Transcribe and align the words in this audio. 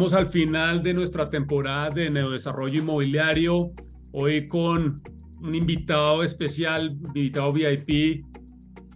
llegamos 0.00 0.14
al 0.14 0.32
final 0.32 0.82
de 0.82 0.94
nuestra 0.94 1.28
temporada 1.28 1.90
de 1.90 2.08
Neodesarrollo 2.08 2.80
Inmobiliario. 2.80 3.70
Hoy 4.12 4.46
con 4.46 4.96
un 5.42 5.54
invitado 5.54 6.22
especial, 6.22 6.88
invitado 7.14 7.52
VIP, 7.52 8.22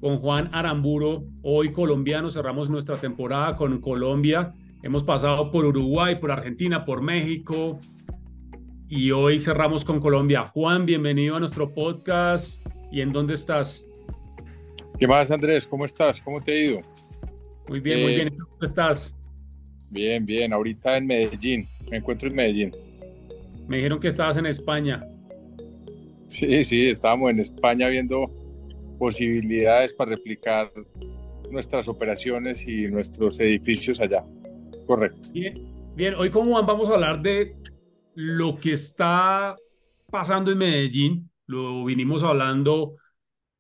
con 0.00 0.16
Juan 0.20 0.48
Aramburo. 0.54 1.20
Hoy 1.42 1.68
colombiano, 1.72 2.30
cerramos 2.30 2.70
nuestra 2.70 2.96
temporada 2.96 3.54
con 3.54 3.82
Colombia. 3.82 4.54
Hemos 4.82 5.04
pasado 5.04 5.50
por 5.50 5.66
Uruguay, 5.66 6.18
por 6.18 6.32
Argentina, 6.32 6.86
por 6.86 7.02
México. 7.02 7.78
Y 8.88 9.10
hoy 9.10 9.38
cerramos 9.40 9.84
con 9.84 10.00
Colombia. 10.00 10.46
Juan, 10.46 10.86
bienvenido 10.86 11.36
a 11.36 11.40
nuestro 11.40 11.74
podcast. 11.74 12.66
¿Y 12.90 13.02
en 13.02 13.10
dónde 13.10 13.34
estás? 13.34 13.86
¿Qué 14.98 15.06
más, 15.06 15.30
Andrés? 15.30 15.66
¿Cómo 15.66 15.84
estás? 15.84 16.22
¿Cómo 16.22 16.40
te 16.40 16.52
ha 16.52 16.64
ido? 16.64 16.78
Muy 17.68 17.80
bien, 17.80 18.00
muy 18.00 18.14
bien. 18.14 18.30
¿Cómo 18.30 18.62
estás? 18.62 19.14
Bien, 19.94 20.22
bien. 20.24 20.52
Ahorita 20.52 20.96
en 20.96 21.06
Medellín. 21.06 21.68
Me 21.88 21.98
encuentro 21.98 22.28
en 22.28 22.34
Medellín. 22.34 22.76
Me 23.68 23.76
dijeron 23.76 24.00
que 24.00 24.08
estabas 24.08 24.36
en 24.36 24.46
España. 24.46 25.00
Sí, 26.28 26.64
sí, 26.64 26.86
estábamos 26.86 27.30
en 27.30 27.38
España 27.38 27.86
viendo 27.88 28.28
posibilidades 28.98 29.94
para 29.94 30.10
replicar 30.10 30.70
nuestras 31.50 31.86
operaciones 31.86 32.66
y 32.66 32.88
nuestros 32.88 33.38
edificios 33.38 34.00
allá. 34.00 34.24
Correcto. 34.86 35.28
Bien, 35.32 35.54
bien. 35.94 36.14
hoy 36.14 36.28
como 36.30 36.60
vamos 36.64 36.90
a 36.90 36.94
hablar 36.94 37.22
de 37.22 37.54
lo 38.14 38.56
que 38.56 38.72
está 38.72 39.56
pasando 40.10 40.50
en 40.50 40.58
Medellín. 40.58 41.30
Lo 41.46 41.84
vinimos 41.84 42.24
hablando 42.24 42.96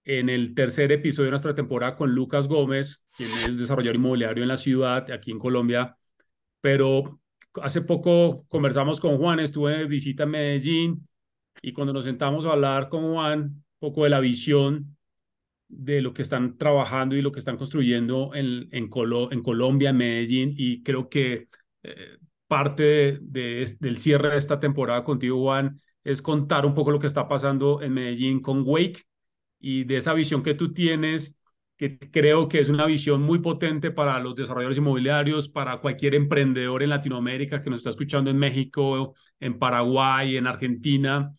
en 0.04 0.28
el 0.28 0.54
tercer 0.54 0.90
episodio 0.90 1.26
de 1.26 1.30
nuestra 1.30 1.54
temporada 1.54 1.94
con 1.94 2.12
Lucas 2.12 2.48
Gómez, 2.48 3.04
quien 3.16 3.30
es 3.30 3.56
desarrollador 3.56 3.96
inmobiliario 3.96 4.42
en 4.42 4.48
la 4.48 4.56
ciudad, 4.56 5.10
aquí 5.12 5.30
en 5.30 5.38
Colombia. 5.38 5.96
Pero 6.64 7.20
hace 7.60 7.82
poco 7.82 8.46
conversamos 8.48 8.98
con 8.98 9.18
Juan, 9.18 9.38
estuve 9.38 9.82
en 9.82 9.86
visita 9.86 10.22
a 10.22 10.26
Medellín 10.26 11.06
y 11.60 11.74
cuando 11.74 11.92
nos 11.92 12.06
sentamos 12.06 12.46
a 12.46 12.52
hablar 12.52 12.88
con 12.88 13.12
Juan, 13.12 13.40
un 13.42 13.64
poco 13.78 14.04
de 14.04 14.08
la 14.08 14.18
visión 14.20 14.96
de 15.68 16.00
lo 16.00 16.14
que 16.14 16.22
están 16.22 16.56
trabajando 16.56 17.16
y 17.16 17.20
lo 17.20 17.32
que 17.32 17.40
están 17.40 17.58
construyendo 17.58 18.34
en, 18.34 18.70
en, 18.72 18.88
en 19.30 19.42
Colombia, 19.42 19.90
en 19.90 19.96
Medellín, 19.98 20.54
y 20.56 20.82
creo 20.82 21.10
que 21.10 21.48
eh, 21.82 22.16
parte 22.46 23.18
de, 23.20 23.70
del 23.80 23.98
cierre 23.98 24.30
de 24.30 24.38
esta 24.38 24.58
temporada 24.58 25.04
contigo, 25.04 25.42
Juan, 25.42 25.78
es 26.02 26.22
contar 26.22 26.64
un 26.64 26.72
poco 26.72 26.92
lo 26.92 26.98
que 26.98 27.08
está 27.08 27.28
pasando 27.28 27.82
en 27.82 27.92
Medellín 27.92 28.40
con 28.40 28.62
Wake 28.64 29.02
y 29.60 29.84
de 29.84 29.98
esa 29.98 30.14
visión 30.14 30.42
que 30.42 30.54
tú 30.54 30.72
tienes, 30.72 31.38
que 31.76 31.98
creo 31.98 32.48
que 32.48 32.60
es 32.60 32.68
una 32.68 32.86
visión 32.86 33.22
muy 33.22 33.40
potente 33.40 33.90
para 33.90 34.18
los 34.20 34.34
desarrolladores 34.36 34.78
inmobiliarios, 34.78 35.48
para 35.48 35.78
cualquier 35.80 36.14
emprendedor 36.14 36.82
en 36.82 36.90
Latinoamérica 36.90 37.62
que 37.62 37.70
nos 37.70 37.78
está 37.78 37.90
escuchando 37.90 38.30
en 38.30 38.38
México, 38.38 39.14
en 39.40 39.58
Paraguay, 39.58 40.36
en 40.36 40.46
Argentina, 40.46 41.32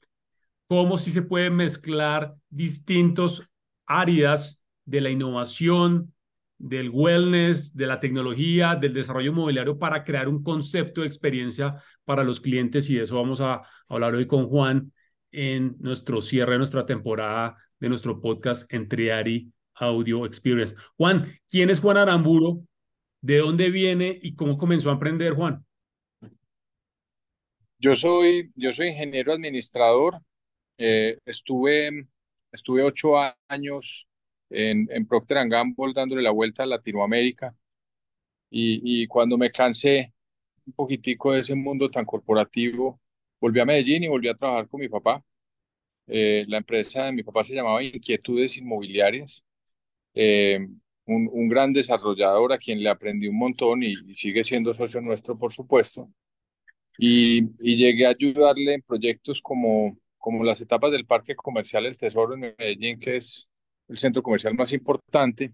cómo 0.68 0.98
si 0.98 1.12
se 1.12 1.22
pueden 1.22 1.56
mezclar 1.56 2.36
distintos 2.50 3.48
áreas 3.86 4.64
de 4.84 5.02
la 5.02 5.10
innovación, 5.10 6.14
del 6.58 6.90
wellness, 6.90 7.76
de 7.76 7.88
la 7.88 8.00
tecnología, 8.00 8.76
del 8.76 8.94
desarrollo 8.94 9.32
inmobiliario 9.32 9.78
para 9.78 10.04
crear 10.04 10.28
un 10.28 10.42
concepto 10.42 11.02
de 11.02 11.08
experiencia 11.08 11.82
para 12.06 12.24
los 12.24 12.40
clientes. 12.40 12.90
Y 12.90 12.96
de 12.96 13.04
eso 13.04 13.16
vamos 13.16 13.42
a 13.42 13.62
hablar 13.88 14.16
hoy 14.16 14.26
con 14.26 14.48
Juan 14.48 14.92
en 15.32 15.76
nuestro 15.80 16.22
cierre 16.22 16.54
de 16.54 16.60
nuestra 16.60 16.86
temporada 16.86 17.58
de 17.80 17.90
nuestro 17.90 18.22
podcast 18.22 18.72
Entriari 18.74 19.52
Audio 19.76 20.26
Experience. 20.26 20.76
Juan, 20.98 21.38
¿quién 21.50 21.70
es 21.70 21.80
Juan 21.80 21.98
Aramburo? 21.98 22.62
¿De 23.22 23.38
dónde 23.38 23.70
viene 23.70 24.18
y 24.22 24.36
cómo 24.36 24.58
comenzó 24.58 24.90
a 24.90 24.94
emprender 24.94 25.34
Juan? 25.34 25.66
Yo 27.80 27.96
soy, 27.96 28.52
yo 28.56 28.72
soy 28.72 28.90
ingeniero 28.90 29.34
administrador. 29.34 30.20
Eh, 30.78 31.18
estuve, 31.26 32.08
estuve 32.52 32.84
ocho 32.84 33.14
años 33.48 34.08
en, 34.50 34.88
en 34.92 35.08
Procter 35.08 35.48
Gamble 35.50 35.94
dándole 35.94 36.22
la 36.22 36.32
vuelta 36.32 36.64
a 36.64 36.68
Latinoamérica. 36.68 37.56
Y, 38.50 39.08
cuando 39.08 39.38
me 39.38 39.52
cansé 39.52 40.14
un 40.66 40.74
poquitico 40.74 41.34
de 41.34 41.42
ese 41.42 41.56
mundo 41.56 41.90
tan 41.90 42.06
corporativo, 42.06 43.02
volví 43.42 43.60
a 43.60 43.66
Medellín 43.66 44.04
y 44.04 44.08
volví 44.08 44.30
a 44.30 44.36
trabajar 44.36 44.70
con 44.70 44.80
mi 44.82 44.90
papá. 44.90 45.24
Eh, 46.08 46.46
la 46.48 46.58
empresa 46.58 47.06
de 47.06 47.14
mi 47.14 47.24
papá 47.24 47.44
se 47.44 47.56
llamaba 47.56 47.84
Inquietudes 47.84 48.58
Inmobiliarias. 48.58 49.45
Eh, 50.16 50.60
un, 51.08 51.30
un, 51.32 51.50
gran 51.50 51.74
desarrollador 51.74 52.54
a 52.54 52.58
quien 52.58 52.82
le 52.82 52.90
aprendí 52.90 53.28
un 53.28 53.38
montón 53.38 53.84
y, 53.84 53.96
sigue 54.16 54.44
siendo 54.44 54.74
socio 54.74 55.02
nuestro, 55.02 55.38
por 55.38 55.52
supuesto. 55.54 56.10
Y, 56.98 57.44
y, 57.60 57.78
llegué 57.78 58.06
a 58.08 58.10
ayudarle 58.12 58.76
en 58.76 58.82
proyectos 58.82 59.42
como, 59.42 59.98
como 60.18 60.44
las 60.44 60.62
etapas 60.62 60.92
del 60.92 61.06
Parque 61.06 61.36
Comercial 61.36 61.86
El 61.86 61.98
Tesoro 61.98 62.34
en 62.36 62.42
Medellín, 62.42 63.00
que 63.00 63.18
es 63.18 63.50
el 63.88 63.98
centro 63.98 64.24
comercial 64.24 64.56
más 64.56 64.74
importante. 64.74 65.54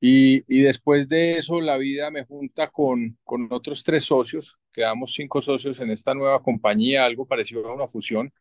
Y, 0.00 0.42
y, 0.46 0.62
después 0.62 1.08
de 1.08 1.38
eso, 1.38 1.60
la 1.60 1.76
vida 1.76 2.10
me 2.10 2.24
junta 2.24 2.68
con, 2.70 3.18
con 3.24 3.48
otros 3.52 3.82
tres 3.82 4.04
socios. 4.04 4.58
Quedamos 4.72 5.12
cinco 5.14 5.42
socios 5.42 5.80
en 5.80 5.90
esta 5.90 6.14
nueva 6.14 6.40
compañía, 6.40 7.04
algo 7.04 7.26
parecido 7.26 7.68
a 7.68 7.74
una 7.74 7.88
fusión, 7.88 8.32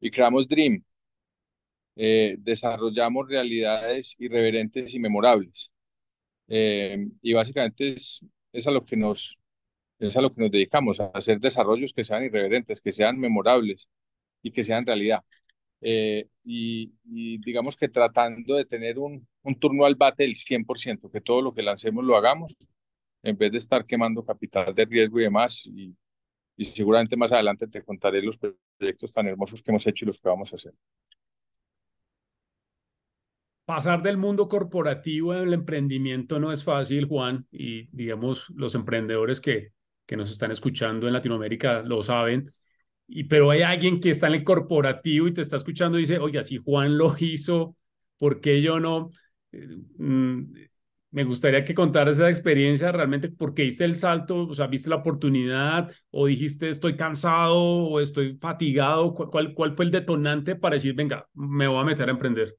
y 0.00 0.10
creamos 0.10 0.48
Dream. 0.48 0.84
Eh, 1.96 2.36
desarrollamos 2.38 3.28
realidades 3.28 4.16
irreverentes 4.18 4.94
y 4.94 5.00
memorables. 5.00 5.72
Eh, 6.48 7.08
y 7.22 7.32
básicamente 7.34 7.94
es, 7.94 8.24
es, 8.52 8.66
a 8.66 8.70
lo 8.70 8.82
que 8.82 8.96
nos, 8.96 9.40
es 9.98 10.16
a 10.16 10.20
lo 10.22 10.30
que 10.30 10.42
nos 10.42 10.50
dedicamos, 10.50 11.00
a 11.00 11.06
hacer 11.14 11.40
desarrollos 11.40 11.92
que 11.92 12.04
sean 12.04 12.24
irreverentes, 12.24 12.80
que 12.80 12.92
sean 12.92 13.18
memorables 13.18 13.88
y 14.42 14.52
que 14.52 14.64
sean 14.64 14.86
realidad. 14.86 15.20
Eh, 15.82 16.28
y, 16.44 16.92
y, 17.06 17.38
digamos 17.38 17.76
que 17.76 17.88
tratando 17.88 18.56
de 18.56 18.64
tener 18.66 18.98
un, 18.98 19.26
un 19.42 19.54
turno 19.58 19.86
al 19.86 19.94
bate 19.96 20.24
del 20.24 20.36
100%, 20.36 21.10
que 21.10 21.20
todo 21.20 21.42
lo 21.42 21.54
que 21.54 21.62
lancemos 21.62 22.04
lo 22.04 22.16
hagamos, 22.16 22.56
en 23.22 23.36
vez 23.38 23.52
de 23.52 23.58
estar 23.58 23.84
quemando 23.84 24.24
capital 24.24 24.74
de 24.74 24.84
riesgo 24.84 25.20
y 25.20 25.24
demás. 25.24 25.66
Y, 25.66 25.96
y 26.56 26.64
seguramente 26.64 27.16
más 27.16 27.32
adelante 27.32 27.66
te 27.68 27.82
contaré 27.82 28.22
los 28.22 28.38
proyectos 28.78 29.12
tan 29.12 29.26
hermosos 29.28 29.62
que 29.62 29.70
hemos 29.70 29.86
hecho 29.86 30.04
y 30.04 30.08
los 30.08 30.20
que 30.20 30.28
vamos 30.28 30.52
a 30.52 30.56
hacer. 30.56 30.74
Pasar 33.70 34.02
del 34.02 34.16
mundo 34.16 34.48
corporativo 34.48 35.30
al 35.30 35.52
emprendimiento 35.54 36.40
no 36.40 36.50
es 36.50 36.64
fácil, 36.64 37.06
Juan, 37.06 37.46
y 37.52 37.86
digamos, 37.96 38.50
los 38.56 38.74
emprendedores 38.74 39.40
que, 39.40 39.72
que 40.06 40.16
nos 40.16 40.32
están 40.32 40.50
escuchando 40.50 41.06
en 41.06 41.12
Latinoamérica 41.12 41.82
lo 41.82 42.02
saben 42.02 42.50
y, 43.06 43.24
pero 43.24 43.50
hay 43.50 43.62
alguien 43.62 44.00
que 44.00 44.10
está 44.10 44.28
en 44.28 44.34
el 44.34 44.44
corporativo 44.44 45.28
y 45.28 45.34
te 45.34 45.42
está 45.42 45.56
escuchando 45.56 45.98
y 45.98 46.02
dice, 46.02 46.18
oye, 46.18 46.42
si 46.44 46.58
Juan 46.58 46.98
lo 46.98 47.14
hizo, 47.20 47.76
¿por 48.18 48.40
qué 48.40 48.62
yo 48.62 48.80
no? 48.80 49.10
Eh, 49.52 49.68
mm, 49.98 50.52
me 51.12 51.24
gustaría 51.24 51.64
que 51.64 51.74
contaras 51.74 52.16
esa 52.18 52.30
experiencia 52.30 52.92
realmente, 52.92 53.30
porque 53.30 53.62
diste 53.62 53.84
el 53.84 53.96
salto, 53.96 54.48
o 54.48 54.54
sea, 54.54 54.66
viste 54.68 54.90
la 54.90 54.96
oportunidad, 54.96 55.92
o 56.10 56.26
dijiste 56.26 56.68
estoy 56.70 56.96
cansado, 56.96 57.56
o 57.58 58.00
estoy 58.00 58.36
fatigado, 58.38 59.14
¿cuál, 59.14 59.54
cuál 59.54 59.76
fue 59.76 59.84
el 59.86 59.92
detonante 59.92 60.56
para 60.56 60.76
decir, 60.76 60.94
venga, 60.94 61.28
me 61.34 61.68
voy 61.68 61.80
a 61.80 61.84
meter 61.84 62.08
a 62.08 62.12
emprender? 62.12 62.56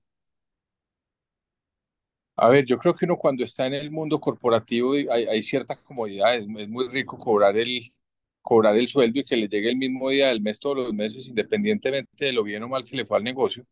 A 2.44 2.50
ver, 2.50 2.66
yo 2.66 2.78
creo 2.80 2.94
que 2.96 3.06
uno 3.06 3.18
cuando 3.18 3.44
está 3.44 3.68
en 3.68 3.74
el 3.76 3.92
mundo 3.92 4.20
corporativo 4.20 4.94
hay, 4.94 5.08
hay 5.28 5.42
cierta 5.44 5.76
comodidad, 5.76 6.36
es, 6.36 6.48
es 6.58 6.70
muy 6.70 6.88
rico 6.90 7.18
cobrar 7.18 7.56
el, 7.58 7.94
cobrar 8.42 8.76
el 8.78 8.88
sueldo 8.88 9.20
y 9.20 9.24
que 9.24 9.38
le 9.38 9.48
llegue 9.48 9.70
el 9.70 9.78
mismo 9.78 10.10
día 10.10 10.30
del 10.30 10.42
mes 10.42 10.60
todos 10.60 10.78
los 10.78 10.94
meses, 10.94 11.28
independientemente 11.28 12.26
de 12.26 12.34
lo 12.34 12.44
bien 12.44 12.64
o 12.64 12.68
mal 12.70 12.84
que 12.84 12.96
le 12.98 13.06
fue 13.06 13.18
al 13.18 13.24
negocio. 13.24 13.64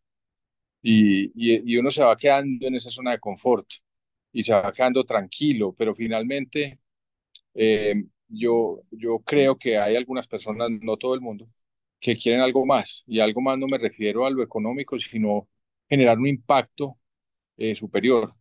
Y, 0.81 1.25
y, 1.35 1.73
y, 1.73 1.77
uno 1.77 1.91
se 1.91 2.03
va 2.03 2.17
quedando 2.17 2.67
en 2.67 2.75
esa 2.75 2.89
zona 2.91 3.11
de 3.11 3.19
confort 3.19 3.67
y 4.33 4.43
se 4.43 4.53
va 4.53 4.71
quedando 4.73 5.03
tranquilo, 5.05 5.73
pero 5.77 5.95
finalmente 5.95 6.79
eh, 7.53 7.95
yo, 8.27 8.81
yo 8.91 9.19
creo 9.19 9.55
que 9.57 9.77
hay 9.77 9.95
algunas 9.95 10.27
personas, 10.27 10.69
no 10.81 10.97
todo 10.97 11.15
el 11.15 11.21
mundo, 11.21 11.49
que 11.99 12.15
quieren 12.17 12.41
algo 12.41 12.65
más. 12.65 13.03
Y 13.07 13.19
algo 13.19 13.41
más 13.41 13.57
no 13.57 13.67
me 13.67 13.77
refiero 13.77 14.25
a 14.25 14.29
lo 14.31 14.43
económico, 14.43 14.97
sino 14.99 15.47
generar 15.89 16.17
un 16.19 16.27
impacto 16.27 16.97
eh, 17.57 17.75
superior, 17.75 18.35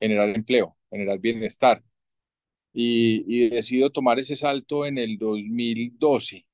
generar 0.00 0.28
empleo, 0.30 0.76
generar 0.90 1.18
bienestar, 1.18 1.82
y, 2.72 3.24
y 3.26 3.50
decido 3.50 3.90
tomar 3.90 4.18
ese 4.18 4.36
salto 4.36 4.86
en 4.86 4.98
el 4.98 5.18
2012 5.18 6.46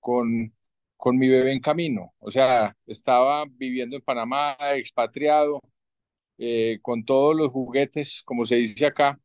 con, 0.00 0.54
con 0.96 1.18
mi 1.18 1.28
bebé 1.28 1.52
en 1.52 1.60
camino. 1.60 2.14
O 2.20 2.30
sea, 2.30 2.76
estaba 2.86 3.44
viviendo 3.48 3.96
en 3.96 4.02
Panamá, 4.02 4.56
expatriado, 4.76 5.60
eh, 6.38 6.78
con 6.82 7.04
todos 7.04 7.36
los 7.36 7.50
juguetes, 7.52 8.22
como 8.24 8.44
se 8.46 8.56
dice 8.56 8.86
acá, 8.86 9.20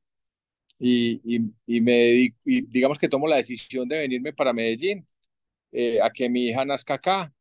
y, 0.79 1.21
y, 1.25 1.41
y 1.67 1.81
me 1.81 2.33
digamos 2.45 2.99
que 2.99 3.09
tomo 3.09 3.27
la 3.27 3.37
decisión 3.37 3.87
de 3.87 3.99
venirme 3.99 4.33
para 4.33 4.53
Medellín, 4.53 5.05
eh, 5.71 5.99
a 6.01 6.09
que 6.11 6.29
mi 6.29 6.47
hija 6.47 6.65
nazca 6.65 6.95
acá, 6.95 7.33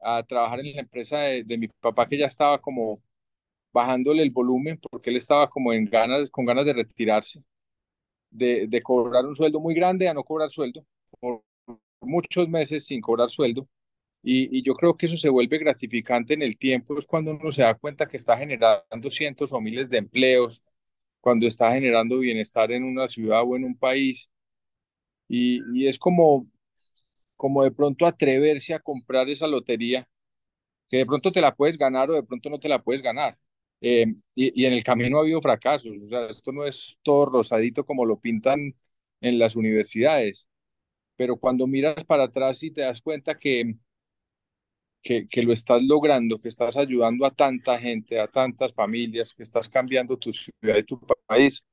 a 0.00 0.22
trabajar 0.24 0.60
en 0.60 0.76
la 0.76 0.82
empresa 0.82 1.20
de, 1.20 1.44
de, 1.44 1.58
mi 1.58 1.68
papá 1.68 2.08
que 2.08 2.18
ya 2.18 2.26
estaba 2.26 2.60
como 2.60 2.96
bajándole 3.76 4.22
el 4.22 4.30
volumen 4.30 4.80
porque 4.90 5.10
él 5.10 5.16
estaba 5.16 5.50
como 5.50 5.70
en 5.72 5.84
ganas, 5.84 6.30
con 6.30 6.46
ganas 6.46 6.64
de 6.64 6.72
retirarse 6.72 7.44
de, 8.30 8.82
cobrar 8.82 9.26
un 9.26 9.34
sueldo 9.34 9.60
muy 9.60 9.74
grande 9.74 10.08
a 10.08 10.14
no 10.14 10.24
cobrar 10.24 10.50
sueldo, 10.50 10.84
por 11.20 11.42
muchos 12.00 12.48
meses 12.48 12.86
sin 12.86 13.00
cobrar 13.00 13.30
sueldo. 13.30 13.68
Y, 14.22 14.58
y, 14.58 14.62
yo 14.62 14.74
creo 14.74 14.94
que 14.94 15.06
eso 15.06 15.16
se 15.16 15.28
vuelve 15.28 15.58
gratificante 15.58 16.34
en 16.34 16.42
el 16.42 16.58
tiempo, 16.58 16.98
es 16.98 17.06
cuando 17.06 17.32
uno 17.32 17.50
se 17.50 17.62
da 17.62 17.74
cuenta 17.74 18.06
que 18.06 18.16
está 18.16 18.36
generando 18.38 19.10
cientos 19.10 19.52
o 19.52 19.60
miles 19.60 19.88
de 19.90 19.98
empleos, 19.98 20.64
cuando 21.20 21.46
está 21.46 21.72
generando 21.72 22.18
bienestar 22.18 22.72
en 22.72 22.84
una 22.84 23.08
ciudad 23.08 23.42
o 23.46 23.56
en 23.56 23.64
un 23.64 23.76
país. 23.78 24.30
Y, 25.28 25.60
y 25.74 25.88
es 25.88 25.98
como, 25.98 26.46
como 27.36 27.64
de 27.64 27.70
pronto 27.72 28.06
atreverse 28.06 28.74
a 28.74 28.80
comprar 28.80 29.28
esa 29.28 29.46
lotería, 29.46 30.08
que 30.88 30.98
de 30.98 31.06
pronto 31.06 31.32
te 31.32 31.40
la 31.40 31.54
puedes 31.54 31.78
ganar 31.78 32.10
o 32.10 32.14
de 32.14 32.22
pronto 32.24 32.50
no 32.50 32.60
te 32.60 32.68
la 32.68 32.82
puedes 32.82 33.02
ganar. 33.02 33.38
Eh, 33.80 34.06
y, 34.34 34.62
y, 34.62 34.66
en 34.66 34.72
el 34.72 34.82
camino 34.84 35.18
ha 35.18 35.20
habido 35.20 35.40
fracasos, 35.42 35.96
o 36.02 36.06
sea, 36.06 36.26
esto 36.30 36.50
no 36.52 36.64
es 36.64 36.98
todo 37.02 37.26
rosadito 37.26 37.84
como 37.84 38.06
lo 38.06 38.18
pintan 38.18 38.74
en 39.20 39.38
las 39.38 39.54
universidades, 39.56 40.48
pero 41.16 41.36
cuando 41.36 41.66
miras 41.66 42.04
para 42.04 42.24
atrás 42.24 42.62
y 42.62 42.70
te 42.70 42.82
das 42.82 43.02
cuenta 43.02 43.36
que, 43.36 43.76
que, 45.02 45.26
que 45.26 45.42
lo 45.42 45.52
estás 45.52 45.82
logrando, 45.82 46.40
que 46.40 46.48
estás 46.48 46.76
ayudando 46.76 47.26
a 47.26 47.30
tanta 47.30 47.78
gente, 47.78 48.18
a 48.20 48.28
tantas 48.28 48.72
familias, 48.74 49.34
que 49.34 49.42
estás 49.42 49.68
cambiando 49.68 50.18
tu 50.18 50.32
ciudad 50.32 50.76
y 50.78 50.82
tu 50.84 51.00
país, 51.26 51.64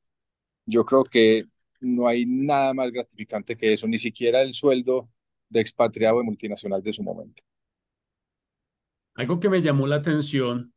yo 0.65 0.85
creo 0.85 1.03
que 1.03 1.45
no 1.81 2.07
hay 2.07 2.25
nada 2.25 2.73
más 2.73 2.91
gratificante 2.91 3.57
que 3.57 3.73
eso, 3.73 3.87
ni 3.87 3.97
siquiera 3.97 4.41
el 4.41 4.53
sueldo 4.53 5.09
de 5.49 5.61
expatriado 5.61 6.17
de 6.19 6.23
multinacional 6.23 6.81
de 6.81 6.93
su 6.93 7.03
momento. 7.03 7.43
Algo 9.15 9.39
que 9.39 9.49
me 9.49 9.61
llamó 9.61 9.85
la 9.85 9.97
atención, 9.97 10.72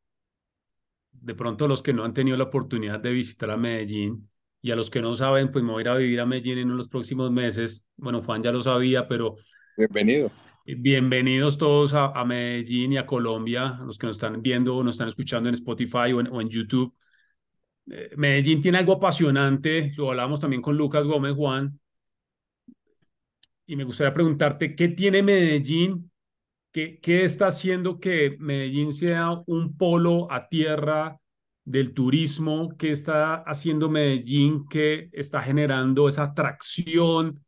de 1.20 1.34
pronto 1.34 1.68
los 1.68 1.82
que 1.82 1.92
no 1.92 2.04
han 2.04 2.14
tenido 2.14 2.36
la 2.36 2.44
oportunidad 2.44 3.00
de 3.00 3.12
visitar 3.12 3.50
a 3.50 3.56
Medellín 3.56 4.28
y 4.62 4.70
a 4.70 4.76
los 4.76 4.90
que 4.90 5.00
no 5.00 5.14
saben, 5.14 5.52
pues 5.52 5.64
me 5.64 5.72
voy 5.72 5.80
a 5.80 5.82
ir 5.82 5.88
a 5.88 5.96
vivir 5.96 6.20
a 6.20 6.26
Medellín 6.26 6.58
en 6.58 6.76
los 6.76 6.88
próximos 6.88 7.30
meses. 7.30 7.86
Bueno, 7.96 8.22
Juan 8.22 8.42
ya 8.42 8.52
lo 8.52 8.62
sabía, 8.62 9.06
pero... 9.06 9.36
Bienvenido. 9.76 10.30
Bienvenidos 10.64 11.58
todos 11.58 11.94
a, 11.94 12.06
a 12.06 12.24
Medellín 12.24 12.92
y 12.92 12.96
a 12.96 13.06
Colombia, 13.06 13.78
los 13.84 13.98
que 13.98 14.08
nos 14.08 14.16
están 14.16 14.42
viendo 14.42 14.74
o 14.74 14.82
nos 14.82 14.96
están 14.96 15.08
escuchando 15.08 15.48
en 15.48 15.54
Spotify 15.54 16.12
o 16.12 16.20
en, 16.20 16.26
o 16.26 16.40
en 16.40 16.48
YouTube. 16.48 16.92
Eh, 17.88 18.10
Medellín 18.16 18.60
tiene 18.60 18.78
algo 18.78 18.94
apasionante, 18.94 19.92
lo 19.96 20.10
hablamos 20.10 20.40
también 20.40 20.60
con 20.60 20.76
Lucas 20.76 21.06
Gómez 21.06 21.34
Juan, 21.34 21.78
y 23.64 23.76
me 23.76 23.84
gustaría 23.84 24.12
preguntarte, 24.12 24.74
¿qué 24.74 24.88
tiene 24.88 25.22
Medellín? 25.22 26.10
¿Qué, 26.76 27.00
¿Qué 27.00 27.24
está 27.24 27.46
haciendo 27.46 27.98
que 27.98 28.36
Medellín 28.38 28.92
sea 28.92 29.30
un 29.46 29.78
polo 29.78 30.30
a 30.30 30.46
tierra 30.46 31.18
del 31.64 31.94
turismo? 31.94 32.76
¿Qué 32.76 32.90
está 32.90 33.36
haciendo 33.36 33.88
Medellín 33.88 34.68
que 34.68 35.08
está 35.12 35.40
generando 35.40 36.06
esa 36.06 36.24
atracción 36.24 37.42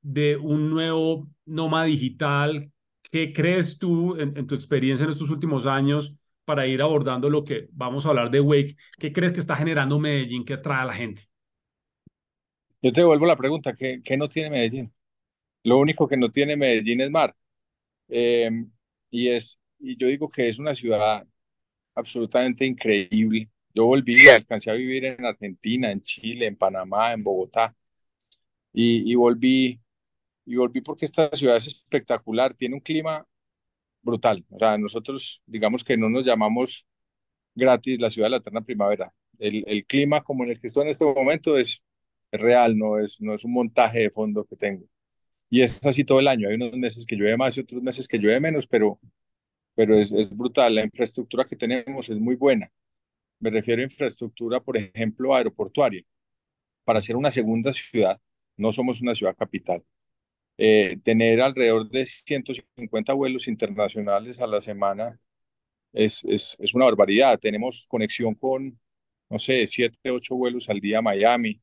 de 0.00 0.38
un 0.38 0.70
nuevo 0.70 1.28
nómada 1.44 1.84
digital? 1.84 2.72
¿Qué 3.02 3.34
crees 3.34 3.76
tú 3.78 4.16
en, 4.16 4.34
en 4.38 4.46
tu 4.46 4.54
experiencia 4.54 5.04
en 5.04 5.10
estos 5.10 5.28
últimos 5.28 5.66
años? 5.66 6.14
para 6.46 6.66
ir 6.66 6.80
abordando 6.80 7.28
lo 7.28 7.44
que 7.44 7.66
vamos 7.72 8.06
a 8.06 8.10
hablar 8.10 8.30
de 8.30 8.40
Wake. 8.40 8.76
¿Qué 8.98 9.12
crees 9.12 9.32
que 9.32 9.40
está 9.40 9.56
generando 9.56 9.98
Medellín 9.98 10.46
que 10.46 10.54
atrae 10.54 10.80
a 10.80 10.84
la 10.86 10.94
gente? 10.94 11.24
Yo 12.80 12.90
te 12.90 13.02
devuelvo 13.02 13.26
la 13.26 13.36
pregunta, 13.36 13.74
¿qué, 13.74 14.00
qué 14.02 14.16
no 14.16 14.28
tiene 14.28 14.48
Medellín? 14.48 14.94
Lo 15.64 15.76
único 15.78 16.08
que 16.08 16.16
no 16.16 16.30
tiene 16.30 16.56
Medellín 16.56 17.02
es 17.02 17.10
mar. 17.10 17.34
Eh, 18.08 18.50
y, 19.10 19.28
es, 19.28 19.60
y 19.78 19.96
yo 19.98 20.08
digo 20.08 20.28
que 20.28 20.48
es 20.48 20.58
una 20.58 20.74
ciudad 20.74 21.26
absolutamente 21.94 22.64
increíble. 22.64 23.50
Yo 23.74 23.86
volví, 23.86 24.28
alcancé 24.28 24.70
a 24.70 24.74
vivir 24.74 25.04
en 25.06 25.24
Argentina, 25.24 25.90
en 25.90 26.02
Chile, 26.02 26.46
en 26.46 26.56
Panamá, 26.56 27.12
en 27.12 27.22
Bogotá. 27.24 27.74
Y, 28.72 29.10
y 29.10 29.14
volví, 29.14 29.80
y 30.46 30.56
volví 30.56 30.80
porque 30.82 31.06
esta 31.06 31.30
ciudad 31.30 31.56
es 31.56 31.66
espectacular, 31.68 32.54
tiene 32.54 32.74
un 32.76 32.80
clima 32.80 33.26
brutal. 34.02 34.44
O 34.50 34.58
sea, 34.58 34.78
nosotros 34.78 35.42
digamos 35.46 35.84
que 35.84 35.96
no 35.96 36.08
nos 36.08 36.24
llamamos 36.26 36.86
gratis 37.54 38.00
la 38.00 38.10
ciudad 38.10 38.26
de 38.26 38.30
la 38.32 38.36
eterna 38.38 38.62
primavera. 38.62 39.12
El, 39.38 39.64
el 39.66 39.86
clima 39.86 40.22
como 40.22 40.44
en 40.44 40.50
el 40.50 40.60
que 40.60 40.68
estoy 40.68 40.84
en 40.84 40.90
este 40.90 41.04
momento 41.04 41.58
es, 41.58 41.82
es, 42.30 42.40
real, 42.40 42.76
no 42.78 42.98
es, 42.98 43.20
no 43.20 43.34
es 43.34 43.44
un 43.44 43.52
montaje 43.52 44.00
de 44.00 44.10
fondo 44.10 44.44
que 44.44 44.56
tengo. 44.56 44.86
Y 45.50 45.62
es 45.62 45.84
así 45.86 46.04
todo 46.04 46.20
el 46.20 46.28
año. 46.28 46.48
Hay 46.48 46.56
unos 46.56 46.72
meses 46.76 47.06
que 47.06 47.16
llueve 47.16 47.36
más 47.36 47.56
y 47.56 47.60
otros 47.60 47.82
meses 47.82 48.08
que 48.08 48.18
llueve 48.18 48.40
menos, 48.40 48.66
pero, 48.66 49.00
pero 49.74 49.96
es, 49.98 50.10
es 50.12 50.30
brutal. 50.36 50.74
La 50.74 50.84
infraestructura 50.84 51.44
que 51.44 51.56
tenemos 51.56 52.08
es 52.08 52.18
muy 52.18 52.36
buena. 52.36 52.70
Me 53.40 53.50
refiero 53.50 53.80
a 53.82 53.84
infraestructura, 53.84 54.60
por 54.60 54.76
ejemplo, 54.76 55.34
aeroportuaria. 55.34 56.02
Para 56.84 57.00
ser 57.00 57.16
una 57.16 57.30
segunda 57.30 57.72
ciudad, 57.72 58.20
no 58.56 58.72
somos 58.72 59.02
una 59.02 59.14
ciudad 59.14 59.36
capital 59.36 59.84
eh, 60.58 60.98
tener 61.02 61.40
alrededor 61.40 61.88
de 61.88 62.06
150 62.06 63.12
vuelos 63.12 63.48
internacionales 63.48 64.40
a 64.40 64.46
la 64.46 64.60
semana 64.62 65.20
es, 65.92 66.24
es, 66.24 66.56
es, 66.60 66.74
una 66.74 66.86
barbaridad. 66.86 67.38
Tenemos 67.38 67.86
conexión 67.88 68.34
con, 68.34 68.78
no 69.30 69.38
sé, 69.38 69.66
7, 69.66 70.10
8 70.10 70.36
vuelos 70.36 70.68
al 70.70 70.80
día 70.80 70.98
a 70.98 71.02
Miami, 71.02 71.60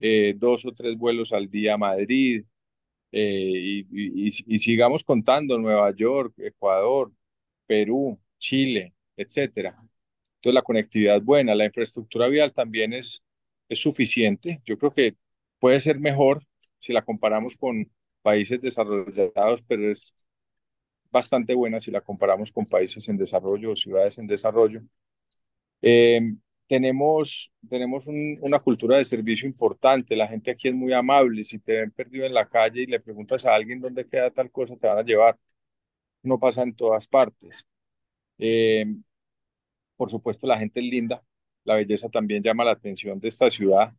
eh, 0.00 0.34
dos 0.36 0.64
o 0.66 0.72
tres 0.72 0.96
vuelos 0.96 1.32
al 1.32 1.50
día 1.50 1.74
a 1.74 1.78
Madrid, 1.78 2.44
eh, 3.12 3.84
y, 3.90 4.26
y, 4.26 4.32
y, 4.46 4.58
sigamos 4.58 5.04
contando 5.04 5.58
Nueva 5.58 5.94
York, 5.94 6.34
Ecuador, 6.38 7.12
Perú, 7.66 8.18
Chile, 8.38 8.94
etcétera. 9.16 9.70
Entonces 10.36 10.54
la 10.54 10.62
conectividad 10.62 11.16
es 11.16 11.24
buena, 11.24 11.54
la 11.54 11.66
infraestructura 11.66 12.28
vial 12.28 12.52
también 12.52 12.92
es, 12.94 13.22
es 13.68 13.78
suficiente. 13.80 14.62
Yo 14.64 14.78
creo 14.78 14.92
que 14.92 15.14
puede 15.60 15.80
ser 15.80 16.00
mejor 16.00 16.44
si 16.80 16.92
la 16.92 17.02
comparamos 17.02 17.56
con, 17.56 17.86
países 18.22 18.60
desarrollados, 18.60 19.62
pero 19.66 19.90
es 19.90 20.14
bastante 21.10 21.54
buena 21.54 21.80
si 21.80 21.90
la 21.90 22.00
comparamos 22.00 22.50
con 22.52 22.64
países 22.66 23.08
en 23.08 23.18
desarrollo 23.18 23.72
o 23.72 23.76
ciudades 23.76 24.18
en 24.18 24.26
desarrollo. 24.26 24.82
Eh, 25.82 26.20
tenemos 26.72 27.52
tenemos 27.68 28.06
un, 28.06 28.38
una 28.40 28.58
cultura 28.58 28.96
de 28.96 29.04
servicio 29.04 29.46
importante, 29.46 30.16
la 30.16 30.26
gente 30.26 30.50
aquí 30.50 30.68
es 30.68 30.74
muy 30.74 30.94
amable, 30.94 31.44
si 31.44 31.58
te 31.58 31.74
ven 31.74 31.90
perdido 31.90 32.24
en 32.24 32.32
la 32.32 32.48
calle 32.48 32.82
y 32.82 32.86
le 32.86 32.98
preguntas 33.00 33.44
a 33.44 33.54
alguien 33.54 33.80
dónde 33.80 34.06
queda 34.08 34.30
tal 34.30 34.50
cosa, 34.50 34.74
te 34.76 34.86
van 34.88 34.98
a 34.98 35.02
llevar. 35.02 35.38
No 36.22 36.38
pasa 36.38 36.62
en 36.62 36.74
todas 36.74 37.08
partes. 37.08 37.66
Eh, 38.38 38.86
por 39.96 40.10
supuesto, 40.10 40.46
la 40.46 40.58
gente 40.58 40.80
es 40.80 40.86
linda, 40.86 41.22
la 41.64 41.76
belleza 41.76 42.08
también 42.08 42.42
llama 42.42 42.64
la 42.64 42.72
atención 42.72 43.20
de 43.20 43.28
esta 43.28 43.50
ciudad. 43.50 43.94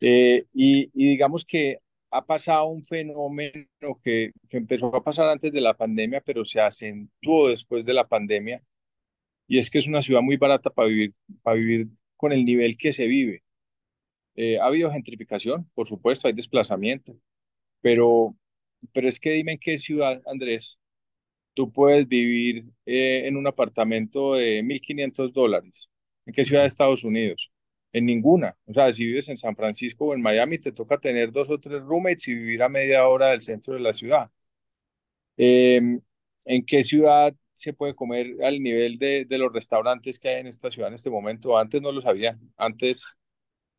Eh, 0.00 0.46
y, 0.52 0.90
y 0.94 1.08
digamos 1.10 1.44
que 1.44 1.80
ha 2.10 2.24
pasado 2.24 2.66
un 2.66 2.84
fenómeno 2.84 3.66
que, 4.04 4.32
que, 4.48 4.56
empezó 4.58 4.94
a 4.94 5.02
pasar 5.02 5.28
antes 5.28 5.52
de 5.52 5.60
la 5.60 5.74
pandemia, 5.74 6.20
pero 6.20 6.44
se 6.44 6.60
acentuó 6.60 7.48
después 7.48 7.84
de 7.84 7.94
la 7.94 8.06
pandemia, 8.06 8.62
y 9.48 9.58
es 9.58 9.70
que 9.70 9.78
es 9.78 9.86
una 9.86 10.02
ciudad 10.02 10.22
muy 10.22 10.36
barata 10.36 10.70
para 10.70 10.88
vivir, 10.88 11.14
para 11.42 11.56
vivir 11.56 11.88
con 12.16 12.32
el 12.32 12.44
nivel 12.44 12.76
que 12.76 12.92
se 12.92 13.06
vive. 13.06 13.42
Eh, 14.36 14.58
ha 14.58 14.66
habido 14.66 14.90
gentrificación, 14.92 15.70
por 15.74 15.88
supuesto, 15.88 16.28
hay 16.28 16.34
desplazamiento, 16.34 17.16
pero, 17.80 18.36
pero 18.92 19.08
es 19.08 19.20
que 19.20 19.32
dime 19.32 19.52
en 19.52 19.58
qué 19.58 19.78
ciudad, 19.78 20.22
Andrés, 20.26 20.78
tú 21.54 21.72
puedes 21.72 22.08
vivir 22.08 22.66
eh, 22.86 23.26
en 23.26 23.36
un 23.36 23.46
apartamento 23.46 24.34
de 24.34 24.62
1.500 24.62 25.32
dólares. 25.32 25.90
¿En 26.26 26.34
qué 26.34 26.44
ciudad 26.44 26.62
de 26.62 26.68
Estados 26.68 27.04
Unidos? 27.04 27.50
En 27.92 28.06
ninguna. 28.06 28.56
O 28.66 28.74
sea, 28.74 28.92
si 28.92 29.06
vives 29.06 29.28
en 29.30 29.38
San 29.38 29.56
Francisco 29.56 30.06
o 30.06 30.14
en 30.14 30.22
Miami, 30.22 30.58
te 30.58 30.72
toca 30.72 30.98
tener 30.98 31.32
dos 31.32 31.50
o 31.50 31.58
tres 31.60 31.82
roommates 31.82 32.28
y 32.28 32.34
vivir 32.34 32.62
a 32.62 32.68
media 32.68 33.08
hora 33.08 33.30
del 33.30 33.42
centro 33.42 33.74
de 33.74 33.80
la 33.80 33.94
ciudad. 33.94 34.30
Eh, 35.36 35.80
¿En 36.44 36.64
qué 36.64 36.84
ciudad 36.84 37.34
se 37.56 37.72
puede 37.72 37.94
comer 37.94 38.36
al 38.44 38.62
nivel 38.62 38.98
de, 38.98 39.24
de, 39.24 39.38
los 39.38 39.52
restaurantes 39.52 40.18
que 40.18 40.28
hay 40.28 40.40
en 40.40 40.46
esta 40.46 40.70
ciudad 40.70 40.88
en 40.90 40.94
este 40.94 41.10
momento? 41.10 41.58
Antes 41.58 41.80
no 41.82 41.90
lo 41.92 42.02
sabía. 42.02 42.38
Antes, 42.56 43.16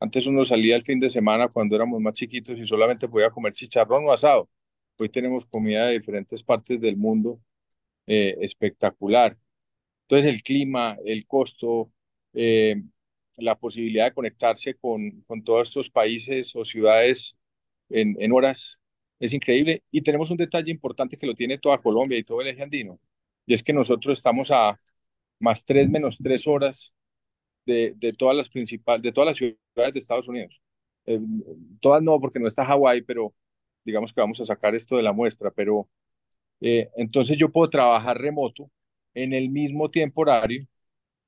antes 0.00 0.26
uno 0.26 0.44
salía 0.44 0.76
el 0.76 0.82
fin 0.82 1.00
de 1.00 1.10
semana 1.10 1.48
cuando 1.48 1.76
éramos 1.76 2.00
más 2.00 2.14
chiquitos 2.14 2.58
y 2.58 2.66
solamente 2.66 3.08
podía 3.08 3.30
comer 3.30 3.52
chicharrón 3.52 4.04
o 4.06 4.12
asado. 4.12 4.48
Hoy 4.98 5.08
tenemos 5.10 5.46
comida 5.46 5.86
de 5.86 5.94
diferentes 5.94 6.42
partes 6.42 6.80
del 6.80 6.96
mundo 6.96 7.40
eh, 8.06 8.36
espectacular. 8.40 9.38
Entonces 10.08 10.32
el 10.34 10.42
clima, 10.42 10.96
el 11.04 11.26
costo, 11.26 11.92
eh, 12.34 12.82
la 13.36 13.56
posibilidad 13.56 14.06
de 14.06 14.14
conectarse 14.14 14.74
con, 14.74 15.22
con 15.26 15.44
todos 15.44 15.68
estos 15.68 15.90
países 15.90 16.56
o 16.56 16.64
ciudades 16.64 17.36
en, 17.90 18.16
en, 18.20 18.32
horas 18.32 18.80
es 19.20 19.32
increíble. 19.34 19.82
Y 19.90 20.02
tenemos 20.02 20.30
un 20.30 20.36
detalle 20.38 20.70
importante 20.70 21.16
que 21.16 21.26
lo 21.26 21.34
tiene 21.34 21.58
toda 21.58 21.78
Colombia 21.78 22.18
y 22.18 22.24
todo 22.24 22.40
el 22.40 22.48
eje 22.48 22.62
andino, 22.62 22.98
y 23.48 23.54
es 23.54 23.64
que 23.64 23.74
nosotros 23.74 24.18
estamos 24.20 24.52
a 24.52 24.78
más 25.40 25.64
tres 25.66 25.88
menos 25.90 26.18
tres 26.18 26.46
horas 26.48 26.94
de, 27.66 27.94
de 27.96 28.12
todas 28.14 28.36
las 28.36 28.48
principales, 28.50 29.02
de 29.02 29.12
todas 29.12 29.28
las 29.28 29.36
ciudades 29.38 29.94
de 29.94 30.00
Estados 30.00 30.28
Unidos. 30.28 30.60
Eh, 31.06 31.20
todas 31.80 32.02
no, 32.02 32.20
porque 32.20 32.40
no 32.40 32.48
está 32.48 32.64
Hawái, 32.66 33.02
pero 33.02 33.34
digamos 33.84 34.12
que 34.12 34.20
vamos 34.20 34.40
a 34.40 34.46
sacar 34.46 34.74
esto 34.74 34.96
de 34.96 35.02
la 35.02 35.12
muestra, 35.12 35.50
pero 35.50 35.88
eh, 36.60 36.90
entonces 36.96 37.36
yo 37.38 37.50
puedo 37.52 37.70
trabajar 37.70 38.18
remoto 38.20 38.70
en 39.14 39.32
el 39.34 39.50
mismo 39.50 39.90
tiempo 39.90 40.22
horario 40.22 40.66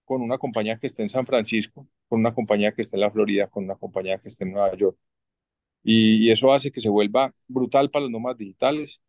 con 0.05 0.23
una 0.23 0.39
compañía 0.39 0.79
que 0.79 0.87
esté 0.89 1.03
en 1.03 1.09
San 1.11 1.27
Francisco 1.27 1.89
con 2.09 2.21
una 2.21 2.35
compañía 2.35 2.73
que 2.73 2.83
esté 2.83 2.97
en 2.97 3.03
la 3.03 3.11
Florida, 3.13 3.49
con 3.49 3.65
una 3.65 3.77
compañía 3.77 4.19
que 4.19 4.29
esté 4.29 4.45
en 4.45 4.53
Nueva 4.53 4.77
York. 4.77 4.99
Y, 5.83 6.27
y 6.29 6.31
eso 6.31 6.53
hace 6.53 6.73
que 6.73 6.81
se 6.81 6.89
vuelva 6.89 7.33
brutal 7.49 7.91
para 7.91 8.05
los 8.05 8.13
nómadas 8.13 8.39
digitales. 8.39 9.03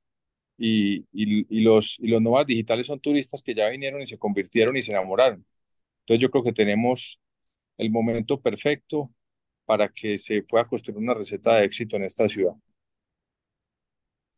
Y, 0.63 1.05
y, 1.11 1.61
los, 1.61 1.97
y 1.99 2.07
los 2.07 2.21
nómadas 2.21 2.45
digitales 2.47 2.85
son 2.87 2.99
turistas 2.99 3.41
que 3.41 3.55
ya 3.55 3.67
vinieron 3.69 4.01
y 4.01 4.05
se 4.05 4.19
convirtieron 4.19 4.77
y 4.77 4.81
se 4.83 4.91
enamoraron. 4.91 5.43
Entonces 6.01 6.21
yo 6.21 6.29
creo 6.31 6.43
que 6.43 6.53
tenemos 6.53 7.19
el 7.77 7.91
momento 7.91 8.39
perfecto 8.41 9.11
para 9.65 9.89
que 9.89 10.17
se 10.17 10.43
pueda 10.43 10.65
construir 10.65 10.99
una 10.99 11.13
receta 11.15 11.57
de 11.57 11.65
éxito 11.65 11.97
en 11.97 12.03
esta 12.03 12.29
ciudad. 12.29 12.53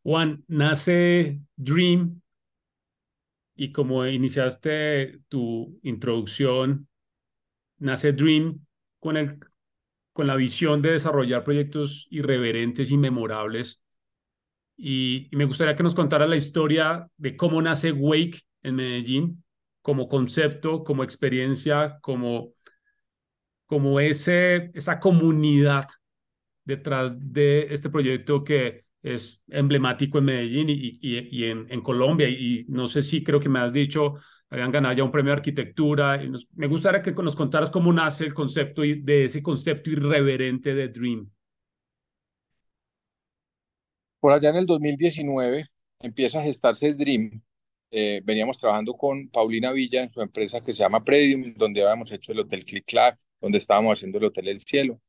Juan, 0.03 0.43
nace 0.47 1.41
Dream 1.57 2.21
y 3.55 3.71
como 3.71 4.05
iniciaste 4.05 5.19
tu 5.29 5.79
introducción, 5.83 6.87
nace 7.79 8.13
Dream 8.13 8.65
con, 8.99 9.17
el, 9.17 9.39
con 10.13 10.27
la 10.27 10.37
visión 10.37 10.81
de 10.83 10.93
desarrollar 10.93 11.45
proyectos 11.45 12.07
irreverentes 12.11 12.91
y 12.91 12.97
memorables. 12.97 13.82
Y, 14.75 15.29
me 15.31 15.45
gustaría 15.45 15.75
que 15.75 15.83
nos 15.83 15.95
contara 15.95 16.27
la 16.27 16.35
historia 16.35 17.07
de 17.17 17.37
cómo 17.37 17.61
nace 17.61 17.91
Wake 17.91 18.41
en 18.63 18.75
Medellín, 18.75 19.43
como 19.81 20.07
concepto, 20.07 20.83
como 20.83 21.03
experiencia, 21.03 21.99
como, 22.01 22.53
como 23.65 23.99
ese, 23.99 24.71
esa 24.73 24.99
comunidad 24.99 25.85
detrás 26.63 27.15
de 27.33 27.67
este 27.73 27.89
proyecto 27.89 28.43
que 28.43 28.85
es 29.01 29.43
emblemático 29.49 30.17
en 30.17 30.25
Medellín 30.25 30.69
y, 30.69 30.97
y, 31.01 31.43
en, 31.45 31.81
Colombia. 31.81 32.29
Y 32.29 32.65
no 32.69 32.87
sé 32.87 33.01
si 33.01 33.23
creo 33.23 33.39
que 33.39 33.49
me 33.49 33.59
has 33.59 33.73
dicho, 33.73 34.15
habían 34.49 34.71
ganado 34.71 34.95
ya 34.95 35.03
un 35.03 35.11
premio 35.11 35.31
de 35.31 35.37
arquitectura. 35.37 36.21
Me 36.55 36.67
gustaría 36.67 37.01
que 37.01 37.11
nos 37.11 37.35
contaras 37.35 37.69
cómo 37.69 37.91
nace 37.91 38.25
el 38.25 38.33
concepto 38.33 38.81
de 38.81 39.25
ese 39.25 39.43
concepto 39.43 39.89
irreverente 39.89 40.73
de 40.73 40.87
Dream. 40.87 41.29
Por 44.23 44.31
allá 44.31 44.51
en 44.51 44.55
el 44.55 44.65
2019 44.65 45.67
empieza 45.99 46.39
a 46.39 46.43
gestarse 46.43 46.93
Dream. 46.93 47.41
Eh, 47.91 48.21
veníamos 48.23 48.57
trabajando 48.57 48.93
con 48.93 49.27
Paulina 49.27 49.73
Villa 49.73 50.01
en 50.01 50.09
su 50.09 50.21
empresa 50.21 50.61
que 50.61 50.71
se 50.71 50.81
llama 50.81 51.03
Predium, 51.03 51.53
donde 51.55 51.81
habíamos 51.83 52.09
hecho 52.13 52.31
el 52.31 52.39
Hotel 52.39 52.63
Click 52.63 52.85
Clack, 52.85 53.19
donde 53.41 53.57
estábamos 53.57 53.99
haciendo 53.99 54.19
el 54.19 54.23
Hotel 54.23 54.47
El 54.47 54.61
Cielo. 54.61 55.01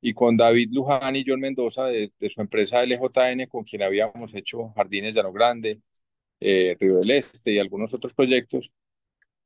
Y 0.00 0.12
con 0.12 0.36
David 0.36 0.70
Luján 0.72 1.16
y 1.16 1.24
John 1.26 1.40
Mendoza 1.40 1.86
de, 1.86 2.12
de, 2.16 2.30
su 2.30 2.40
empresa 2.42 2.84
LJN, 2.84 3.48
con 3.48 3.64
quien 3.64 3.82
habíamos 3.82 4.32
hecho 4.36 4.68
Jardines 4.76 5.16
Llano 5.16 5.32
Grande, 5.32 5.80
eh, 6.38 6.76
Río 6.78 6.98
del 6.98 7.10
Este 7.10 7.54
y 7.54 7.58
algunos 7.58 7.92
otros 7.92 8.14
proyectos, 8.14 8.70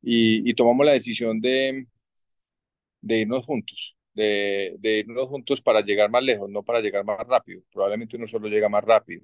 y, 0.03 0.51
y 0.51 0.55
tomamos 0.55 0.85
la 0.85 0.93
decisión 0.93 1.41
de, 1.41 1.87
de 3.01 3.21
irnos 3.21 3.47
juntos, 3.47 3.98
de, 4.19 4.77
de, 4.79 4.99
irnos 5.01 5.29
juntos 5.29 5.61
para 5.63 5.83
llegar 5.83 6.11
más 6.11 6.23
lejos, 6.23 6.51
no 6.51 6.63
para 6.65 6.81
llegar 6.81 7.05
más 7.05 7.19
rápido. 7.27 7.63
Probablemente 7.73 8.17
uno 8.17 8.27
solo 8.27 8.49
llega 8.49 8.69
más 8.69 8.85
rápido. 8.85 9.23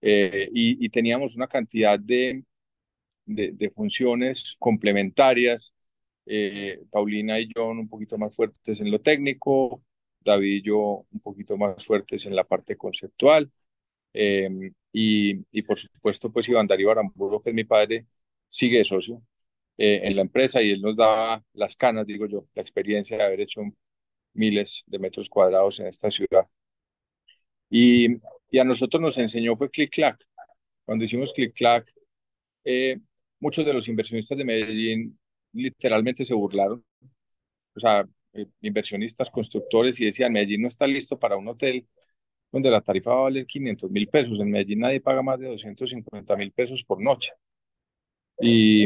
Eh, 0.00 0.48
y, 0.52 0.84
y, 0.84 0.88
teníamos 0.90 1.36
una 1.36 1.48
cantidad 1.48 1.98
de, 1.98 2.44
de, 3.26 3.52
de 3.52 3.70
funciones 3.70 4.56
complementarias. 4.58 5.74
Eh, 6.26 6.80
Paulina 6.90 7.40
y 7.40 7.48
John 7.54 7.78
un 7.78 7.88
poquito 7.88 8.18
más 8.18 8.34
fuertes 8.36 8.80
en 8.80 8.90
lo 8.90 9.00
técnico, 9.00 9.82
David 10.20 10.56
y 10.56 10.62
yo 10.62 11.06
un 11.10 11.20
poquito 11.22 11.56
más 11.56 11.84
fuertes 11.84 12.26
en 12.26 12.36
la 12.36 12.44
parte 12.44 12.76
conceptual. 12.76 13.50
Eh, 14.14 14.48
y, 14.92 15.44
y, 15.52 15.62
por 15.62 15.78
supuesto, 15.78 16.32
pues 16.32 16.48
Iván 16.48 16.66
Darío 16.68 16.90
Aramburu, 16.90 17.42
que 17.42 17.50
es 17.50 17.56
mi 17.56 17.64
padre, 17.64 18.06
sigue 18.48 18.84
socio 18.84 19.22
eh, 19.78 20.02
en 20.04 20.16
la 20.16 20.22
empresa 20.22 20.62
y 20.62 20.70
él 20.70 20.80
nos 20.82 20.96
daba 20.96 21.42
las 21.54 21.76
canas, 21.76 22.06
digo 22.06 22.26
yo, 22.26 22.46
la 22.54 22.62
experiencia 22.62 23.16
de 23.16 23.24
haber 23.24 23.40
hecho 23.40 23.62
miles 24.34 24.84
de 24.86 24.98
metros 24.98 25.28
cuadrados 25.28 25.80
en 25.80 25.86
esta 25.86 26.10
ciudad. 26.10 26.46
Y, 27.70 28.08
y 28.50 28.58
a 28.58 28.64
nosotros 28.64 29.00
nos 29.00 29.18
enseñó 29.18 29.56
fue 29.56 29.70
Click 29.70 29.90
Clack. 29.90 30.24
Cuando 30.84 31.04
hicimos 31.04 31.32
Click 31.32 31.54
Clack, 31.54 31.90
eh, 32.64 32.98
muchos 33.40 33.64
de 33.64 33.72
los 33.72 33.88
inversionistas 33.88 34.38
de 34.38 34.44
Medellín 34.44 35.18
literalmente 35.52 36.24
se 36.24 36.34
burlaron. 36.34 36.84
O 37.74 37.80
sea, 37.80 38.06
inversionistas, 38.60 39.30
constructores, 39.30 40.00
y 40.00 40.06
decían, 40.06 40.32
Medellín 40.32 40.62
no 40.62 40.68
está 40.68 40.86
listo 40.86 41.18
para 41.18 41.36
un 41.36 41.48
hotel 41.48 41.86
donde 42.50 42.70
la 42.70 42.80
tarifa 42.80 43.10
va 43.10 43.18
a 43.18 43.22
valer 43.22 43.46
500 43.46 43.90
mil 43.90 44.08
pesos. 44.08 44.38
En 44.38 44.50
Medellín 44.50 44.80
nadie 44.80 45.00
paga 45.00 45.22
más 45.22 45.40
de 45.40 45.48
250 45.48 46.36
mil 46.36 46.52
pesos 46.52 46.84
por 46.84 47.00
noche. 47.00 47.32
Y, 48.38 48.84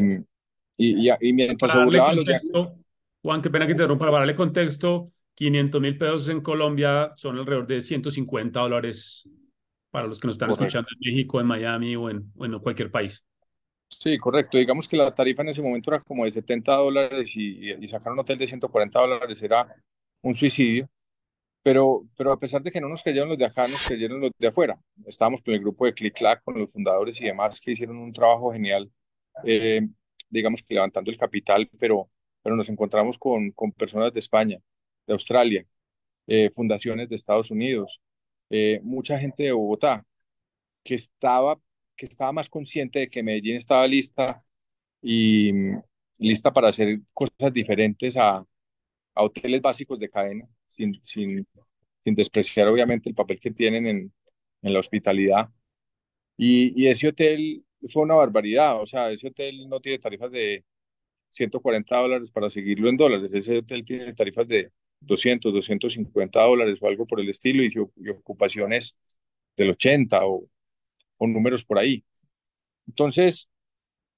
y, 0.78 1.08
y, 1.08 1.10
y 1.20 1.32
mientras 1.32 1.72
para 1.72 1.84
darle 1.84 1.98
contexto, 1.98 2.62
los... 2.62 2.72
Juan, 3.22 3.42
qué 3.42 3.50
pena 3.50 3.66
que 3.66 3.74
te 3.74 3.82
interrumpa, 3.82 4.06
para 4.06 4.18
darle 4.18 4.34
contexto, 4.34 5.12
500 5.38 5.80
mil 5.80 5.96
pesos 5.96 6.28
en 6.30 6.40
Colombia 6.40 7.12
son 7.16 7.38
alrededor 7.38 7.64
de 7.68 7.80
150 7.80 8.58
dólares 8.58 9.30
para 9.88 10.08
los 10.08 10.18
que 10.18 10.26
nos 10.26 10.34
están 10.34 10.48
Correcto. 10.48 10.64
escuchando 10.64 10.88
en 10.92 11.12
México, 11.12 11.40
en 11.40 11.46
Miami 11.46 11.94
o 11.94 12.10
en, 12.10 12.32
o 12.36 12.44
en 12.44 12.58
cualquier 12.58 12.90
país. 12.90 13.24
Sí, 13.88 14.18
correcto. 14.18 14.58
Digamos 14.58 14.88
que 14.88 14.96
la 14.96 15.14
tarifa 15.14 15.42
en 15.42 15.50
ese 15.50 15.62
momento 15.62 15.92
era 15.92 16.02
como 16.02 16.24
de 16.24 16.32
70 16.32 16.74
dólares 16.74 17.36
y, 17.36 17.72
y, 17.72 17.86
sacar 17.86 18.12
un 18.12 18.18
hotel 18.18 18.36
de 18.36 18.48
140 18.48 18.98
dólares 18.98 19.40
era 19.40 19.72
un 20.22 20.34
suicidio. 20.34 20.88
Pero, 21.62 22.02
pero 22.16 22.32
a 22.32 22.38
pesar 22.40 22.60
de 22.60 22.72
que 22.72 22.80
no 22.80 22.88
nos 22.88 23.04
creyeron 23.04 23.28
los 23.28 23.38
de 23.38 23.44
acá, 23.44 23.68
nos 23.68 23.86
creyeron 23.86 24.20
los 24.20 24.32
de 24.36 24.48
afuera. 24.48 24.76
Estábamos 25.06 25.40
con 25.40 25.54
el 25.54 25.60
grupo 25.60 25.86
de 25.86 25.94
Click 25.94 26.16
Clack, 26.16 26.42
con 26.42 26.58
los 26.58 26.72
fundadores 26.72 27.20
y 27.20 27.26
demás 27.26 27.60
que 27.60 27.70
hicieron 27.70 27.98
un 27.98 28.12
trabajo 28.12 28.52
genial, 28.52 28.90
eh, 29.44 29.82
digamos 30.28 30.64
que 30.64 30.74
levantando 30.74 31.12
el 31.12 31.16
capital, 31.16 31.70
pero, 31.78 32.10
pero 32.42 32.56
nos 32.56 32.68
encontramos 32.68 33.18
con, 33.18 33.52
con 33.52 33.70
personas 33.70 34.12
de 34.12 34.18
España, 34.18 34.58
de 35.08 35.14
Australia, 35.14 35.66
eh, 36.28 36.50
fundaciones 36.54 37.08
de 37.08 37.16
Estados 37.16 37.50
Unidos, 37.50 38.00
eh, 38.50 38.80
mucha 38.84 39.18
gente 39.18 39.44
de 39.44 39.52
Bogotá, 39.52 40.06
que 40.84 40.94
estaba 40.96 41.60
que 41.96 42.06
estaba 42.06 42.32
más 42.32 42.48
consciente 42.48 43.00
de 43.00 43.10
que 43.10 43.22
Medellín 43.24 43.56
estaba 43.56 43.86
lista 43.86 44.44
y 45.02 45.52
lista 46.18 46.52
para 46.52 46.68
hacer 46.70 47.00
cosas 47.14 47.52
diferentes 47.52 48.16
a, 48.16 48.38
a 49.14 49.24
hoteles 49.24 49.62
básicos 49.62 49.98
de 50.00 50.10
cadena, 50.10 50.48
sin, 50.68 50.94
sin, 51.02 51.46
sin, 52.04 52.14
despreciar 52.14 52.68
obviamente 52.68 53.08
el 53.08 53.14
papel 53.16 53.40
que 53.40 53.50
tienen 53.50 53.86
en, 53.86 54.12
en 54.62 54.72
la 54.72 54.80
hospitalidad. 54.80 55.48
Y, 56.36 56.72
y, 56.82 56.88
ese 56.88 57.08
hotel 57.08 57.64
fue 57.88 58.02
una 58.04 58.14
barbaridad, 58.14 58.80
o 58.80 58.86
sea, 58.86 59.10
ese 59.10 59.28
hotel 59.28 59.68
no 59.68 59.80
tiene 59.80 59.98
tarifas 59.98 60.30
de 60.32 60.64
140 61.30 61.96
dólares 61.96 62.30
para 62.30 62.50
seguirlo 62.50 62.88
en 62.88 62.96
dólares, 62.96 63.32
ese 63.34 63.58
hotel 63.58 63.84
tiene 63.84 64.14
tarifas 64.14 64.48
de 64.48 64.72
200, 65.00 65.52
250 65.52 66.40
dólares 66.42 66.78
o 66.80 66.88
algo 66.88 67.06
por 67.06 67.20
el 67.20 67.28
estilo 67.30 67.62
y, 67.64 68.10
ocupaciones 68.10 68.96
del 69.56 69.70
80 69.70 70.26
o 70.26 70.48
o 71.18 71.26
números 71.26 71.64
por 71.64 71.78
ahí. 71.78 72.04
Entonces, 72.86 73.48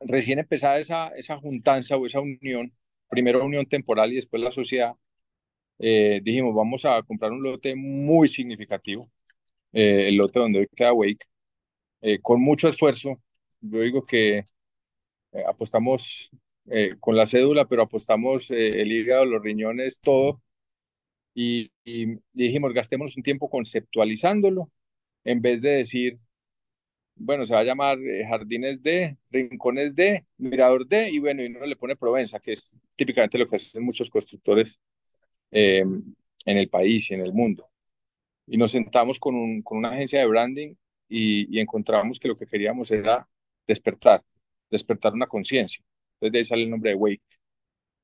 recién 0.00 0.38
empezada 0.38 0.78
esa, 0.80 1.08
esa 1.10 1.38
juntanza 1.38 1.96
o 1.96 2.06
esa 2.06 2.20
unión, 2.20 2.72
primero 3.08 3.44
unión 3.44 3.66
temporal 3.66 4.12
y 4.12 4.16
después 4.16 4.42
la 4.42 4.52
sociedad, 4.52 4.94
eh, 5.78 6.20
dijimos, 6.22 6.54
vamos 6.54 6.84
a 6.84 7.02
comprar 7.02 7.32
un 7.32 7.42
lote 7.42 7.75
muy 7.76 8.28
significativo, 8.28 9.10
eh, 9.72 10.08
el 10.08 10.16
lote 10.16 10.40
donde 10.40 10.60
hoy 10.60 10.68
queda 10.76 10.92
Wake, 10.92 11.26
eh, 12.02 12.20
con 12.22 12.40
mucho 12.42 12.68
esfuerzo. 12.68 13.22
Yo 13.60 13.80
digo 13.82 14.04
que 14.04 14.44
apostamos 15.46 16.30
con 17.00 17.16
la 17.16 17.26
cédula, 17.26 17.66
pero 17.66 17.82
apostamos 17.82 18.50
el 18.50 18.92
hígado, 18.92 19.25
los 19.25 19.42
riñones, 19.42 20.00
todo. 20.00 20.42
Y, 21.34 21.72
y, 21.84 22.18
dijimos, 22.32 22.72
gastemos 22.75 23.16
un 23.16 23.22
tiempo 23.22 23.49
conceptualizándolo, 23.49 24.70
en 25.25 25.40
vez 25.42 25.62
de 25.62 25.70
decir, 25.70 26.18
bueno, 27.14 27.46
se 27.46 27.54
va 27.54 27.60
a 27.60 27.64
llamar 27.64 27.99
eh, 28.00 28.25
Jardines 28.26 28.82
de, 28.82 29.16
Rincones 29.30 29.94
de, 29.94 30.26
Mirador 30.38 30.87
de, 30.87 31.10
y 31.10 31.18
bueno, 31.18 31.42
y 31.42 31.46
uno 31.46 31.66
le 31.66 31.76
pone 31.76 31.96
Provenza, 31.96 32.40
que 32.40 32.54
es 32.54 32.75
típicamente 32.96 33.38
lo 33.38 33.46
que 33.46 33.56
hacen 33.56 33.82
muchos 33.84 34.08
constructores 34.10 34.80
eh, 35.50 35.80
en 35.80 36.56
el 36.58 36.68
país 36.70 37.10
y 37.10 37.14
en 37.14 37.20
el 37.22 37.32
mundo. 37.32 37.68
Y 38.46 38.56
nos 38.56 38.72
sentamos 38.72 39.18
con, 39.20 39.62
con 39.62 39.78
una 39.78 39.90
agencia 39.92 40.20
de 40.20 40.26
branding 40.26 40.75
y, 41.08 41.56
y, 41.56 41.60
encontramos 41.60 42.18
que 42.18 42.28
lo 42.28 42.37
que 42.37 42.46
queríamos 42.46 42.90
era 42.90 43.28
despertar, 43.66 44.22
despertar 44.70 45.14
una 45.14 45.26
conciencia. 45.26 45.84
Entonces 46.14 46.32
de 46.32 46.38
ahí 46.38 46.44
sale 46.44 46.62
el 46.64 46.70
nombre 46.70 46.90
de 46.90 46.96
Wake. 46.96 47.22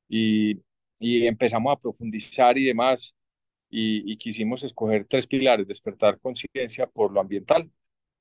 Y, 0.09 0.61
y 0.99 1.27
empezamos 1.27 1.73
a 1.73 1.81
profundizar 1.81 2.57
y 2.59 2.65
demás, 2.65 3.15
y, 3.69 4.17
quisimos 4.17 4.63
escoger 4.65 5.07
tres 5.07 5.27
pilares, 5.27 5.67
despertar 5.67 6.19
conciencia 6.21 6.87
por 6.87 7.13
lo 7.13 7.21
ambiental, 7.21 7.71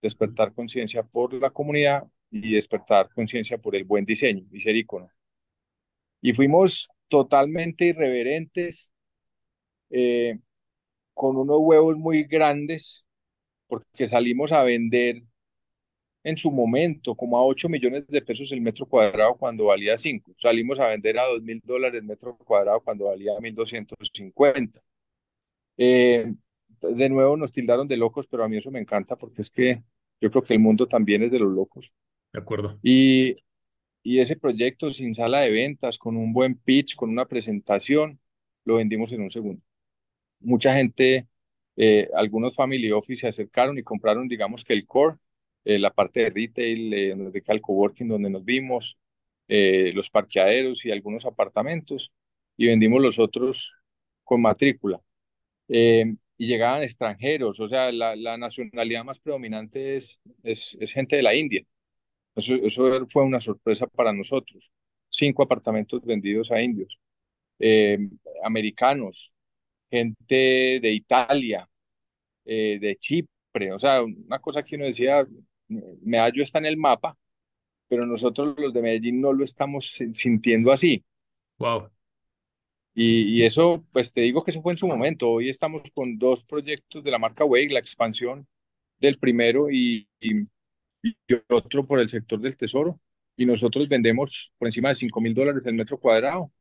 despertar 0.01 0.53
conciencia 0.53 1.03
por 1.03 1.34
la 1.34 1.50
comunidad 1.51 2.03
y 2.32 2.55
despertar 2.55 3.10
conciencia 3.13 3.58
por 3.58 3.75
el 3.75 3.84
buen 3.86 4.05
diseño 4.05 4.46
y 4.51 4.60
ser 4.60 4.75
ícono. 4.75 5.10
Y 6.22 6.34
fuimos 6.34 6.89
totalmente 7.08 7.86
irreverentes, 7.86 8.91
eh, 9.89 10.39
con 11.13 11.38
unos 11.38 11.60
huevos 11.62 11.98
muy 11.98 12.24
grandes, 12.24 13.05
porque 13.67 14.08
salimos 14.08 14.51
a 14.51 14.63
vender 14.63 15.24
en 16.25 16.38
su 16.38 16.51
momento 16.51 17.13
como 17.15 17.38
a 17.38 17.46
8 17.46 17.70
millones 17.70 18.08
de 18.08 18.20
pesos 18.20 18.51
el 18.51 18.60
metro 18.60 18.88
cuadrado 18.88 19.36
cuando 19.36 19.65
valía 19.65 19.96
5. 19.96 20.34
Salimos 20.38 20.79
a 20.79 20.88
vender 20.88 21.20
a 21.20 21.27
2 21.27 21.44
mil 21.44 21.62
dólares 21.63 22.01
el 22.01 22.08
metro 22.08 22.36
cuadrado 22.36 22.82
cuando 22.82 23.05
valía 23.05 23.34
1.250. 23.34 24.82
Eh, 25.77 26.34
de 26.82 27.10
nuevo 27.10 27.38
nos 27.38 27.51
tildaron 27.51 27.88
de 27.88 27.98
locos, 27.98 28.25
pero 28.25 28.44
a 28.44 28.50
mí 28.50 28.58
eso 28.58 28.72
me 28.72 28.79
encanta 28.79 29.15
porque 29.15 29.44
es 29.44 29.51
que 29.51 29.84
yo 30.20 30.32
creo 30.32 30.41
que 30.41 30.55
el 30.55 30.60
mundo 30.60 30.88
también 30.88 31.22
es 31.22 31.29
de 31.29 31.38
los 31.38 31.53
locos. 31.53 31.94
De 32.34 32.39
acuerdo. 32.39 32.79
Y, 32.82 33.36
y 34.01 34.17
ese 34.20 34.36
proyecto 34.36 34.91
sin 34.91 35.13
sala 35.13 35.41
de 35.41 35.51
ventas, 35.51 36.00
con 36.00 36.17
un 36.17 36.34
buen 36.34 36.55
pitch, 36.55 36.96
con 36.96 37.12
una 37.12 37.27
presentación, 37.27 38.20
lo 38.63 38.77
vendimos 38.77 39.12
en 39.12 39.22
un 39.22 39.29
segundo. 39.29 39.62
Mucha 40.39 40.74
gente, 40.74 41.27
eh, 41.75 42.10
algunos 42.15 42.55
family 42.55 42.91
office 42.91 43.22
se 43.22 43.27
acercaron 43.27 43.77
y 43.77 43.84
compraron, 43.84 44.27
digamos 44.27 44.65
que 44.65 44.74
el 44.74 44.88
core, 44.88 45.17
eh, 45.65 45.79
la 45.79 45.91
parte 45.93 46.22
de 46.22 46.29
retail, 46.29 46.93
eh, 46.93 47.15
de 47.15 47.43
el 47.45 47.62
coworking 47.62 48.07
donde 48.07 48.29
nos 48.29 48.45
vimos, 48.45 48.98
eh, 49.48 49.91
los 49.93 50.10
parqueaderos 50.10 50.86
y 50.86 50.91
algunos 50.91 51.25
apartamentos, 51.25 52.12
y 52.57 52.67
vendimos 52.67 53.01
los 53.01 53.19
otros 53.19 53.74
con 54.24 54.41
matrícula. 54.41 55.01
Eh, 55.67 56.15
y 56.38 56.48
llegaban 56.48 56.84
extranjeros, 56.84 57.60
o 57.60 57.69
sea, 57.69 57.91
la, 57.91 58.15
la 58.15 58.38
nacionalidad 58.38 59.03
más 59.05 59.19
predominante 59.19 59.95
es, 59.95 60.22
es, 60.43 60.77
es, 60.79 60.91
gente 60.93 61.15
de 61.15 61.24
la 61.24 61.36
India. 61.36 61.63
Eso, 62.36 62.55
eso 62.55 63.07
fue 63.10 63.24
una 63.24 63.39
sorpresa 63.39 63.88
para 63.88 64.13
nosotros. 64.13 64.72
Cinco 65.10 65.43
apartamentos 65.43 66.01
vendidos 66.05 66.51
a 66.51 66.62
indios, 66.62 67.00
eh, 67.60 67.98
americanos, 68.43 69.34
gente 69.89 70.79
de 70.81 70.91
Italia, 70.93 71.69
eh, 72.45 72.79
de 72.81 72.95
Chipre, 72.98 73.74
o 73.74 73.79
sea, 73.79 74.03
una 74.03 74.39
cosa 74.39 74.63
que 74.63 74.75
uno 74.75 74.86
decía, 74.86 75.25
Medallo 75.67 76.43
está 76.43 76.60
en 76.60 76.65
el 76.65 76.77
mapa, 76.77 77.17
pero 77.88 78.05
nosotros 78.05 78.55
los 78.57 78.74
de 78.74 78.81
Medellín 78.81 79.22
no 79.22 79.34
lo 79.34 79.43
estamos 79.43 80.00
sintiendo 80.13 80.72
así. 80.72 81.03
Wow. 81.57 81.89
Y, 82.93 83.39
y, 83.39 83.43
eso, 83.43 83.86
pues 83.91 84.13
te 84.13 84.22
digo 84.22 84.43
que 84.43 84.51
eso 84.51 84.62
fue 84.62 84.74
en 84.74 84.77
su 84.77 84.88
momento. 84.88 85.29
Hoy 85.29 85.50
estamos 85.50 85.84
con 85.93 86.17
dos 86.17 86.45
proyectos 86.45 87.03
de 87.03 87.12
la 87.12 87.19
marca 87.19 87.43
Wake, 87.43 87.74
la 87.74 87.79
expansión 87.79 88.48
del 89.00 89.19
primero 89.19 89.69
y, 89.69 90.07
y, 90.22 90.41
y, 91.03 91.15
otro 91.50 91.86
por 91.86 92.00
el 92.00 92.07
sector 92.10 92.39
del 92.39 92.55
tesoro. 92.55 93.00
Y 93.38 93.45
nosotros 93.45 93.89
vendemos 93.89 94.53
por 94.57 94.67
encima 94.67 94.89
de 94.89 94.95
5 94.95 95.22
mil 95.22 95.34
dólares 95.34 95.63
el 95.65 95.74
metro 95.75 96.00
cuadrado. 96.00 96.51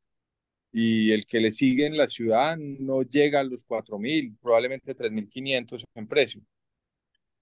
Y 0.72 1.12
el 1.12 1.24
que 1.26 1.38
le 1.38 1.52
sigue 1.52 1.86
en 1.86 1.96
la 1.96 2.08
ciudad 2.08 2.56
no 2.58 3.02
llega 3.02 3.40
a 3.40 3.44
los 3.44 3.62
4 3.64 3.96
mil, 3.98 4.36
probablemente 4.42 4.94
3 4.94 5.12
mil 5.12 5.28
500 5.28 5.84
en 5.94 6.08
precio. 6.08 6.42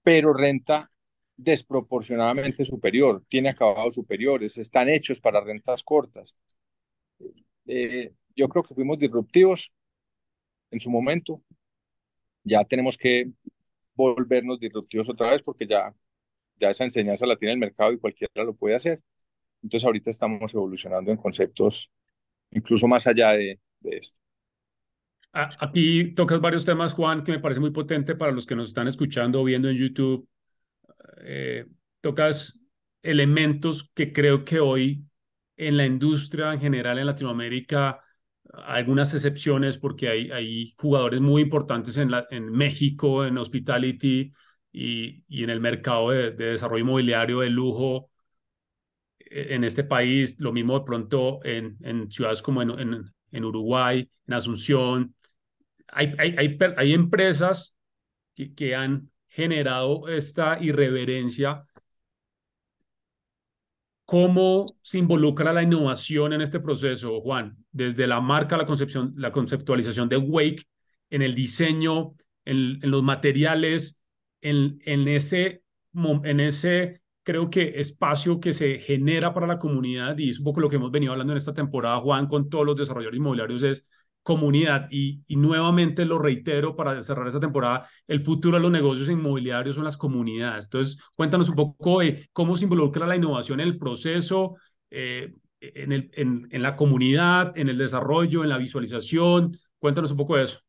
Pero 0.03 0.33
renta 0.33 0.92
desproporcionadamente 1.35 2.65
superior, 2.65 3.23
tiene 3.27 3.49
acabados 3.49 3.95
superiores, 3.95 4.57
están 4.57 4.89
hechos 4.89 5.19
para 5.19 5.41
rentas 5.41 5.83
cortas. 5.83 6.37
Eh, 7.65 8.13
yo 8.35 8.47
creo 8.49 8.63
que 8.63 8.75
fuimos 8.75 8.99
disruptivos 8.99 9.71
en 10.71 10.79
su 10.79 10.89
momento. 10.89 11.41
Ya 12.43 12.63
tenemos 12.65 12.97
que 12.97 13.31
volvernos 13.95 14.59
disruptivos 14.59 15.09
otra 15.09 15.31
vez 15.31 15.41
porque 15.41 15.67
ya, 15.67 15.93
ya 16.59 16.69
esa 16.71 16.83
enseñanza 16.83 17.25
la 17.25 17.37
tiene 17.37 17.53
el 17.53 17.59
mercado 17.59 17.93
y 17.93 17.99
cualquiera 17.99 18.43
lo 18.43 18.53
puede 18.55 18.75
hacer. 18.75 19.01
Entonces 19.61 19.85
ahorita 19.85 20.11
estamos 20.11 20.53
evolucionando 20.53 21.11
en 21.11 21.17
conceptos 21.17 21.89
incluso 22.51 22.87
más 22.87 23.07
allá 23.07 23.31
de, 23.31 23.59
de 23.79 23.97
esto. 23.97 24.19
Aquí 25.31 26.13
tocas 26.13 26.39
varios 26.39 26.63
temas, 26.63 26.93
Juan, 26.93 27.23
que 27.23 27.31
me 27.31 27.39
parece 27.39 27.59
muy 27.59 27.71
potente 27.71 28.13
para 28.13 28.31
los 28.31 28.45
que 28.45 28.55
nos 28.55 28.67
están 28.67 28.87
escuchando 28.87 29.41
o 29.41 29.43
viendo 29.43 29.67
en 29.67 29.77
YouTube. 29.77 30.27
Eh, 31.21 31.65
tocas 32.01 32.61
elementos 33.01 33.91
que 33.93 34.13
creo 34.13 34.43
que 34.45 34.59
hoy 34.59 35.05
en 35.57 35.77
la 35.77 35.85
industria 35.85 36.53
en 36.53 36.61
general 36.61 36.99
en 36.99 37.05
Latinoamérica 37.07 38.03
algunas 38.53 39.13
excepciones 39.13 39.77
porque 39.77 40.09
hay, 40.09 40.31
hay 40.31 40.73
jugadores 40.77 41.21
muy 41.21 41.41
importantes 41.41 41.97
en, 41.97 42.11
en 42.29 42.51
México, 42.51 43.25
en 43.25 43.37
hospitality 43.37 44.31
y, 44.71 45.23
y 45.27 45.43
en 45.43 45.49
el 45.49 45.59
mercado 45.59 46.11
de, 46.11 46.31
de, 46.31 46.45
desarrollo 46.51 46.83
inmobiliario 46.83 47.39
de 47.39 47.49
lujo 47.49 48.11
e, 49.19 49.55
en 49.55 49.63
este 49.63 49.83
país, 49.83 50.35
lo 50.39 50.51
mismo 50.53 50.77
de 50.79 50.85
pronto 50.85 51.39
en, 51.43 51.77
en 51.81 52.11
ciudades 52.11 52.41
como 52.41 52.61
en, 52.61 52.71
en, 52.79 53.13
en, 53.31 53.45
Uruguay, 53.45 54.09
en 54.27 54.33
Asunción. 54.33 55.15
Hay, 55.87 56.13
hay, 56.17 56.35
hay, 56.37 56.57
hay 56.77 56.93
empresas 56.93 57.75
que, 58.35 58.53
que 58.53 58.75
han 58.75 59.09
generado 59.33 60.07
esta 60.07 60.57
irreverencia 60.61 61.65
¿Cómo 64.05 64.77
se 64.81 64.97
involucra 64.97 65.53
la 65.53 65.63
innovación 65.63 66.33
en 66.33 66.41
este 66.41 66.59
proceso, 66.59 67.21
Juan? 67.21 67.57
Desde 67.71 68.05
la 68.05 68.19
marca, 68.19 68.57
la 68.57 68.65
concepción, 68.65 69.13
la 69.17 69.31
conceptualización 69.31 70.09
de 70.09 70.17
Wake, 70.17 70.65
en 71.09 71.21
el 71.21 71.33
diseño, 71.33 72.13
en, 72.43 72.79
los 72.81 73.01
materiales, 73.01 73.99
en, 74.41 74.79
en, 74.85 75.07
ese, 75.07 75.63
en 75.95 76.39
ese, 76.41 77.01
creo 77.23 77.49
que, 77.49 77.79
espacio 77.79 78.41
que 78.41 78.51
se 78.53 78.77
genera 78.77 79.33
para 79.33 79.47
la 79.47 79.57
comunidad, 79.57 80.17
y 80.17 80.29
es 80.29 80.39
un 80.39 80.45
poco 80.45 80.59
lo 80.59 80.69
que 80.69 80.75
hemos 80.75 80.91
venido 80.91 81.13
hablando 81.13 81.33
en 81.33 81.37
esta 81.37 81.53
temporada, 81.53 81.99
Juan, 82.01 82.27
con 82.27 82.49
todos 82.49 82.65
los 82.65 82.75
desarrolladores 82.75 83.17
inmobiliarios, 83.17 83.63
es 83.63 83.83
comunidad. 84.23 84.87
Y, 84.89 85.23
nuevamente 85.29 86.05
lo 86.05 86.17
reitero 86.17 86.75
para 86.75 87.03
cerrar 87.03 87.27
esta 87.27 87.39
temporada, 87.39 87.87
el 88.07 88.23
futuro 88.23 88.57
de 88.57 88.63
los 88.63 88.71
negocios 88.71 89.09
inmobiliarios 89.09 89.75
son 89.75 89.85
las 89.85 89.97
comunidades. 89.97 90.65
Entonces, 90.65 90.97
cuéntanos 91.15 91.49
un 91.49 91.55
poco 91.55 91.99
de 91.99 92.27
cómo 92.33 92.57
se 92.57 92.63
involucra 92.65 93.05
la 93.05 93.15
innovación 93.15 93.59
en 93.59 93.67
el 93.67 93.77
proceso, 93.77 94.55
eh, 94.89 95.33
en, 95.59 95.91
el, 95.91 96.11
en, 96.15 96.61
la 96.61 96.75
comunidad, 96.75 97.57
en 97.57 97.69
el 97.69 97.77
desarrollo, 97.77 98.43
en 98.43 98.49
la 98.49 98.57
visualización. 98.57 99.57
Cuéntanos 99.77 100.11
un 100.11 100.17
poco 100.17 100.37
de 100.37 100.43
eso. 100.43 100.59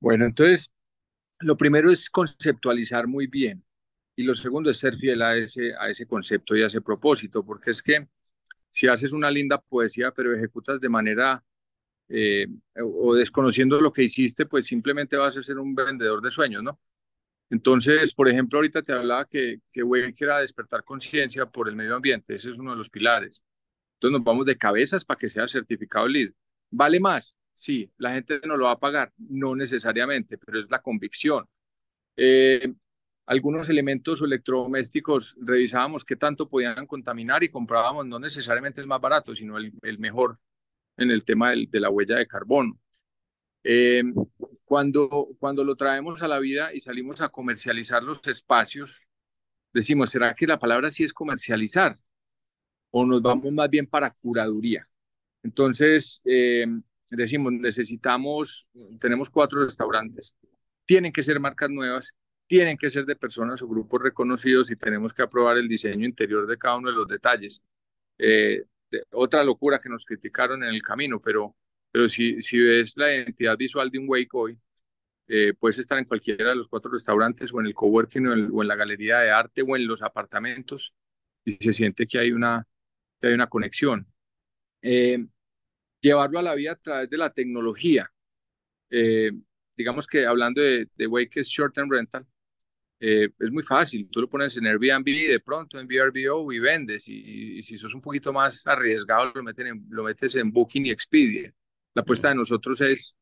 Bueno, 0.00 0.24
entonces, 0.26 0.72
lo 1.40 1.56
primero 1.56 1.90
es 1.90 2.10
conceptualizar 2.10 3.06
muy 3.06 3.26
bien. 3.26 3.64
Y 4.16 4.24
lo 4.24 4.34
segundo 4.34 4.70
es 4.70 4.78
ser 4.78 4.96
fiel 4.96 5.22
a 5.22 5.36
ese, 5.36 5.74
a 5.74 5.88
ese 5.88 6.06
concepto 6.06 6.56
y 6.56 6.62
a 6.62 6.66
ese 6.66 6.80
propósito, 6.80 7.44
porque 7.44 7.70
es 7.70 7.82
que 7.82 8.06
si 8.70 8.88
haces 8.88 9.12
una 9.12 9.30
linda 9.30 9.58
poesía, 9.60 10.12
pero 10.12 10.34
ejecutas 10.34 10.80
de 10.80 10.88
manera 10.88 11.42
eh, 12.10 12.46
o 12.74 13.14
desconociendo 13.14 13.80
lo 13.80 13.92
que 13.92 14.02
hiciste, 14.02 14.46
pues 14.46 14.66
simplemente 14.66 15.16
vas 15.16 15.36
a 15.36 15.42
ser 15.42 15.58
un 15.58 15.74
vendedor 15.74 16.20
de 16.20 16.30
sueños, 16.30 16.62
¿no? 16.62 16.80
Entonces, 17.50 18.14
por 18.14 18.28
ejemplo, 18.28 18.58
ahorita 18.58 18.82
te 18.82 18.92
hablaba 18.92 19.26
que, 19.26 19.60
que 19.72 19.82
Wake 19.82 20.16
era 20.20 20.38
despertar 20.40 20.84
conciencia 20.84 21.46
por 21.46 21.68
el 21.68 21.76
medio 21.76 21.96
ambiente, 21.96 22.34
ese 22.34 22.50
es 22.50 22.58
uno 22.58 22.72
de 22.72 22.78
los 22.78 22.90
pilares. 22.90 23.40
Entonces 23.94 24.18
nos 24.18 24.24
vamos 24.24 24.46
de 24.46 24.56
cabezas 24.56 25.04
para 25.04 25.18
que 25.18 25.28
sea 25.28 25.46
certificado 25.46 26.08
LEED. 26.08 26.32
¿Vale 26.70 27.00
más? 27.00 27.36
Sí, 27.52 27.90
la 27.98 28.14
gente 28.14 28.40
no 28.46 28.56
lo 28.56 28.66
va 28.66 28.72
a 28.72 28.78
pagar, 28.78 29.12
no 29.18 29.54
necesariamente, 29.54 30.38
pero 30.38 30.60
es 30.60 30.70
la 30.70 30.80
convicción. 30.80 31.46
Eh, 32.16 32.72
algunos 33.26 33.68
elementos 33.68 34.22
electrodomésticos 34.22 35.36
revisábamos 35.40 36.04
qué 36.04 36.16
tanto 36.16 36.48
podían 36.48 36.86
contaminar 36.86 37.44
y 37.44 37.50
comprábamos 37.50 38.06
no 38.06 38.18
necesariamente 38.18 38.80
el 38.80 38.86
más 38.86 39.00
barato, 39.00 39.36
sino 39.36 39.58
el, 39.58 39.72
el 39.82 39.98
mejor 39.98 40.38
en 41.00 41.10
el 41.10 41.24
tema 41.24 41.50
del, 41.50 41.68
de 41.70 41.80
la 41.80 41.90
huella 41.90 42.16
de 42.16 42.26
carbono. 42.26 42.78
Eh, 43.64 44.02
cuando, 44.64 45.28
cuando 45.38 45.64
lo 45.64 45.76
traemos 45.76 46.22
a 46.22 46.28
la 46.28 46.38
vida 46.38 46.72
y 46.72 46.80
salimos 46.80 47.20
a 47.20 47.28
comercializar 47.28 48.02
los 48.02 48.26
espacios, 48.26 49.00
decimos, 49.72 50.10
¿será 50.10 50.34
que 50.34 50.46
la 50.46 50.58
palabra 50.58 50.90
sí 50.90 51.04
es 51.04 51.12
comercializar? 51.12 51.96
¿O 52.90 53.04
nos 53.04 53.22
vamos 53.22 53.52
más 53.52 53.68
bien 53.68 53.86
para 53.86 54.10
curaduría? 54.10 54.86
Entonces, 55.42 56.20
eh, 56.24 56.66
decimos, 57.10 57.52
necesitamos, 57.52 58.66
tenemos 59.00 59.30
cuatro 59.30 59.64
restaurantes, 59.64 60.34
tienen 60.84 61.12
que 61.12 61.22
ser 61.22 61.40
marcas 61.40 61.70
nuevas, 61.70 62.14
tienen 62.46 62.76
que 62.76 62.90
ser 62.90 63.06
de 63.06 63.16
personas 63.16 63.62
o 63.62 63.68
grupos 63.68 64.02
reconocidos 64.02 64.70
y 64.70 64.76
tenemos 64.76 65.12
que 65.12 65.22
aprobar 65.22 65.56
el 65.56 65.68
diseño 65.68 66.04
interior 66.04 66.46
de 66.46 66.58
cada 66.58 66.76
uno 66.76 66.90
de 66.90 66.96
los 66.96 67.08
detalles. 67.08 67.62
Eh, 68.18 68.64
otra 69.12 69.44
locura 69.44 69.80
que 69.80 69.88
nos 69.88 70.04
criticaron 70.04 70.62
en 70.64 70.70
el 70.70 70.82
camino, 70.82 71.20
pero, 71.20 71.56
pero 71.90 72.08
si, 72.08 72.40
si 72.42 72.58
ves 72.58 72.96
la 72.96 73.14
identidad 73.14 73.56
visual 73.56 73.90
de 73.90 73.98
un 73.98 74.06
Wake 74.08 74.28
hoy, 74.32 74.58
eh, 75.28 75.54
puedes 75.58 75.78
estar 75.78 75.98
en 75.98 76.04
cualquiera 76.06 76.50
de 76.50 76.56
los 76.56 76.68
cuatro 76.68 76.90
restaurantes 76.90 77.52
o 77.52 77.60
en 77.60 77.66
el 77.66 77.74
coworking 77.74 78.26
o 78.28 78.32
o 78.58 78.62
en 78.62 78.68
la 78.68 78.76
galería 78.76 79.20
de 79.20 79.30
arte 79.30 79.62
o 79.62 79.76
en 79.76 79.86
los 79.86 80.02
apartamentos 80.02 80.94
y 81.44 81.52
se 81.54 81.72
siente 81.72 82.06
que 82.06 82.18
hay 82.18 82.32
una, 82.32 82.66
que 83.20 83.28
hay 83.28 83.34
una 83.34 83.48
conexión. 83.48 84.06
Eh, 84.82 85.26
llevarlo 86.00 86.38
a 86.38 86.42
la 86.42 86.54
vida 86.54 86.72
a 86.72 86.76
través 86.76 87.10
de 87.10 87.18
la 87.18 87.32
tecnología. 87.32 88.10
Eh, 88.90 89.32
digamos 89.76 90.06
que 90.06 90.26
hablando 90.26 90.60
de, 90.62 90.88
de 90.96 91.06
Wake 91.06 91.40
es 91.40 91.48
short 91.48 91.74
term 91.74 91.90
rental, 91.90 92.26
eh, 93.00 93.30
es 93.38 93.50
muy 93.50 93.62
fácil. 93.62 94.08
Tú 94.10 94.20
lo 94.20 94.28
pones 94.28 94.56
en 94.56 94.66
Airbnb 94.66 95.04
de 95.04 95.40
pronto 95.40 95.80
en 95.80 95.86
VRBO 95.86 96.52
y 96.52 96.58
vendes. 96.58 97.08
Y, 97.08 97.58
y 97.58 97.62
si 97.62 97.78
sos 97.78 97.94
un 97.94 98.02
poquito 98.02 98.32
más 98.32 98.66
arriesgado, 98.66 99.32
lo, 99.34 99.42
meten 99.42 99.66
en, 99.68 99.86
lo 99.88 100.04
metes 100.04 100.36
en 100.36 100.52
Booking 100.52 100.86
y 100.86 100.90
Expedia. 100.90 101.52
La 101.94 102.02
apuesta 102.02 102.28
de 102.28 102.34
nosotros 102.36 102.80
es 102.82 103.16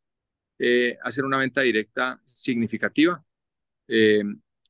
eh, 0.59 0.99
hacer 1.05 1.25
una 1.25 1.39
venta 1.39 1.61
directa 1.61 2.21
significativa, 2.25 3.25
eh, 3.87 4.23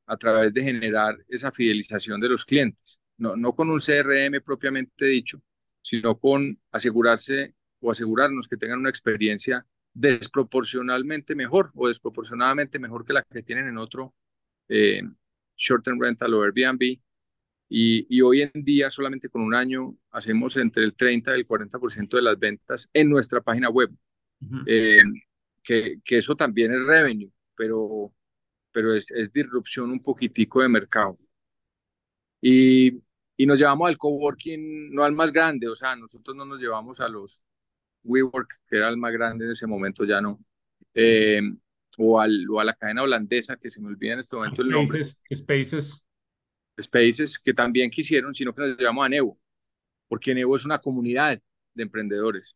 a 0.05 0.17
través 0.17 0.53
de 0.53 0.63
generar 0.63 1.17
esa 1.27 1.51
fidelización 1.51 2.21
de 2.21 2.29
los 2.29 2.45
clientes, 2.45 2.99
no, 3.17 3.35
no 3.35 3.53
con 3.53 3.69
un 3.69 3.79
CRM 3.79 4.41
propiamente 4.43 5.05
dicho, 5.05 5.41
sino 5.81 6.17
con 6.17 6.59
asegurarse 6.71 7.55
o 7.79 7.91
asegurarnos 7.91 8.47
que 8.47 8.57
tengan 8.57 8.79
una 8.79 8.89
experiencia 8.89 9.65
desproporcionalmente 9.93 11.35
mejor 11.35 11.71
o 11.75 11.87
desproporcionadamente 11.87 12.79
mejor 12.79 13.05
que 13.05 13.13
la 13.13 13.23
que 13.23 13.43
tienen 13.43 13.67
en 13.67 13.77
otro 13.77 14.13
eh, 14.69 15.01
short-term 15.57 15.99
rental 15.99 16.33
o 16.33 16.43
Airbnb. 16.43 16.99
Y, 17.71 18.07
y, 18.09 18.21
hoy 18.21 18.41
en 18.41 18.63
día, 18.63 18.89
solamente 18.89 19.29
con 19.29 19.41
un 19.43 19.53
año, 19.53 19.95
hacemos 20.11 20.57
entre 20.57 20.83
el 20.83 20.95
30 20.95 21.31
y 21.31 21.39
el 21.41 21.47
40% 21.47 22.17
de 22.17 22.21
las 22.23 22.39
ventas 22.39 22.89
en 22.93 23.09
nuestra 23.09 23.41
página 23.41 23.69
web. 23.69 23.91
eh, 24.65 24.97
que, 25.63 25.99
que, 26.03 26.17
eso 26.17 26.35
también 26.35 26.73
es 26.73 26.79
revenue, 26.85 27.31
pero, 27.55 28.13
pero 28.71 28.95
es, 28.95 29.11
es 29.11 29.31
disrupción 29.33 29.91
un 29.91 30.01
poquitico 30.01 30.61
de 30.61 30.69
mercado. 30.69 31.13
Y, 32.41 33.01
y 33.37 33.45
nos 33.45 33.57
llevamos 33.57 33.87
al 33.89 33.97
coworking, 33.97 34.93
no 34.93 35.03
al 35.03 35.13
más 35.13 35.31
grande, 35.31 35.67
o 35.67 35.75
sea, 35.75 35.95
nosotros 35.95 36.35
no 36.35 36.45
nos 36.45 36.59
llevamos 36.59 36.99
a 36.99 37.09
los 37.09 37.45
WeWork, 38.03 38.49
que 38.67 38.77
era 38.77 38.89
el 38.89 38.97
más 38.97 39.13
grande 39.13 39.45
en 39.45 39.51
ese 39.51 39.67
momento, 39.67 40.05
ya 40.05 40.21
no. 40.21 40.39
Eh, 40.93 41.41
o, 41.99 42.19
al, 42.19 42.49
o, 42.49 42.59
a 42.59 42.63
la 42.63 42.73
cadena 42.73 43.03
holandesa, 43.03 43.57
que 43.57 43.69
se 43.69 43.81
me 43.81 43.87
olvida 43.87 44.13
en 44.13 44.19
este 44.19 44.35
momento 44.35 44.63
Spaces, 44.63 44.67
el 44.67 44.71
nombre. 44.71 45.03
Spaces. 45.35 46.05
Spaces, 46.81 47.39
que 47.39 47.53
también 47.53 47.89
quisieron, 47.89 48.33
sino 48.33 48.53
que 48.53 48.61
nos 48.61 48.77
llevamos 48.77 49.05
a 49.05 49.09
Nevo, 49.09 49.37
porque 50.07 50.33
Nevo 50.33 50.55
es 50.55 50.65
una 50.65 50.79
comunidad 50.79 51.41
de 51.73 51.83
emprendedores 51.83 52.55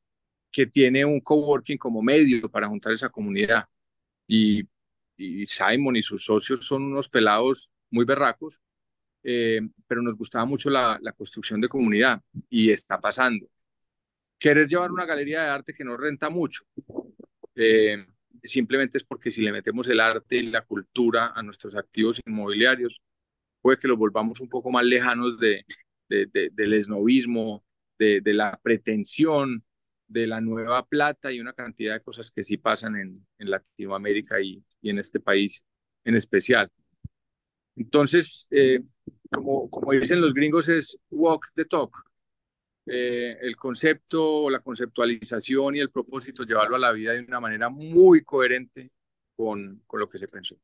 que 0.52 0.68
tiene 0.68 1.04
un 1.04 1.20
coworking 1.20 1.78
como 1.78 2.02
medio 2.02 2.50
para 2.50 2.68
juntar 2.68 2.94
esa 2.94 3.10
comunidad. 3.10 3.66
Y, 4.28 4.68
y 5.18 5.46
Simon 5.46 5.96
y 5.96 6.02
sus 6.02 6.24
socios 6.24 6.66
son 6.66 6.84
unos 6.84 7.10
pelados 7.10 7.70
muy 7.90 8.06
berracos, 8.06 8.62
eh, 9.24 9.62
pero 9.88 10.02
nos 10.02 10.16
gustaba 10.16 10.46
mucho 10.46 10.70
la, 10.70 10.98
la 11.02 11.12
construcción 11.12 11.60
de 11.60 11.68
comunidad 11.68 12.22
y 12.50 12.70
está 12.70 13.00
pasando 13.00 13.48
querer 14.44 14.68
llevar 14.68 14.92
una 14.92 15.06
galería 15.06 15.42
de 15.42 15.50
arte 15.50 15.74
que 15.74 15.86
no 15.86 15.96
renta 15.96 16.30
mucho. 16.30 16.66
Eh, 17.56 18.06
simplemente 18.44 18.98
es 18.98 19.04
porque 19.04 19.32
si 19.32 19.42
le 19.42 19.52
metemos 19.52 19.88
el 19.88 20.00
arte 20.00 20.38
y 20.38 20.48
la 20.48 20.62
cultura 20.64 21.34
a 21.36 21.44
nuestros 21.44 21.76
activos 21.76 22.20
inmobiliarios, 22.26 23.02
puede 23.62 23.78
que 23.78 23.88
los 23.88 23.98
volvamos 23.98 24.40
un 24.42 24.50
poco 24.50 24.72
más 24.72 24.86
lejanos 24.86 25.40
de, 25.40 25.66
de, 26.10 26.28
de, 26.28 26.50
del 26.54 26.74
esnovismo, 26.74 27.64
de, 27.98 28.22
la 28.34 28.60
pretensión, 28.62 29.64
de 30.08 30.28
la 30.28 30.42
nueva 30.42 30.86
plata 30.86 31.32
y 31.32 31.40
una 31.40 31.54
cantidad 31.54 31.94
de 31.94 32.02
cosas 32.02 32.32
que 32.32 32.44
sí 32.44 32.58
pasan 32.58 32.96
en, 32.98 33.26
Latinoamérica 33.38 34.42
y, 34.42 34.64
y, 34.82 34.90
en 34.90 35.00
este 35.00 35.20
país 35.20 35.66
en 36.04 36.16
especial. 36.16 36.70
Entonces, 37.76 38.48
eh, 38.52 38.82
como, 39.32 39.70
como 39.70 39.94
dicen 39.94 40.22
los 40.22 40.34
gringos, 40.34 40.70
es 40.70 41.00
walk 41.10 41.52
the 41.56 41.66
talk 41.66 42.13
eh, 42.86 43.38
el 43.42 43.56
concepto, 43.56 44.50
la 44.50 44.60
conceptualización 44.60 45.76
y 45.76 45.80
el 45.80 45.90
propósito, 45.90 46.44
llevarlo 46.44 46.76
a 46.76 46.80
la 46.80 46.92
vida 46.92 47.14
de 47.14 47.22
una 47.22 47.40
manera 47.40 47.70
muy 47.70 48.24
coherente 48.24 48.92
con, 49.36 49.82
con 49.88 50.00
lo 50.00 50.10
que 50.10 50.20
se 50.20 50.28
pensó. 50.28 50.56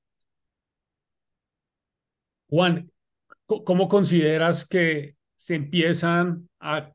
Juan, 2.48 2.92
¿cómo 3.46 3.88
consideras 3.88 4.68
que 4.68 5.16
se 5.36 5.56
empiezan 5.56 6.50
a 6.60 6.92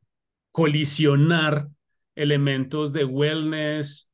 colisionar 0.50 1.68
elementos 2.14 2.92
de 2.92 3.04
wellness? 3.04 4.08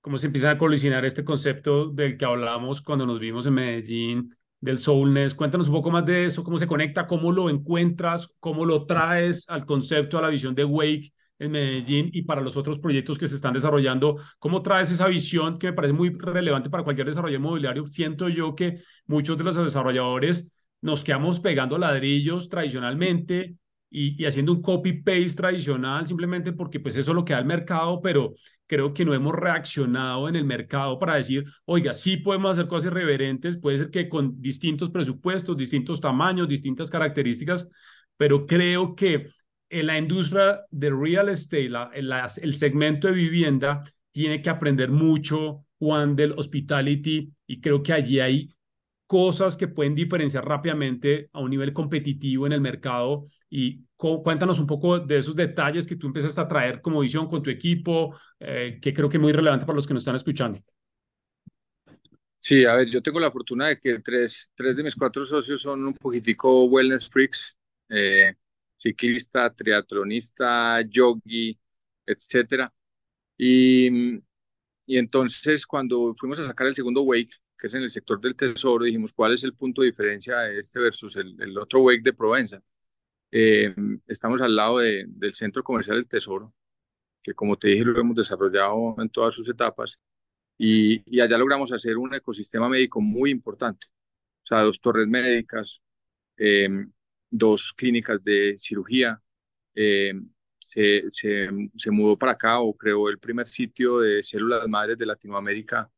¿Cómo 0.00 0.18
se 0.18 0.26
empieza 0.26 0.52
a 0.52 0.58
colisionar 0.58 1.04
este 1.04 1.24
concepto 1.24 1.90
del 1.90 2.16
que 2.16 2.24
hablamos 2.24 2.80
cuando 2.80 3.04
nos 3.04 3.18
vimos 3.18 3.46
en 3.46 3.54
Medellín 3.54 4.30
del 4.64 4.78
Soulness. 4.78 5.34
Cuéntanos 5.34 5.68
un 5.68 5.74
poco 5.74 5.90
más 5.90 6.06
de 6.06 6.24
eso, 6.24 6.42
cómo 6.42 6.58
se 6.58 6.66
conecta, 6.66 7.06
cómo 7.06 7.30
lo 7.32 7.50
encuentras, 7.50 8.28
cómo 8.40 8.64
lo 8.64 8.86
traes 8.86 9.44
al 9.48 9.66
concepto, 9.66 10.18
a 10.18 10.22
la 10.22 10.28
visión 10.28 10.54
de 10.54 10.64
Wake 10.64 11.12
en 11.38 11.50
Medellín 11.50 12.08
y 12.12 12.22
para 12.22 12.40
los 12.40 12.56
otros 12.56 12.78
proyectos 12.78 13.18
que 13.18 13.28
se 13.28 13.36
están 13.36 13.52
desarrollando. 13.52 14.16
¿Cómo 14.38 14.62
traes 14.62 14.90
esa 14.90 15.06
visión 15.06 15.58
que 15.58 15.66
me 15.66 15.72
parece 15.74 15.92
muy 15.92 16.10
relevante 16.10 16.70
para 16.70 16.82
cualquier 16.82 17.06
desarrollo 17.06 17.36
inmobiliario? 17.36 17.86
Siento 17.86 18.28
yo 18.28 18.54
que 18.54 18.80
muchos 19.06 19.36
de 19.36 19.44
los 19.44 19.56
desarrolladores 19.56 20.50
nos 20.80 21.04
quedamos 21.04 21.40
pegando 21.40 21.76
ladrillos 21.76 22.48
tradicionalmente 22.48 23.56
y, 23.96 24.24
haciendo 24.24 24.52
un 24.52 24.60
copy-paste 24.60 25.36
tradicional 25.36 26.04
simplemente 26.04 26.52
porque 26.52 26.80
pues 26.80 26.96
eso 26.96 27.12
es 27.12 27.14
lo 27.14 27.24
que 27.24 27.32
da 27.32 27.38
el 27.38 27.44
mercado, 27.44 28.00
pero 28.02 28.34
creo 28.66 28.92
que 28.92 29.04
no 29.04 29.14
hemos 29.14 29.34
reaccionado 29.34 30.28
en 30.28 30.34
el 30.34 30.44
mercado 30.44 30.98
para 30.98 31.14
decir, 31.14 31.44
oiga, 31.64 31.94
sí 31.94 32.16
podemos 32.16 32.50
hacer 32.52 32.66
cosas 32.66 32.90
irreverentes, 32.90 33.56
puede 33.56 33.78
ser 33.78 33.90
que 33.90 34.08
con 34.08 34.40
distintos 34.40 34.90
presupuestos, 34.90 35.56
distintos 35.56 36.00
tamaños, 36.00 36.48
distintas 36.48 36.90
características, 36.90 37.68
pero 38.16 38.46
creo 38.46 38.96
que 38.96 39.28
en 39.70 39.86
la 39.86 39.96
industria 39.96 40.62
de 40.70 40.90
real 40.90 41.28
estate, 41.28 41.70
el 42.42 42.54
segmento 42.56 43.06
de 43.06 43.14
vivienda, 43.14 43.84
tiene 44.10 44.42
que 44.42 44.50
aprender 44.50 44.90
mucho, 44.90 45.66
Juan, 45.78 46.16
del 46.16 46.32
hospitality, 46.32 47.32
y 47.46 47.60
creo 47.60 47.82
que 47.82 47.92
allí 47.92 48.18
hay 48.18 48.48
cosas 49.06 49.56
que 49.56 49.68
pueden 49.68 49.94
diferenciar 49.94 50.46
rápidamente 50.46 51.28
a 51.32 51.40
un 51.40 51.50
nivel 51.50 51.72
competitivo 51.72 52.46
en 52.46 52.52
el 52.52 52.60
mercado 52.60 53.26
y 53.50 53.84
cuéntanos 53.96 54.58
un 54.58 54.66
poco 54.66 54.98
de 54.98 55.18
esos 55.18 55.36
detalles 55.36 55.86
que 55.86 55.96
tú 55.96 56.06
empezaste 56.08 56.40
a 56.40 56.48
traer 56.48 56.80
como 56.82 57.00
visión 57.00 57.28
con 57.28 57.42
tu 57.42 57.50
equipo, 57.50 58.16
eh, 58.40 58.78
que 58.82 58.92
creo 58.92 59.08
que 59.08 59.16
es 59.18 59.22
muy 59.22 59.32
relevante 59.32 59.66
para 59.66 59.76
los 59.76 59.86
que 59.86 59.94
nos 59.94 60.02
están 60.02 60.16
escuchando. 60.16 60.58
Sí, 62.38 62.64
a 62.66 62.74
ver, 62.74 62.90
yo 62.90 63.02
tengo 63.02 63.18
la 63.20 63.30
fortuna 63.32 63.68
de 63.68 63.80
que 63.80 64.00
tres, 64.00 64.50
tres 64.54 64.76
de 64.76 64.82
mis 64.82 64.94
cuatro 64.94 65.24
socios 65.24 65.62
son 65.62 65.86
un 65.86 65.94
poquitico 65.94 66.64
wellness 66.66 67.08
freaks, 67.08 67.58
eh, 67.88 68.34
ciclista, 68.76 69.50
triatlonista, 69.54 70.82
yogi, 70.82 71.58
etcétera. 72.06 72.72
Y, 73.38 74.16
y 74.86 74.98
entonces 74.98 75.66
cuando 75.66 76.14
fuimos 76.16 76.38
a 76.40 76.46
sacar 76.46 76.66
el 76.68 76.74
segundo 76.74 77.02
wake, 77.02 77.34
que 77.58 77.68
es 77.68 77.74
en 77.74 77.82
el 77.82 77.90
sector 77.90 78.20
del 78.20 78.36
tesoro, 78.36 78.84
dijimos, 78.84 79.12
¿cuál 79.12 79.34
es 79.34 79.44
el 79.44 79.54
punto 79.54 79.82
de 79.82 79.88
diferencia 79.88 80.38
de 80.40 80.58
este 80.60 80.80
versus 80.80 81.16
el, 81.16 81.40
el 81.40 81.56
otro 81.58 81.80
wake 81.82 82.02
de 82.02 82.12
Provenza? 82.12 82.62
Eh, 83.30 83.74
estamos 84.06 84.40
al 84.42 84.54
lado 84.56 84.78
de, 84.78 85.04
del 85.08 85.34
Centro 85.34 85.64
Comercial 85.64 85.96
del 85.96 86.08
Tesoro, 86.08 86.54
que 87.22 87.34
como 87.34 87.56
te 87.58 87.68
dije 87.68 87.84
lo 87.84 88.00
hemos 88.00 88.16
desarrollado 88.16 88.96
en 88.98 89.08
todas 89.10 89.34
sus 89.34 89.48
etapas, 89.48 90.00
y, 90.58 91.02
y, 91.16 91.20
allá 91.20 91.36
logramos 91.38 91.72
hacer 91.72 91.98
un 91.98 92.14
ecosistema 92.14 92.68
médico 92.68 93.00
muy 93.00 93.30
importante. 93.30 93.88
O 94.44 94.46
sea, 94.46 94.60
dos 94.62 94.80
torres 94.80 95.08
médicas, 95.08 95.82
eh, 96.36 96.68
dos 97.30 97.72
clínicas 97.76 98.22
de 98.24 98.56
cirugía. 98.58 99.20
Eh, 99.74 100.14
se, 100.58 101.04
se, 101.10 101.48
se, 101.76 101.90
mudó 101.90 102.16
para 102.18 102.32
acá 102.32 102.60
o 102.60 102.74
creó 102.76 103.08
el 103.08 103.18
primer 103.18 103.48
sitio 103.48 104.00
de 104.00 104.22
células 104.22 104.66
madres 104.68 104.98
de 104.98 105.06
Latinoamérica, 105.06 105.90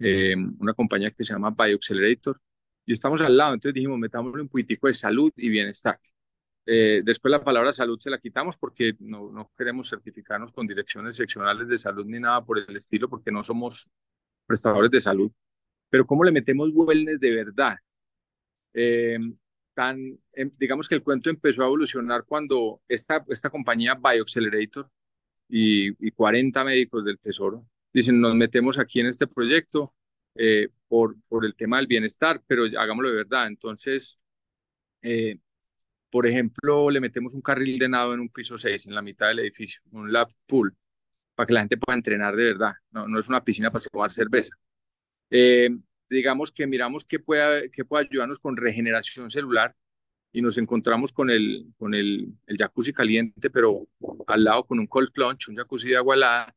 eh, 0.00 0.34
una 0.58 0.74
compañía 0.74 1.10
que 1.12 1.24
se 1.24 1.32
llama 1.32 1.50
BioAccelerator, 1.50 2.40
y 2.86 2.92
estamos 2.92 3.20
al 3.20 3.36
lado. 3.36 3.54
Entonces 3.54 3.74
dijimos, 3.74 3.98
metámosle 3.98 4.42
un 4.42 4.48
poquitico 4.48 4.86
de 4.88 4.94
salud 4.94 5.32
y 5.36 5.48
bienestar. 5.48 6.00
Eh, 6.66 7.02
después 7.04 7.30
la 7.30 7.42
palabra 7.42 7.72
salud 7.72 7.98
se 8.00 8.10
la 8.10 8.18
quitamos 8.18 8.56
porque 8.56 8.94
no, 9.00 9.30
no, 9.32 9.50
queremos 9.56 9.88
certificarnos 9.88 10.52
con 10.52 10.66
direcciones 10.66 11.16
seccionales 11.16 11.68
de 11.68 11.78
salud 11.78 12.06
ni 12.06 12.20
nada 12.20 12.44
por 12.44 12.58
el 12.58 12.76
estilo, 12.76 13.08
porque 13.08 13.30
no 13.30 13.42
somos 13.44 13.88
prestadores 14.46 14.90
de 14.90 15.00
salud. 15.00 15.30
Pero 15.90 16.06
¿cómo 16.06 16.24
le 16.24 16.32
metemos 16.32 16.70
wellness 16.72 17.20
de 17.20 17.34
verdad? 17.34 17.76
Eh, 18.74 19.18
tan, 19.74 20.18
eh, 20.32 20.50
digamos 20.58 20.88
que 20.88 20.96
el 20.96 21.02
cuento 21.02 21.30
empezó 21.30 21.62
a 21.62 21.66
evolucionar 21.66 22.24
cuando 22.24 22.82
esta, 22.88 23.24
esta 23.28 23.50
compañía 23.50 23.94
BioAccelerator 23.94 24.90
y, 25.48 26.06
y 26.06 26.10
40 26.12 26.64
médicos 26.64 27.04
del 27.04 27.18
Tesoro 27.18 27.66
dicen, 27.92 28.20
nos 28.20 28.34
metemos 28.34 28.78
aquí 28.78 29.00
en 29.00 29.06
este 29.06 29.26
proyecto 29.26 29.94
eh, 30.34 30.68
por, 30.88 31.16
por 31.28 31.44
el 31.44 31.54
tema 31.54 31.78
del 31.78 31.86
bienestar, 31.86 32.42
pero 32.46 32.64
hagámoslo 32.64 33.10
de 33.10 33.16
verdad. 33.16 33.46
Entonces, 33.46 34.18
eh, 35.02 35.38
por 36.10 36.26
ejemplo, 36.26 36.90
le 36.90 37.00
metemos 37.00 37.34
un 37.34 37.42
carril 37.42 37.78
de 37.78 37.88
nado 37.88 38.14
en 38.14 38.20
un 38.20 38.28
piso 38.30 38.58
6, 38.58 38.86
en 38.86 38.94
la 38.94 39.02
mitad 39.02 39.28
del 39.28 39.40
edificio, 39.40 39.80
un 39.92 40.12
lap 40.12 40.30
pool, 40.46 40.76
para 41.34 41.46
que 41.46 41.52
la 41.54 41.60
gente 41.60 41.76
pueda 41.76 41.96
entrenar 41.96 42.36
de 42.36 42.44
verdad. 42.44 42.72
No, 42.90 43.08
no 43.08 43.18
es 43.20 43.28
una 43.28 43.44
piscina 43.44 43.70
para 43.70 43.84
tomar 43.84 44.12
cerveza. 44.12 44.54
Eh, 45.30 45.70
digamos 46.08 46.52
que 46.52 46.66
miramos 46.66 47.04
qué 47.04 47.20
puede, 47.20 47.70
qué 47.70 47.84
puede 47.84 48.06
ayudarnos 48.06 48.40
con 48.40 48.56
regeneración 48.56 49.30
celular 49.30 49.74
y 50.32 50.42
nos 50.42 50.58
encontramos 50.58 51.12
con 51.12 51.30
el, 51.30 51.66
con 51.78 51.94
el, 51.94 52.34
el 52.46 52.56
jacuzzi 52.56 52.92
caliente, 52.92 53.50
pero 53.50 53.86
al 54.26 54.44
lado 54.44 54.64
con 54.64 54.78
un 54.80 54.86
cold 54.86 55.12
plunge, 55.12 55.50
un 55.50 55.56
jacuzzi 55.56 55.90
de 55.90 55.96
agua 55.96 56.16
helada, 56.16 56.54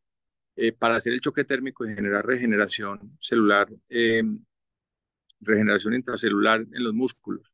eh, 0.55 0.71
para 0.73 0.95
hacer 0.95 1.13
el 1.13 1.21
choque 1.21 1.43
térmico 1.45 1.85
y 1.85 1.95
generar 1.95 2.25
regeneración 2.25 3.17
celular, 3.19 3.69
eh, 3.89 4.23
regeneración 5.39 5.93
intracelular 5.95 6.61
en 6.61 6.83
los 6.83 6.93
músculos. 6.93 7.51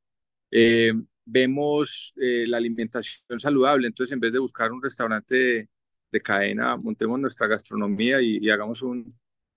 Eh, 0.51 0.93
vemos 1.25 2.13
eh, 2.17 2.45
la 2.47 2.57
alimentación 2.57 3.39
saludable, 3.39 3.87
entonces 3.87 4.13
en 4.13 4.19
vez 4.19 4.33
de 4.33 4.39
buscar 4.39 4.71
un 4.71 4.81
restaurante 4.81 5.35
de, 5.35 5.69
de 6.11 6.21
cadena, 6.21 6.75
montemos 6.77 7.19
nuestra 7.19 7.47
gastronomía 7.47 8.21
y, 8.21 8.37
y, 8.41 8.49
hagamos 8.49 8.81
un, 8.81 9.15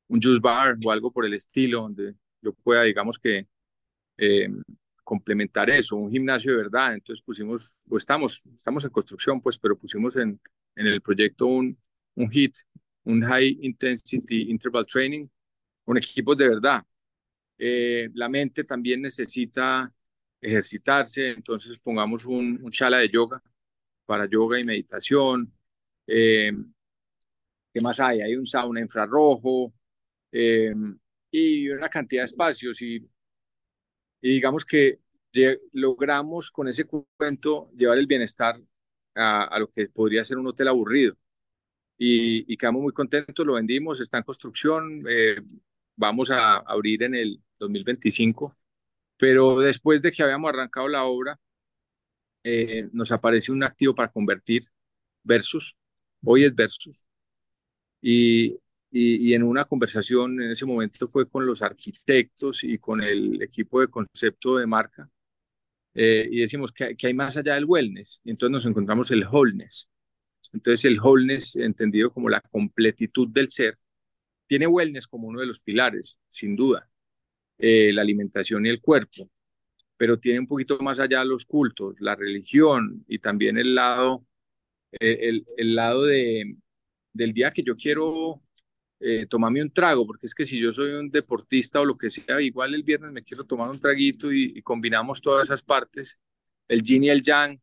un 0.08 0.22
juice 0.22 0.40
bar 0.40 0.76
o 0.84 0.90
algo 0.90 1.10
por 1.12 1.24
el 1.26 1.34
estilo, 1.34 1.82
donde 1.82 2.14
yo 2.42 2.52
pueda, 2.52 2.82
digamos 2.82 3.18
que, 3.18 3.46
eh, 4.18 4.48
complementar 5.04 5.70
eso, 5.70 5.96
un 5.96 6.10
gimnasio 6.10 6.52
de 6.52 6.58
verdad. 6.58 6.94
Entonces 6.94 7.24
pusimos, 7.24 7.74
o 7.88 7.96
estamos, 7.96 8.42
estamos 8.56 8.84
en 8.84 8.90
construcción, 8.90 9.40
pues, 9.40 9.58
pero 9.58 9.76
pusimos 9.78 10.16
en, 10.16 10.40
en 10.76 10.86
el 10.86 11.00
proyecto 11.02 11.46
un, 11.46 11.76
un 12.14 12.30
HIT, 12.32 12.54
un 13.04 13.22
High 13.22 13.58
Intensity 13.62 14.50
Interval 14.50 14.86
Training, 14.86 15.26
con 15.84 15.96
equipos 15.96 16.36
de 16.36 16.48
verdad. 16.48 16.84
Eh, 17.58 18.08
la 18.14 18.28
mente 18.28 18.64
también 18.64 19.02
necesita 19.02 19.92
ejercitarse, 20.40 21.30
entonces 21.30 21.78
pongamos 21.78 22.24
un, 22.26 22.58
un 22.62 22.70
chala 22.72 22.98
de 22.98 23.08
yoga 23.08 23.42
para 24.06 24.26
yoga 24.28 24.58
y 24.60 24.64
meditación. 24.64 25.52
Eh, 26.06 26.52
¿Qué 27.72 27.80
más 27.80 27.98
hay? 28.00 28.20
Hay 28.20 28.36
un 28.36 28.46
sauna 28.46 28.80
infrarrojo 28.80 29.72
eh, 30.30 30.74
y 31.30 31.68
una 31.70 31.88
cantidad 31.88 32.22
de 32.22 32.26
espacios 32.26 32.82
y, 32.82 33.08
digamos 34.20 34.64
que 34.64 35.00
logramos 35.72 36.50
con 36.50 36.68
ese 36.68 36.84
cuento 36.84 37.70
llevar 37.74 37.98
el 37.98 38.06
bienestar 38.06 38.60
a, 39.14 39.58
lo 39.58 39.68
que 39.70 39.88
podría 39.88 40.24
ser 40.24 40.38
un 40.38 40.46
hotel 40.48 40.68
aburrido. 40.68 41.16
Y, 42.04 42.52
y 42.52 42.56
quedamos 42.56 42.82
muy 42.82 42.92
contentos, 42.92 43.46
lo 43.46 43.54
vendimos, 43.54 44.00
está 44.00 44.18
en 44.18 44.24
construcción, 44.24 45.04
eh, 45.08 45.40
vamos 45.96 46.30
a 46.32 46.56
abrir 46.56 47.04
en 47.04 47.14
el 47.14 47.40
2025, 47.60 48.56
pero 49.18 49.60
después 49.60 50.02
de 50.02 50.12
que 50.12 50.22
habíamos 50.24 50.50
arrancado 50.50 50.88
la 50.88 51.04
obra, 51.04 51.38
eh, 52.44 52.88
nos 52.92 53.12
apareció 53.12 53.54
un 53.54 53.62
activo 53.62 53.94
para 53.94 54.10
convertir 54.10 54.64
versus, 55.22 55.76
hoy 56.24 56.44
es 56.44 56.54
versus, 56.54 57.06
y, 58.00 58.52
y, 58.90 59.30
y, 59.30 59.34
en 59.34 59.44
una 59.44 59.64
conversación 59.64 60.40
en 60.42 60.50
ese 60.50 60.66
momento 60.66 61.08
fue 61.08 61.28
con 61.28 61.46
los 61.46 61.62
arquitectos 61.62 62.64
y 62.64 62.78
con 62.78 63.00
el 63.02 63.40
equipo 63.42 63.80
de 63.80 63.88
concepto 63.88 64.56
de 64.56 64.66
marca, 64.66 65.08
eh, 65.94 66.28
y 66.30 66.40
decimos 66.40 66.72
que, 66.72 66.96
que, 66.96 67.06
hay 67.08 67.14
más 67.14 67.36
allá 67.36 67.54
del 67.54 67.66
wellness, 67.66 68.20
y 68.24 68.30
entonces 68.30 68.52
nos 68.52 68.66
encontramos 68.66 69.10
el 69.12 69.26
wholeness. 69.26 69.88
Entonces 70.52 70.84
el 70.84 71.00
wholeness, 71.00 71.56
entendido 71.56 72.12
como 72.12 72.28
la 72.28 72.40
completitud 72.40 73.28
del 73.28 73.50
ser, 73.50 73.78
tiene 74.46 74.66
wellness 74.66 75.06
como 75.06 75.28
uno 75.28 75.40
de 75.40 75.46
los 75.46 75.60
pilares, 75.60 76.18
sin 76.28 76.56
duda, 76.56 76.88
eh, 77.58 77.92
la 77.92 78.02
alimentación 78.02 78.66
y 78.66 78.70
el 78.70 78.80
cuerpo, 78.80 79.30
pero 79.96 80.18
tiene 80.18 80.40
un 80.40 80.46
poquito 80.48 80.78
más 80.80 81.00
allá 81.00 81.24
los 81.24 81.46
cultos, 81.46 81.96
la 82.00 82.16
religión 82.16 83.04
y 83.08 83.18
también 83.20 83.58
el 83.58 83.74
lado, 83.74 84.26
eh, 84.92 85.18
el, 85.28 85.46
el, 85.56 85.74
lado 85.74 86.04
de, 86.04 86.56
del 87.12 87.32
día 87.32 87.52
que 87.52 87.62
yo 87.62 87.76
quiero 87.76 88.42
eh, 89.00 89.26
tomarme 89.26 89.62
un 89.62 89.72
trago, 89.72 90.06
porque 90.06 90.26
es 90.26 90.34
que 90.34 90.44
si 90.44 90.60
yo 90.60 90.72
soy 90.72 90.92
un 90.92 91.10
deportista 91.10 91.80
o 91.80 91.84
lo 91.84 91.96
que 91.96 92.10
sea, 92.10 92.40
igual 92.40 92.74
el 92.74 92.82
viernes 92.82 93.12
me 93.12 93.22
quiero 93.22 93.44
tomar 93.44 93.70
un 93.70 93.80
traguito 93.80 94.32
y, 94.32 94.52
y 94.56 94.62
combinamos 94.62 95.20
todas 95.20 95.44
esas 95.48 95.62
partes, 95.62 96.18
el 96.68 96.82
yin 96.82 97.04
y 97.04 97.10
el 97.10 97.22
yang, 97.22 97.60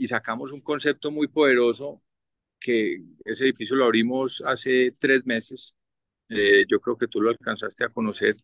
y 0.00 0.06
sacamos 0.06 0.52
un 0.52 0.62
concepto 0.62 1.10
muy 1.10 1.28
poderoso 1.28 2.02
que 2.58 3.02
ese 3.22 3.44
edificio 3.44 3.76
lo 3.76 3.84
abrimos 3.84 4.42
hace 4.46 4.96
tres 4.98 5.26
meses. 5.26 5.74
Eh, 6.30 6.64
yo 6.66 6.80
creo 6.80 6.96
que 6.96 7.06
tú 7.06 7.20
lo 7.20 7.28
alcanzaste 7.28 7.84
a 7.84 7.90
conocer. 7.90 8.34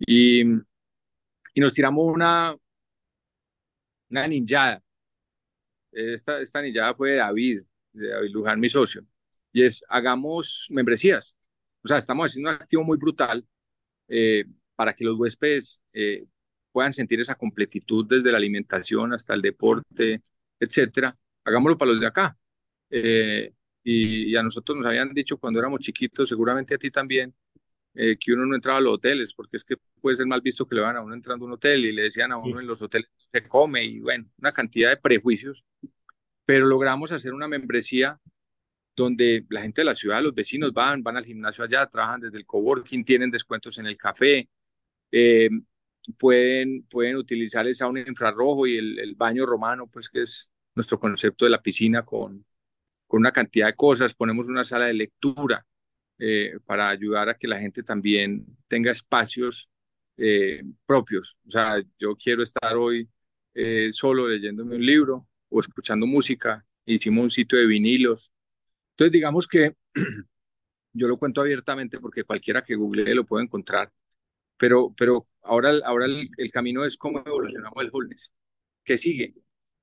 Y, 0.00 0.42
y 0.42 1.60
nos 1.60 1.72
tiramos 1.72 2.12
una, 2.12 2.56
una 4.10 4.26
ninjada. 4.26 4.82
Esta, 5.92 6.40
esta 6.40 6.60
ninjada 6.60 6.92
fue 6.92 7.10
de 7.12 7.16
David, 7.18 7.62
de 7.92 8.08
David 8.08 8.30
Luján, 8.30 8.58
mi 8.58 8.68
socio. 8.68 9.06
Y 9.52 9.62
es, 9.62 9.84
hagamos 9.88 10.66
membresías. 10.70 11.36
O 11.84 11.88
sea, 11.88 11.98
estamos 11.98 12.32
haciendo 12.32 12.50
un 12.50 12.56
activo 12.56 12.82
muy 12.82 12.98
brutal 12.98 13.46
eh, 14.08 14.44
para 14.74 14.92
que 14.92 15.04
los 15.04 15.16
huéspedes 15.16 15.84
eh, 15.92 16.26
puedan 16.72 16.92
sentir 16.92 17.20
esa 17.20 17.36
completitud 17.36 18.06
desde 18.08 18.32
la 18.32 18.38
alimentación 18.38 19.12
hasta 19.12 19.34
el 19.34 19.42
deporte, 19.42 20.22
etcétera. 20.60 21.16
Hagámoslo 21.44 21.78
para 21.78 21.92
los 21.92 22.00
de 22.00 22.06
acá. 22.06 22.36
Eh, 22.90 23.52
y, 23.84 24.32
y, 24.32 24.36
a 24.36 24.42
nosotros 24.42 24.76
nos 24.78 24.86
habían 24.86 25.12
dicho 25.14 25.38
cuando 25.38 25.60
éramos 25.60 25.80
chiquitos, 25.80 26.28
seguramente 26.28 26.74
a 26.74 26.78
ti 26.78 26.90
también, 26.90 27.34
eh, 28.00 28.16
que 28.16 28.32
uno 28.32 28.46
no 28.46 28.54
entraba 28.54 28.78
a 28.78 28.80
los 28.80 28.94
hoteles, 28.94 29.34
porque 29.34 29.56
es 29.56 29.64
que 29.64 29.76
puede 30.00 30.16
ser 30.16 30.26
mal 30.26 30.40
visto 30.40 30.66
que 30.66 30.76
le 30.76 30.82
van 30.82 30.96
a 30.96 31.00
uno 31.00 31.14
entrando 31.14 31.44
a 31.44 31.48
un 31.48 31.54
hotel 31.54 31.84
y 31.84 31.92
le 31.92 32.02
decían 32.02 32.30
a 32.32 32.36
uno 32.36 32.60
en 32.60 32.66
los 32.66 32.80
hoteles 32.80 33.10
se 33.32 33.48
come 33.48 33.84
y 33.84 34.00
bueno, 34.00 34.26
una 34.38 34.52
cantidad 34.52 34.90
de 34.90 34.98
prejuicios. 34.98 35.64
Pero 36.44 36.66
logramos 36.66 37.12
hacer 37.12 37.34
una 37.34 37.48
membresía 37.48 38.20
donde 38.96 39.44
la 39.50 39.62
gente 39.62 39.80
de 39.82 39.86
la 39.86 39.94
ciudad, 39.94 40.22
los 40.22 40.34
vecinos 40.34 40.72
van, 40.72 41.02
van 41.02 41.16
al 41.16 41.24
gimnasio 41.24 41.64
allá, 41.64 41.86
trabajan 41.86 42.20
desde 42.20 42.38
el 42.38 42.46
coworking, 42.46 43.04
tienen 43.04 43.30
descuentos 43.30 43.78
en 43.78 43.86
el 43.86 43.96
café, 43.96 44.48
eh, 45.12 45.50
pueden, 46.18 46.84
pueden 46.84 47.16
utilizar 47.16 47.66
el 47.66 47.74
sauna 47.74 48.00
infrarrojo 48.00 48.66
y 48.66 48.78
el, 48.78 48.98
el 48.98 49.14
baño 49.14 49.46
romano, 49.46 49.86
pues 49.86 50.08
que 50.08 50.22
es 50.22 50.48
nuestro 50.74 50.98
concepto 50.98 51.44
de 51.44 51.50
la 51.50 51.62
piscina 51.62 52.04
con, 52.04 52.44
con 53.08 53.20
una 53.20 53.32
cantidad 53.32 53.66
de 53.66 53.74
cosas, 53.74 54.14
ponemos 54.14 54.48
una 54.48 54.64
sala 54.64 54.86
de 54.86 54.94
lectura 54.94 55.66
eh, 56.18 56.58
para 56.66 56.88
ayudar 56.88 57.28
a 57.28 57.34
que 57.34 57.48
la 57.48 57.58
gente 57.58 57.82
también 57.82 58.44
tenga 58.68 58.92
espacios 58.92 59.70
eh, 60.16 60.62
propios. 60.86 61.36
O 61.46 61.50
sea, 61.50 61.82
yo 61.98 62.16
quiero 62.16 62.42
estar 62.42 62.76
hoy 62.76 63.08
eh, 63.54 63.88
solo 63.92 64.28
leyéndome 64.28 64.76
un 64.76 64.84
libro 64.84 65.26
o 65.48 65.60
escuchando 65.60 66.06
música. 66.06 66.64
Hicimos 66.84 67.22
un 67.22 67.30
sitio 67.30 67.58
de 67.58 67.66
vinilos. 67.66 68.30
Entonces, 68.92 69.12
digamos 69.12 69.48
que 69.48 69.74
yo 70.92 71.08
lo 71.08 71.18
cuento 71.18 71.40
abiertamente 71.40 71.98
porque 72.00 72.24
cualquiera 72.24 72.62
que 72.62 72.74
google 72.74 73.14
lo 73.14 73.24
puede 73.24 73.44
encontrar. 73.44 73.90
Pero, 74.58 74.94
pero 74.96 75.26
ahora, 75.42 75.72
ahora 75.84 76.06
el, 76.06 76.50
camino 76.50 76.84
es 76.84 76.96
cómo 76.96 77.22
evolucionamos 77.24 77.82
el 77.82 77.90
wholeness. 77.92 78.32
¿Qué 78.84 78.98
sigue? 78.98 79.34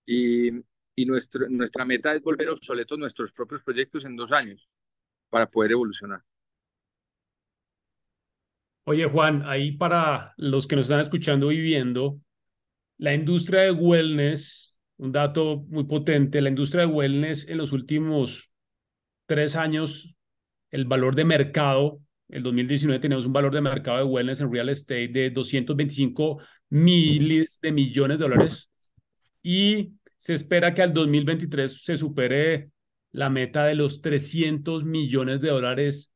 Y, 0.05 0.49
y 0.95 1.05
nuestro, 1.05 1.49
nuestra 1.49 1.85
meta 1.85 2.13
es 2.13 2.21
volver 2.21 2.49
obsoletos 2.49 2.99
nuestros 2.99 3.31
propios 3.31 3.63
proyectos 3.63 4.05
en 4.05 4.15
dos 4.15 4.31
años 4.31 4.67
para 5.29 5.49
poder 5.49 5.71
evolucionar. 5.71 6.21
Oye, 8.88 9.05
Juan, 9.05 9.41
ahí 9.45 9.71
para 9.71 10.35
los 10.38 10.67
que 10.67 10.75
nos 10.75 10.85
están 10.85 10.99
escuchando 10.99 11.51
y 11.51 11.59
viendo, 11.59 12.19
la 12.97 13.13
industria 13.13 13.61
de 13.61 13.71
wellness, 13.71 14.79
un 14.97 15.11
dato 15.11 15.65
muy 15.69 15.85
potente, 15.85 16.39
la 16.41 16.49
industria 16.49 16.85
de 16.85 16.93
wellness 16.93 17.47
en 17.47 17.57
los 17.57 17.71
últimos 17.71 18.51
tres 19.25 19.55
años, 19.55 20.15
el 20.69 20.85
valor 20.85 21.15
de 21.15 21.25
mercado, 21.25 21.99
el 22.29 22.43
2019 22.43 22.99
tenemos 22.99 23.25
un 23.25 23.33
valor 23.33 23.53
de 23.53 23.61
mercado 23.61 23.97
de 23.97 24.03
wellness 24.03 24.41
en 24.41 24.51
real 24.51 24.69
estate 24.69 25.07
de 25.09 25.29
225 25.29 26.39
miles 26.69 27.59
de 27.61 27.71
millones 27.71 28.17
de 28.17 28.23
dólares 28.23 28.71
y 29.43 29.93
se 30.17 30.33
espera 30.33 30.73
que 30.73 30.81
al 30.81 30.93
2023 30.93 31.83
se 31.83 31.97
supere 31.97 32.71
la 33.11 33.29
meta 33.29 33.65
de 33.65 33.75
los 33.75 34.01
300 34.01 34.83
millones 34.83 35.39
de 35.41 35.49
dólares 35.49 36.11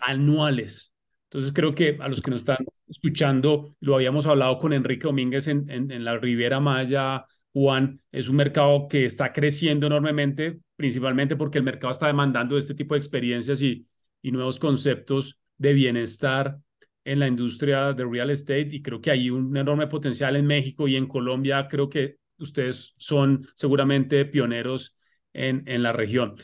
anuales. 0.00 0.92
Entonces 1.24 1.52
creo 1.52 1.74
que 1.74 1.98
a 2.00 2.08
los 2.08 2.22
que 2.22 2.30
nos 2.30 2.42
están 2.42 2.58
escuchando, 2.88 3.74
lo 3.80 3.94
habíamos 3.94 4.26
hablado 4.26 4.58
con 4.58 4.72
Enrique 4.72 5.06
Domínguez 5.06 5.48
en, 5.48 5.68
en, 5.68 5.90
en 5.90 6.04
la 6.04 6.16
Riviera 6.18 6.60
Maya, 6.60 7.24
Juan, 7.52 8.00
es 8.12 8.28
un 8.28 8.36
mercado 8.36 8.86
que 8.88 9.04
está 9.04 9.32
creciendo 9.32 9.88
enormemente, 9.88 10.60
principalmente 10.76 11.36
porque 11.36 11.58
el 11.58 11.64
mercado 11.64 11.92
está 11.92 12.06
demandando 12.06 12.56
este 12.56 12.74
tipo 12.74 12.94
de 12.94 12.98
experiencias 12.98 13.60
y, 13.62 13.86
y 14.22 14.30
nuevos 14.30 14.58
conceptos 14.58 15.39
de 15.60 15.74
bienestar 15.74 16.58
en 17.04 17.18
la 17.18 17.28
industria 17.28 17.92
de 17.92 18.04
real 18.06 18.30
estate 18.30 18.70
y 18.72 18.80
creo 18.82 19.00
que 19.00 19.10
hay 19.10 19.28
un 19.30 19.54
enorme 19.56 19.86
potencial 19.88 20.36
en 20.36 20.46
México 20.46 20.88
y 20.88 20.96
en 20.96 21.06
Colombia. 21.06 21.68
Creo 21.68 21.90
que 21.90 22.16
ustedes 22.38 22.94
son 22.96 23.46
seguramente 23.54 24.24
pioneros 24.24 24.96
en, 25.34 25.62
en 25.66 25.82
la 25.82 25.92
región. 25.92 26.34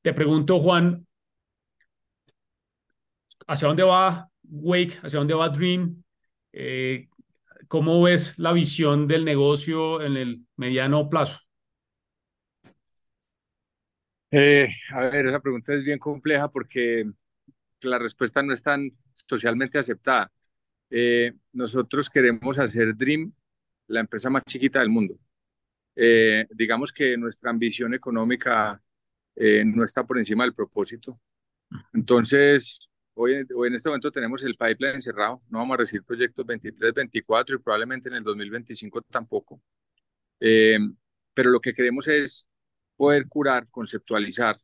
Te 0.00 0.14
pregunto, 0.14 0.58
Juan, 0.58 1.06
¿hacia 3.46 3.68
dónde 3.68 3.82
va 3.82 4.28
Wake? 4.44 4.98
¿Hacia 5.02 5.18
dónde 5.18 5.34
va 5.34 5.50
Dream? 5.50 6.02
Eh, 6.52 7.08
¿Cómo 7.68 8.02
ves 8.02 8.38
la 8.38 8.52
visión 8.52 9.06
del 9.06 9.24
negocio 9.24 10.00
en 10.02 10.16
el 10.16 10.46
mediano 10.56 11.10
plazo? 11.10 11.40
Eh, 14.30 14.68
a 14.94 15.00
ver, 15.10 15.26
esa 15.26 15.40
pregunta 15.40 15.74
es 15.74 15.84
bien 15.84 15.98
compleja 15.98 16.48
porque 16.50 17.04
la 17.88 17.98
respuesta 17.98 18.42
no 18.42 18.52
es 18.52 18.62
tan 18.62 18.90
socialmente 19.14 19.78
aceptada. 19.78 20.30
Eh, 20.90 21.32
nosotros 21.52 22.10
queremos 22.10 22.58
hacer 22.58 22.96
Dream 22.96 23.32
la 23.88 24.00
empresa 24.00 24.30
más 24.30 24.44
chiquita 24.44 24.80
del 24.80 24.90
mundo 24.90 25.16
eh, 25.94 26.46
digamos 26.50 26.92
que 26.92 27.16
nuestra 27.16 27.50
ambición 27.50 27.94
económica 27.94 28.80
eh, 29.36 29.64
no 29.64 29.84
está 29.84 30.04
por 30.04 30.18
encima 30.18 30.44
del 30.44 30.54
propósito. 30.54 31.20
Entonces, 31.92 32.90
hoy, 33.14 33.46
hoy, 33.54 33.68
en 33.68 33.74
este 33.74 33.88
momento 33.88 34.10
tenemos 34.10 34.42
el 34.42 34.56
pipeline 34.56 35.02
cerrado, 35.02 35.42
no 35.48 35.58
vamos 35.58 35.74
a 35.74 35.78
recibir 35.78 36.04
proyectos 36.04 36.46
23, 36.46 36.94
24 36.94 37.56
y 37.56 37.58
probablemente 37.58 38.08
en 38.08 38.16
el 38.16 38.24
2025 38.24 39.02
tampoco. 39.02 39.60
Eh, 40.40 40.78
pero 41.34 41.50
lo 41.50 41.60
que 41.60 41.74
queremos 41.74 42.08
es 42.08 42.48
poder 42.96 43.28
curar, 43.28 43.68
conceptualizar 43.70 44.56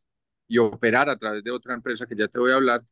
y 0.46 0.58
operar 0.58 1.08
a 1.08 1.16
través 1.16 1.44
de 1.44 1.50
otra 1.50 1.74
empresa 1.74 2.06
que 2.06 2.16
ya 2.16 2.28
te 2.28 2.38
voy 2.38 2.52
a 2.52 2.56
hablar, 2.56 2.82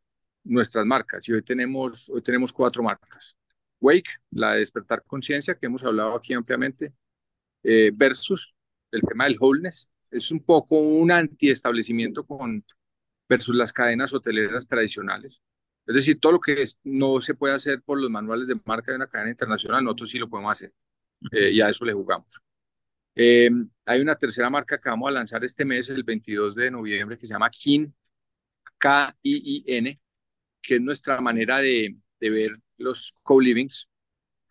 nuestras 0.47 0.87
marcas. 0.87 1.29
Y 1.29 1.33
hoy 1.33 1.43
tenemos, 1.43 2.09
hoy 2.09 2.23
tenemos 2.23 2.53
cuatro 2.53 2.83
marcas. 2.83 3.37
Wake, 3.81 4.11
la 4.31 4.53
de 4.53 4.61
despertar 4.61 5.03
conciencia 5.07 5.55
que 5.55 5.67
hemos 5.67 5.83
hablado 5.85 6.15
aquí 6.15 6.33
ampliamente, 6.33 6.93
eh, 7.63 7.91
versus 7.95 8.57
el 8.91 9.03
tema 9.03 9.25
del 9.25 9.37
wholeness. 9.39 9.91
Es 10.11 10.31
un 10.31 10.43
poco 10.45 10.79
un 10.79 11.11
antiestablecimiento 11.11 12.25
con 12.25 12.65
versus 13.29 13.55
las 13.55 13.73
cadenas 13.73 14.15
hoteleras 14.15 14.69
tradicionales. 14.69 15.43
Es 15.87 15.95
decir, 15.95 16.19
todo 16.21 16.33
lo 16.33 16.41
que 16.41 16.63
es, 16.63 16.81
no 16.85 17.21
se 17.21 17.35
puede 17.35 17.55
hacer 17.55 17.83
por 17.83 18.01
los 18.01 18.11
manuales 18.11 18.49
de 18.49 18.57
marca 18.65 18.93
de 18.93 18.97
una 18.97 19.07
cadena 19.07 19.31
internacional, 19.31 19.85
nosotros 19.85 20.11
sí 20.11 20.19
lo 20.19 20.29
podemos 20.29 20.53
hacer 20.53 20.73
eh, 21.33 21.51
y 21.51 21.61
a 21.61 21.69
eso 21.69 21.85
le 21.85 21.93
jugamos. 21.93 22.41
Eh, 23.15 23.51
hay 23.85 24.01
una 24.01 24.17
tercera 24.17 24.51
marca 24.51 24.79
que 24.79 24.89
vamos 24.91 25.09
a 25.09 25.13
lanzar 25.13 25.45
este 25.45 25.65
mes, 25.65 25.89
el 25.91 26.05
22 26.05 26.55
de 26.55 26.71
noviembre, 26.71 27.19
que 27.19 27.27
se 27.27 27.35
llama 27.35 27.51
KIN, 27.51 27.95
K-I-I-N, 28.79 30.01
que 30.67 30.75
es 30.77 30.81
nuestra 30.81 31.21
manera 31.21 31.59
de, 31.59 31.97
de 32.21 32.31
ver 32.31 32.59
los 32.77 33.15
co-livings. 33.23 33.89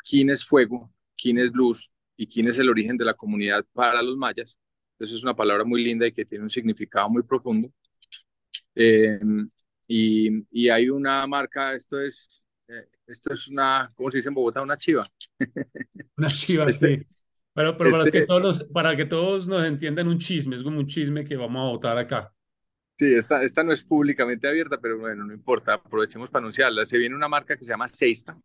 KIN 0.04 0.30
es 0.30 0.46
fuego, 0.46 0.92
KIN 1.16 1.40
es 1.40 1.52
luz 1.52 1.92
y 2.16 2.28
KIN 2.28 2.48
es 2.48 2.58
el 2.58 2.70
origen 2.70 2.96
de 2.98 3.06
la 3.06 3.16
comunidad 3.16 3.66
para 3.74 4.02
los 4.02 4.16
mayas. 4.16 4.58
Entonces 4.94 5.18
es 5.18 5.24
una 5.24 5.36
palabra 5.36 5.66
muy 5.66 5.84
linda 5.84 6.08
y 6.08 6.14
que 6.14 6.24
tiene 6.24 6.46
un 6.46 6.50
significado 6.50 7.10
muy 7.10 7.24
profundo. 7.24 7.70
Eh, 8.74 9.20
y, 9.88 10.46
y, 10.52 10.70
hay 10.70 10.90
una 10.90 11.28
marca, 11.28 11.76
esto 11.76 12.00
es, 12.00 12.46
eh, 12.68 12.88
esto 13.06 13.34
es 13.34 13.50
una, 13.50 13.92
¿cómo 13.94 14.10
se 14.10 14.20
dice 14.20 14.30
en 14.30 14.36
Bogotá? 14.36 14.62
Una 14.62 14.78
chiva. 14.78 15.12
Una 16.18 16.28
chiva, 16.30 16.66
este, 16.70 16.98
sí. 16.98 17.08
Pero, 17.54 17.78
pero 17.78 17.92
para, 17.92 18.04
que 18.04 18.10
este 18.10 18.28
todos 18.28 18.42
los, 18.42 18.64
para 18.66 18.96
que 18.96 19.06
todos 19.06 19.48
nos 19.48 19.66
entiendan 19.66 20.08
un 20.08 20.20
chisme, 20.20 20.56
es 20.56 20.64
como 20.64 20.80
un 20.80 20.88
chisme 20.88 21.24
que 21.24 21.36
vamos 21.36 21.62
a 21.62 21.72
votar 21.72 21.98
acá. 21.98 22.35
Sí, 22.98 23.14
esta, 23.14 23.44
esta 23.44 23.64
no 23.64 23.74
es 23.74 23.84
públicamente 23.84 24.48
abierta, 24.48 24.78
pero 24.80 24.98
bueno, 24.98 25.26
no 25.26 25.34
importa, 25.34 25.74
aprovechemos 25.74 26.30
para 26.30 26.44
anunciarla. 26.44 26.86
Se 26.86 26.98
viene 26.98 27.16
una 27.16 27.28
marca 27.28 27.58
que 27.58 27.64
se 27.66 27.72
llama 27.74 27.90
Seista. 27.90 28.38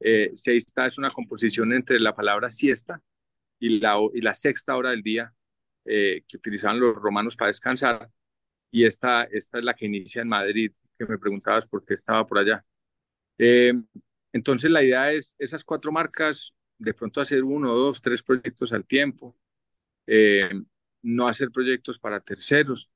Eh, 0.00 0.30
Seista 0.34 0.86
es 0.86 0.98
una 0.98 1.10
composición 1.12 1.72
entre 1.72 2.00
la 2.00 2.14
palabra 2.14 2.50
siesta 2.50 3.00
y 3.60 3.80
la, 3.80 3.96
y 4.14 4.20
la 4.20 4.34
sexta 4.34 4.76
hora 4.76 4.90
del 4.90 5.02
día 5.02 5.32
eh, 5.84 6.22
que 6.28 6.36
utilizaban 6.38 6.80
los 6.80 6.96
romanos 6.96 7.36
para 7.36 7.48
descansar 7.48 8.10
y 8.70 8.84
esta, 8.86 9.24
esta 9.24 9.58
es 9.58 9.64
la 9.64 9.74
que 9.74 9.86
inicia 9.86 10.22
en 10.22 10.28
Madrid, 10.28 10.72
que 10.98 11.06
me 11.06 11.18
preguntabas 11.18 11.66
por 11.66 11.84
qué 11.84 11.94
estaba 11.94 12.26
por 12.26 12.38
allá. 12.38 12.64
Eh, 13.38 13.74
entonces 14.32 14.70
la 14.70 14.82
idea 14.82 15.12
es 15.12 15.36
esas 15.38 15.64
cuatro 15.64 15.92
marcas, 15.92 16.54
de 16.78 16.94
pronto 16.94 17.20
hacer 17.20 17.44
uno, 17.44 17.74
dos, 17.74 18.02
tres 18.02 18.22
proyectos 18.22 18.72
al 18.72 18.86
tiempo, 18.86 19.36
eh, 20.06 20.50
no 21.02 21.28
hacer 21.28 21.50
proyectos 21.50 21.98
para 21.98 22.20
terceros. 22.20 22.92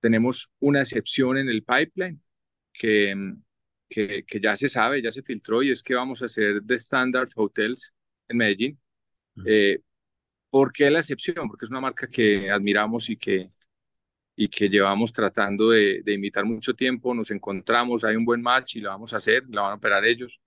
Tenemos 0.00 0.50
una 0.60 0.80
excepción 0.80 1.38
en 1.38 1.48
el 1.48 1.64
pipeline 1.64 2.20
que, 2.72 3.14
que, 3.88 4.24
que 4.24 4.40
ya 4.40 4.56
se 4.56 4.68
sabe, 4.68 5.02
ya 5.02 5.12
se 5.12 5.22
filtró 5.22 5.62
y 5.62 5.70
es 5.70 5.82
que 5.82 5.94
vamos 5.94 6.22
a 6.22 6.26
hacer 6.26 6.62
The 6.66 6.74
Standard 6.76 7.30
Hotels 7.36 7.92
en 8.28 8.36
Medellín. 8.36 8.80
Eh, 9.44 9.80
¿Por 10.50 10.72
qué 10.72 10.90
la 10.90 11.00
excepción? 11.00 11.48
Porque 11.48 11.66
es 11.66 11.70
una 11.70 11.80
marca 11.80 12.08
que 12.08 12.50
admiramos 12.50 13.10
y 13.10 13.16
que, 13.16 13.48
y 14.36 14.48
que 14.48 14.68
llevamos 14.68 15.12
tratando 15.12 15.70
de, 15.70 16.02
de, 16.02 16.14
imitar 16.14 16.44
mucho 16.44 16.74
tiempo, 16.74 17.14
nos 17.14 17.30
encontramos, 17.30 18.04
hay 18.04 18.16
un 18.16 18.24
buen 18.24 18.42
match 18.42 18.76
y 18.76 18.80
lo 18.80 18.90
vamos 18.90 19.12
a 19.14 19.18
hacer, 19.18 19.44
la 19.48 19.62
van 19.62 19.72
a 19.72 19.74
operar 19.76 20.04
ellos, 20.04 20.40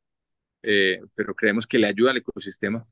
eh, 0.63 0.99
pero 1.15 1.35
creemos 1.35 1.67
que 1.67 1.79
le 1.79 1.87
ayuda 1.87 2.11
al 2.11 2.17
ecosistema, 2.17 2.83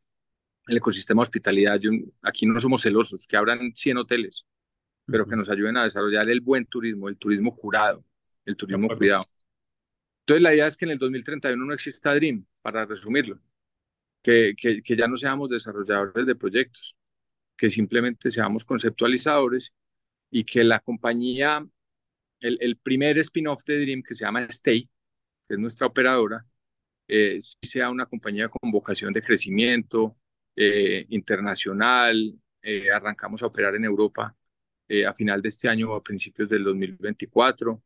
el 0.67 0.77
ecosistema 0.77 1.21
de 1.21 1.23
hospitalidad. 1.23 1.79
Yo, 1.79 1.91
aquí 2.21 2.45
no 2.45 2.59
somos 2.59 2.81
celosos, 2.83 3.27
que 3.27 3.37
abran 3.37 3.73
100 3.75 3.97
hoteles, 3.97 4.45
pero 5.09 5.25
que 5.25 5.35
nos 5.35 5.49
ayuden 5.49 5.77
a 5.77 5.83
desarrollar 5.83 6.29
el 6.29 6.41
buen 6.41 6.65
turismo, 6.65 7.09
el 7.09 7.17
turismo 7.17 7.55
curado, 7.55 8.03
el 8.45 8.55
turismo 8.55 8.87
cuidado. 8.97 9.25
Entonces 10.21 10.41
la 10.43 10.53
idea 10.53 10.67
es 10.67 10.77
que 10.77 10.85
en 10.85 10.91
el 10.91 10.99
2031 10.99 11.65
no 11.65 11.73
exista 11.73 12.13
Dream, 12.13 12.45
para 12.61 12.85
resumirlo, 12.85 13.39
que, 14.21 14.53
que, 14.57 14.81
que 14.83 14.95
ya 14.95 15.07
no 15.07 15.17
seamos 15.17 15.49
desarrolladores 15.49 16.25
de 16.25 16.35
proyectos, 16.35 16.95
que 17.57 17.69
simplemente 17.69 18.31
seamos 18.31 18.65
conceptualizadores 18.65 19.73
y 20.31 20.43
que 20.43 20.63
la 20.63 20.79
compañía, 20.79 21.65
el, 22.39 22.57
el 22.61 22.77
primer 22.77 23.17
spin-off 23.19 23.63
de 23.65 23.81
Dream 23.81 24.03
que 24.03 24.13
se 24.15 24.25
llama 24.25 24.43
Stay, 24.45 24.89
que 25.47 25.55
es 25.55 25.59
nuestra 25.59 25.87
operadora, 25.87 26.45
eh, 27.07 27.39
sea 27.41 27.89
una 27.89 28.05
compañía 28.05 28.49
con 28.49 28.71
vocación 28.71 29.11
de 29.13 29.23
crecimiento 29.23 30.15
eh, 30.55 31.05
internacional. 31.09 32.39
Eh, 32.61 32.91
arrancamos 32.91 33.41
a 33.41 33.47
operar 33.47 33.75
en 33.75 33.85
Europa 33.85 34.35
eh, 34.89 35.05
a 35.05 35.13
final 35.13 35.41
de 35.41 35.49
este 35.49 35.69
año 35.69 35.91
o 35.91 35.95
a 35.95 36.03
principios 36.03 36.49
del 36.49 36.63
2024. 36.63 37.81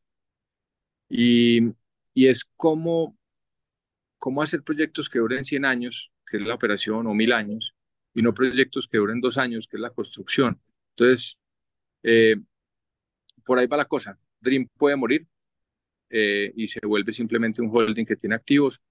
Y, 1.10 1.62
y 2.14 2.28
es 2.28 2.46
como, 2.56 3.18
cómo 4.18 4.42
hacer 4.42 4.64
proyectos 4.64 5.10
que 5.10 5.20
duren 5.20 5.46
100 5.46 5.66
años, 5.66 6.12
que 6.26 6.38
es 6.38 6.44
la 6.44 6.56
operación, 6.56 7.06
o 7.08 7.14
1000 7.14 7.34
años, 7.34 7.74
y 8.14 8.22
no 8.22 8.34
proyectos 8.34 8.88
que 8.88 8.98
duren 8.98 9.22
dos 9.22 9.38
años, 9.38 9.68
que 9.68 9.78
es 9.78 9.82
la 9.82 9.92
construcción. 9.92 10.60
Entonces, 10.96 11.38
eh, 12.04 12.38
por 13.46 13.60
ahí 13.60 13.68
va 13.68 13.78
la 13.78 13.86
cosa. 13.86 14.18
Dream 14.40 14.68
puede 14.78 14.96
morir 14.96 15.28
eh, 16.10 16.54
y 16.56 16.68
se 16.68 16.80
vuelve 16.86 17.14
simplemente 17.14 17.62
un 17.62 17.70
holding 17.72 18.06
que 18.06 18.16
tiene 18.16 18.36
activos. 18.36 18.82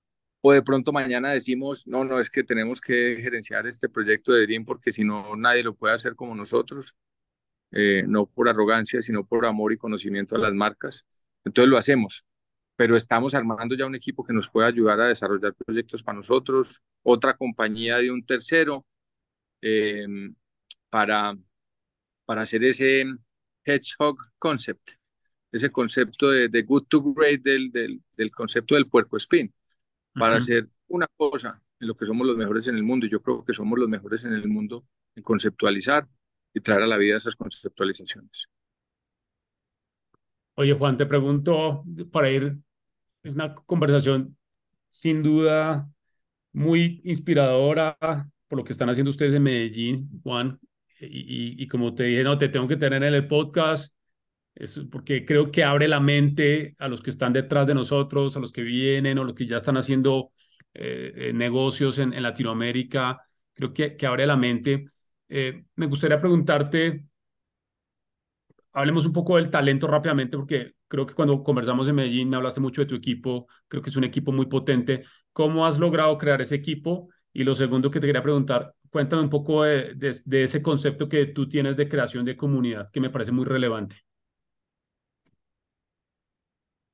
O 0.40 0.53
de 0.53 0.62
pronto 0.62 0.92
mañana 0.92 1.33
decimos, 1.33 1.87
no, 1.87 2.05
no, 2.05 2.18
es 2.20 2.29
que 2.31 2.42
tenemos 2.42 2.81
que 2.81 3.18
gerenciar 3.20 3.66
este 3.66 3.88
proyecto 3.88 4.33
de 4.33 4.42
Dream 4.42 4.64
porque 4.64 4.90
si 4.92 5.05
no, 5.05 5.37
nadie 5.37 5.62
lo 5.62 5.75
puede 5.75 5.94
hacer 5.94 6.16
como 6.16 6.35
nosotros. 6.35 6.96
Eh, 7.72 8.04
no 8.06 8.26
por 8.26 8.48
arrogancia, 8.48 9.00
sino 9.00 9.24
por 9.24 9.46
amor 9.46 9.72
y 9.72 9.78
conocimiento 9.78 10.37
a 10.37 10.38
las 10.38 10.52
marcas. 10.52 11.06
Entonces 11.42 11.70
lo 11.70 11.78
hacemos, 11.78 12.24
pero 12.76 12.96
estamos 12.96 13.35
armando 13.35 13.74
ya 13.74 13.87
un 13.87 13.94
equipo 13.94 14.24
que 14.24 14.35
nos 14.35 14.50
pueda 14.50 14.68
ayudar 14.68 15.00
a 15.00 15.08
desarrollar 15.08 15.54
proyectos 15.54 16.02
para 16.02 16.18
nosotros, 16.18 16.82
otra 17.02 17.35
compañía 17.35 17.96
de 17.96 18.11
un 18.11 18.24
tercero, 18.26 18.85
eh, 19.62 20.06
para, 20.90 21.35
para 22.26 22.42
hacer 22.42 22.62
ese 22.64 23.06
hedgehog 23.64 24.18
concept, 24.38 24.92
ese 25.50 25.70
concepto 25.70 26.30
de, 26.30 26.48
de 26.50 26.62
good 26.62 26.85
to 26.88 27.02
great 27.14 27.40
del, 27.42 27.70
del, 27.72 28.02
del, 28.16 28.30
concepto 28.30 28.74
del 28.74 28.87
puerco 28.88 29.16
spin, 29.16 29.52
para 30.12 30.35
uh 30.35 30.38
-huh. 30.38 30.42
hacer 30.42 30.68
una 30.88 31.06
cosa 31.16 31.62
en 31.80 31.88
lo 31.88 31.94
que 31.96 32.04
somos 32.06 32.26
los 32.26 32.37
mejores 32.37 32.68
en 32.68 32.76
el 32.76 32.82
mundo. 32.82 33.06
Y 33.06 33.11
yo 33.11 33.22
creo 33.22 33.44
que 33.44 33.54
somos 33.54 33.78
los 33.78 33.88
mejores 33.88 34.24
en 34.24 34.35
el 34.35 34.48
mundo 34.48 34.85
en 35.14 35.22
conceptualizar 35.22 36.06
y 36.54 36.60
traer 36.60 36.82
a 36.82 36.86
la 36.86 36.96
vida 36.96 37.16
esas 37.16 37.36
conceptualizaciones. 37.36 38.48
Oye, 40.54 40.74
Juan, 40.74 40.96
te 40.96 41.06
pregunto 41.06 41.84
para 42.10 42.30
ir, 42.30 42.58
es 43.22 43.34
una 43.34 43.54
conversación 43.54 44.36
sin 44.90 45.22
duda 45.22 45.88
muy 46.52 47.00
inspiradora 47.04 47.96
por 48.48 48.58
lo 48.58 48.64
que 48.64 48.72
están 48.72 48.90
haciendo 48.90 49.10
ustedes 49.10 49.35
en 49.35 49.42
Medellín, 49.42 50.10
Juan. 50.22 50.60
Y, 51.00 51.60
y, 51.60 51.66
como 51.68 51.94
te 51.94 52.04
dije, 52.04 52.22
no, 52.22 52.38
te 52.38 52.48
tengo 52.48 52.68
que 52.68 52.77
tener 52.77 53.02
en 53.02 53.14
el 53.14 53.27
podcast, 53.27 53.94
es 54.54 54.79
porque 54.90 55.24
creo 55.24 55.50
que 55.50 55.64
abre 55.64 55.88
la 55.88 56.00
mente 56.00 56.77
a 56.79 56.88
los 56.88 57.00
que 57.00 57.10
están 57.10 57.33
detrás 57.33 57.66
de 57.66 57.74
nosotros, 57.74 58.37
a 58.37 58.40
los 58.40 58.52
que 58.52 58.62
vienen 58.62 59.18
o 59.18 59.24
los 59.24 59.35
que 59.35 59.46
ya 59.46 59.56
están 59.56 59.77
haciendo 59.79 60.33
eh, 60.74 61.33
negocios 61.35 61.98
en, 61.98 62.12
en, 62.12 62.22
Latinoamérica. 62.22 63.20
Creo 63.54 63.72
que, 63.72 63.96
que 63.96 64.06
abre 64.06 64.27
la 64.27 64.37
mente. 64.37 64.87
Eh, 65.35 65.64
me 65.76 65.87
gustaría 65.87 66.20
preguntarte, 66.20 67.06
hablemos 68.74 69.06
un 69.06 69.14
poco 69.14 69.37
del 69.37 69.48
talento 69.48 69.87
rápidamente, 69.87 70.37
porque 70.37 70.74
creo 70.88 71.06
que 71.06 71.14
cuando 71.14 71.42
conversamos 71.42 71.88
en 71.88 71.94
Medellín 71.94 72.28
me 72.28 72.37
hablaste 72.37 72.60
mucho 72.60 72.83
de 72.83 72.87
tu 72.87 72.94
equipo, 72.94 73.46
creo 73.66 73.83
que 73.83 73.88
es 73.88 73.96
un 73.96 74.04
equipo 74.04 74.30
muy 74.30 74.44
potente. 74.44 75.04
¿Cómo 75.33 75.64
has 75.64 75.78
logrado 75.78 76.18
crear 76.18 76.42
ese 76.42 76.56
equipo? 76.56 77.08
Y 77.33 77.44
lo 77.44 77.54
segundo 77.54 77.90
que 77.90 77.98
te 77.98 78.06
quería 78.06 78.22
preguntar, 78.22 78.74
cuéntame 78.90 79.22
un 79.22 79.30
poco 79.30 79.62
de, 79.64 79.96
ese 80.30 80.60
concepto 80.60 81.08
que 81.08 81.24
tú 81.26 81.48
tienes 81.48 81.78
de 81.78 81.88
creación 81.88 82.26
de 82.26 82.37
comunidad, 82.37 82.90
que 82.90 83.00
me 83.00 83.08
parece 83.08 83.33
muy 83.33 83.46
relevante. 83.46 83.96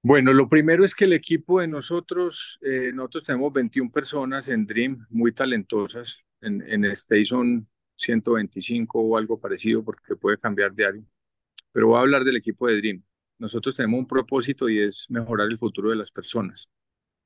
Bueno, 0.00 0.32
lo 0.32 0.48
primero 0.48 0.84
es 0.84 0.94
que 0.94 1.06
el 1.06 1.12
equipo 1.12 1.60
de 1.60 1.66
nosotros, 1.66 2.60
eh, 2.62 2.92
nosotros 2.94 3.24
tenemos 3.24 3.52
21 3.52 3.90
personas 3.90 4.48
en 4.48 4.64
Dream, 4.64 5.06
muy 5.10 5.32
talentosas. 5.32 6.20
En, 6.40 6.62
en 6.62 6.84
Stay 6.84 7.24
son 7.24 7.68
125 7.98 9.00
o 9.00 9.16
algo 9.16 9.38
parecido 9.38 9.84
porque 9.84 10.16
puede 10.16 10.38
cambiar 10.38 10.74
diario. 10.74 11.04
Pero 11.72 11.88
voy 11.88 11.98
a 11.98 12.00
hablar 12.00 12.24
del 12.24 12.36
equipo 12.36 12.66
de 12.68 12.78
Dream. 12.78 13.02
Nosotros 13.38 13.76
tenemos 13.76 14.00
un 14.00 14.08
propósito 14.08 14.68
y 14.68 14.80
es 14.80 15.06
mejorar 15.08 15.48
el 15.48 15.58
futuro 15.58 15.90
de 15.90 15.96
las 15.96 16.10
personas. 16.10 16.68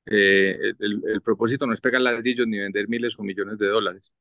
Eh, 0.05 0.73
el, 0.79 1.01
el, 1.07 1.21
propósito 1.21 1.65
no 1.65 1.73
es 1.73 1.79
pegar 1.81 2.01
ladrillos 2.01 2.45
ni 2.47 2.57
vender 2.59 2.87
miles 2.89 3.17
o 3.17 3.23
millones 3.23 3.57
de 3.57 3.67
dólares. 3.67 4.11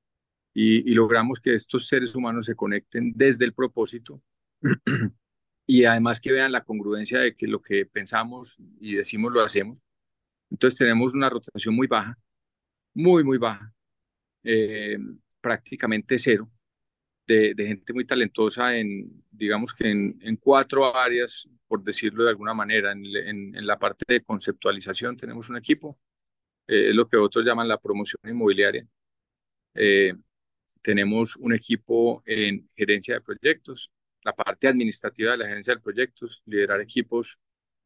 Y, 0.54 0.90
y 0.90 0.94
logramos 0.94 1.40
que 1.40 1.54
estos 1.54 1.88
seres 1.88 2.14
humanos 2.14 2.46
se 2.46 2.54
conecten 2.54 3.12
desde 3.16 3.44
el 3.44 3.54
propósito 3.54 4.22
y 5.66 5.84
además 5.84 6.20
que 6.20 6.32
vean 6.32 6.52
la 6.52 6.64
congruencia 6.64 7.20
de 7.20 7.34
que 7.34 7.46
lo 7.46 7.62
que 7.62 7.86
pensamos 7.86 8.56
y 8.80 8.94
decimos 8.94 9.32
lo 9.32 9.42
hacemos. 9.42 9.82
Entonces 10.50 10.78
tenemos 10.78 11.14
una 11.14 11.30
rotación 11.30 11.74
muy 11.74 11.86
baja, 11.86 12.18
muy, 12.94 13.24
muy 13.24 13.38
baja, 13.38 13.72
eh, 14.44 14.98
prácticamente 15.42 16.18
cero, 16.18 16.50
de, 17.26 17.54
gente 17.56 17.92
muy 17.92 18.04
talentosa 18.04 18.76
en, 18.76 19.24
digamos 19.30 19.72
que 19.74 19.90
en, 19.90 20.36
cuatro 20.36 20.96
áreas, 20.96 21.48
por 21.66 21.82
decirlo 21.82 22.24
de 22.24 22.30
alguna 22.30 22.54
manera. 22.54 22.92
En, 22.92 23.66
la 23.66 23.78
parte 23.78 24.04
de 24.08 24.22
conceptualización 24.22 25.16
tenemos 25.16 25.48
un 25.48 25.56
equipo, 25.56 25.98
eh, 26.66 26.90
es 26.90 26.94
lo 26.94 27.08
que 27.08 27.16
otros 27.16 27.44
llaman 27.44 27.68
la 27.68 27.78
promoción 27.78 28.20
inmobiliaria. 28.24 28.86
Eh, 29.74 30.14
tenemos 30.82 31.36
un 31.36 31.54
equipo 31.54 32.22
en 32.26 32.68
gerencia 32.74 33.14
de 33.14 33.20
proyectos, 33.20 33.90
la 34.24 34.32
parte 34.32 34.68
administrativa 34.68 35.32
de 35.32 35.38
la 35.38 35.48
gerencia 35.48 35.74
de 35.74 35.80
proyectos, 35.80 36.42
liderar 36.46 36.80
equipos 36.80 37.38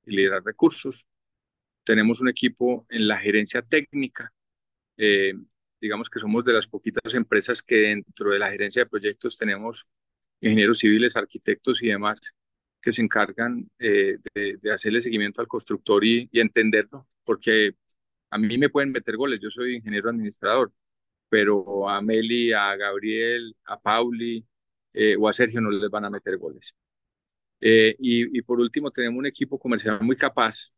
y 0.05 0.17
liderar 0.17 0.43
recursos. 0.45 1.07
Tenemos 1.85 2.21
un 2.21 2.29
equipo 2.29 2.87
en 2.89 3.07
la 3.07 3.19
gerencia 3.19 3.63
técnica. 3.63 4.33
Eh, 4.97 5.35
digamos 5.81 6.09
que 6.11 6.19
somos 6.19 6.45
de 6.45 6.53
las 6.53 6.67
poquitas 6.67 7.15
empresas 7.15 7.63
que 7.63 7.77
dentro 7.77 8.31
de 8.31 8.39
la 8.39 8.51
gerencia 8.51 8.83
de 8.83 8.91
proyectos 8.91 9.37
tenemos 9.37 9.87
ingenieros 10.41 10.79
civiles, 10.79 11.17
arquitectos 11.17 11.83
y 11.83 11.89
demás 11.89 12.21
que 12.87 12.93
se 12.93 13.03
encargan 13.03 13.69
eh, 13.81 14.19
de, 14.35 14.73
hacerle 14.73 15.01
seguimiento 15.01 15.41
al 15.41 15.49
constructor 15.49 16.05
y, 16.05 16.31
entenderlo, 16.33 17.09
porque 17.25 17.75
a 18.31 18.39
mí 18.39 18.59
me 18.59 18.69
pueden 18.71 18.93
meter 18.93 19.17
goles, 19.17 19.41
yo 19.43 19.51
soy 19.51 19.77
ingeniero 19.77 20.11
administrador, 20.11 20.73
pero 21.29 21.89
a 21.89 22.01
Meli, 22.01 22.53
a 22.53 22.77
Gabriel, 22.77 23.57
a 23.65 23.81
Pauli 23.81 24.47
eh, 24.93 25.17
o 25.19 25.29
a 25.29 25.33
Sergio 25.33 25.61
no 25.61 25.71
les 25.71 25.91
van 25.91 26.05
a 26.05 26.11
meter 26.11 26.37
goles. 26.39 26.75
Eh, 27.61 27.97
y, 27.99 28.39
y, 28.39 28.43
por 28.43 28.61
último, 28.61 28.91
tenemos 28.93 29.19
un 29.19 29.27
equipo 29.27 29.59
comercial 29.59 30.01
muy 30.03 30.17
capaz. 30.17 30.71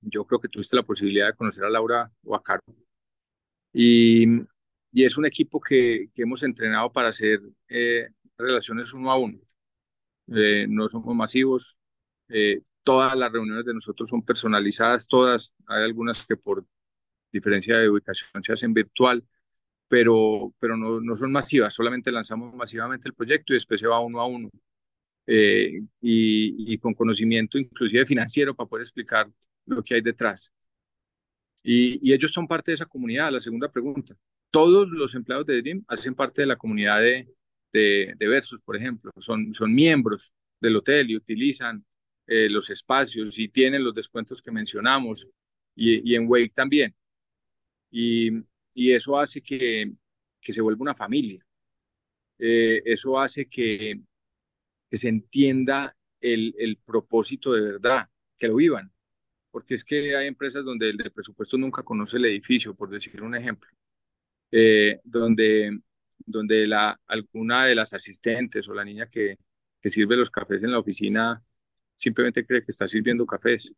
Yo 0.00 0.24
creo 0.26 0.40
que 0.40 0.48
tuviste 0.48 0.76
la 0.76 0.82
posibilidad 0.82 1.28
de 1.28 1.34
conocer 1.34 1.64
a 1.64 1.70
Laura 1.70 2.10
o 2.24 2.34
a 2.34 2.42
Caro. 2.42 2.62
Y, 3.72 4.26
y 4.92 5.04
es 5.04 5.16
un 5.18 5.26
equipo 5.26 5.60
que, 5.60 6.08
que 6.14 6.22
hemos 6.22 6.42
entrenado 6.42 6.90
para 6.92 7.08
hacer 7.10 7.40
eh, 7.68 8.08
relaciones 8.36 8.92
uno 8.92 9.10
a 9.12 9.18
uno. 9.18 9.38
no 10.26 10.88
somos 10.88 11.14
masivos. 11.14 11.76
todas 12.82 13.16
las 13.16 13.32
reuniones 13.32 13.64
de 13.66 13.74
nosotros 13.74 14.08
son 14.08 14.22
personalizadas, 14.22 15.06
todas. 15.08 15.52
Hay 15.66 15.84
algunas 15.84 16.24
que 16.26 16.36
por 16.36 16.64
diferencia 17.32 17.78
de 17.78 17.90
ubicación 17.90 18.42
se 18.42 18.52
hacen 18.52 18.74
virtual 18.74 19.24
pero, 19.88 20.54
pero 20.60 20.76
no, 20.76 21.00
no 21.00 21.16
son 21.16 21.32
masivas, 21.32 21.74
solamente 21.74 22.12
lanzamos 22.12 22.54
masivamente 22.54 23.08
el 23.08 23.14
proyecto 23.14 23.52
y 23.52 23.56
después 23.56 23.80
se 23.80 23.86
va 23.86 24.00
uno 24.00 24.20
a 24.20 24.26
uno. 24.26 24.50
Eh, 25.26 25.82
y, 26.00 26.72
y, 26.72 26.78
con 26.78 26.94
conocimiento 26.94 27.58
inclusive 27.58 28.06
financiero 28.06 28.54
para 28.54 28.68
poder 28.68 28.82
explicar 28.82 29.30
lo 29.66 29.82
que 29.82 29.94
hay 29.94 30.00
detrás. 30.00 30.50
Y, 31.62 32.12
ellos 32.12 32.32
son 32.32 32.46
parte 32.46 32.70
de 32.70 32.76
esa 32.76 32.86
comunidad. 32.86 33.32
La 33.32 33.40
segunda 33.40 33.70
pregunta. 33.70 34.16
Todos 34.50 34.88
los 34.88 35.14
empleados 35.14 35.46
de 35.46 35.60
Dream 35.60 35.84
hacen 35.88 36.14
parte 36.14 36.42
de 36.42 36.46
la 36.46 36.56
comunidad 36.56 37.00
de, 37.00 37.28
de, 37.72 38.14
de 38.16 38.28
Versus, 38.28 38.62
por 38.62 38.76
ejemplo. 38.76 39.10
Son, 39.18 39.52
son 39.54 39.74
miembros 39.74 40.32
del 40.60 40.76
hotel 40.76 41.10
y 41.10 41.16
utilizan 41.16 41.84
eh, 42.26 42.48
los 42.48 42.70
espacios 42.70 43.38
y 43.38 43.48
tienen 43.48 43.84
los 43.84 43.94
descuentos 43.94 44.42
que 44.42 44.50
mencionamos. 44.50 45.28
Y, 45.74 46.10
y 46.10 46.14
en 46.14 46.26
Wake 46.28 46.52
también. 46.54 46.94
Y, 47.90 48.30
y 48.74 48.92
eso 48.92 49.18
hace 49.18 49.42
que, 49.42 49.92
que 50.40 50.52
se 50.52 50.60
vuelva 50.60 50.82
una 50.82 50.94
familia. 50.94 51.44
Eh, 52.38 52.82
eso 52.84 53.18
hace 53.18 53.48
que, 53.48 54.00
que 54.88 54.96
se 54.96 55.08
entienda 55.08 55.96
el, 56.20 56.54
el, 56.58 56.76
propósito 56.76 57.52
de 57.52 57.60
verdad, 57.62 58.08
que 58.38 58.48
lo 58.48 58.56
vivan. 58.56 58.92
Porque 59.50 59.74
es 59.74 59.84
que 59.84 60.16
hay 60.16 60.26
empresas 60.26 60.64
donde 60.64 60.90
el 60.90 60.96
de 60.96 61.10
presupuesto 61.10 61.56
nunca 61.56 61.82
conoce 61.82 62.18
el 62.18 62.26
edificio, 62.26 62.74
por 62.74 62.90
decir 62.90 63.22
un 63.22 63.34
ejemplo, 63.34 63.70
eh, 64.50 65.00
donde, 65.04 65.80
donde 66.18 66.66
la, 66.66 67.00
alguna 67.06 67.66
de 67.66 67.74
las 67.74 67.92
asistentes 67.94 68.68
o 68.68 68.74
la 68.74 68.84
niña 68.84 69.08
que, 69.08 69.38
que 69.80 69.90
sirve 69.90 70.16
los 70.16 70.30
cafés 70.30 70.62
en 70.64 70.72
la 70.72 70.78
oficina 70.78 71.42
simplemente 71.96 72.46
cree 72.46 72.64
que 72.64 72.72
está 72.72 72.86
sirviendo 72.86 73.26
cafés. 73.26 73.72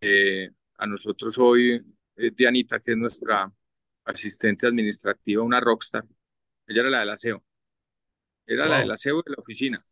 Eh, 0.00 0.50
a 0.78 0.86
nosotros 0.86 1.36
hoy, 1.38 1.80
Dianita, 2.16 2.80
que 2.80 2.92
es 2.92 2.96
nuestra 2.96 3.52
asistente 4.04 4.66
administrativa, 4.66 5.42
una 5.42 5.60
rockstar. 5.60 6.04
Ella 6.66 6.80
era 6.80 6.90
la 6.90 7.00
del 7.00 7.10
aseo. 7.10 7.44
Era 8.46 8.66
la 8.66 8.78
del 8.80 8.90
aseo 8.90 9.22
de 9.22 9.32
la 9.32 9.36
oficina. 9.38 9.84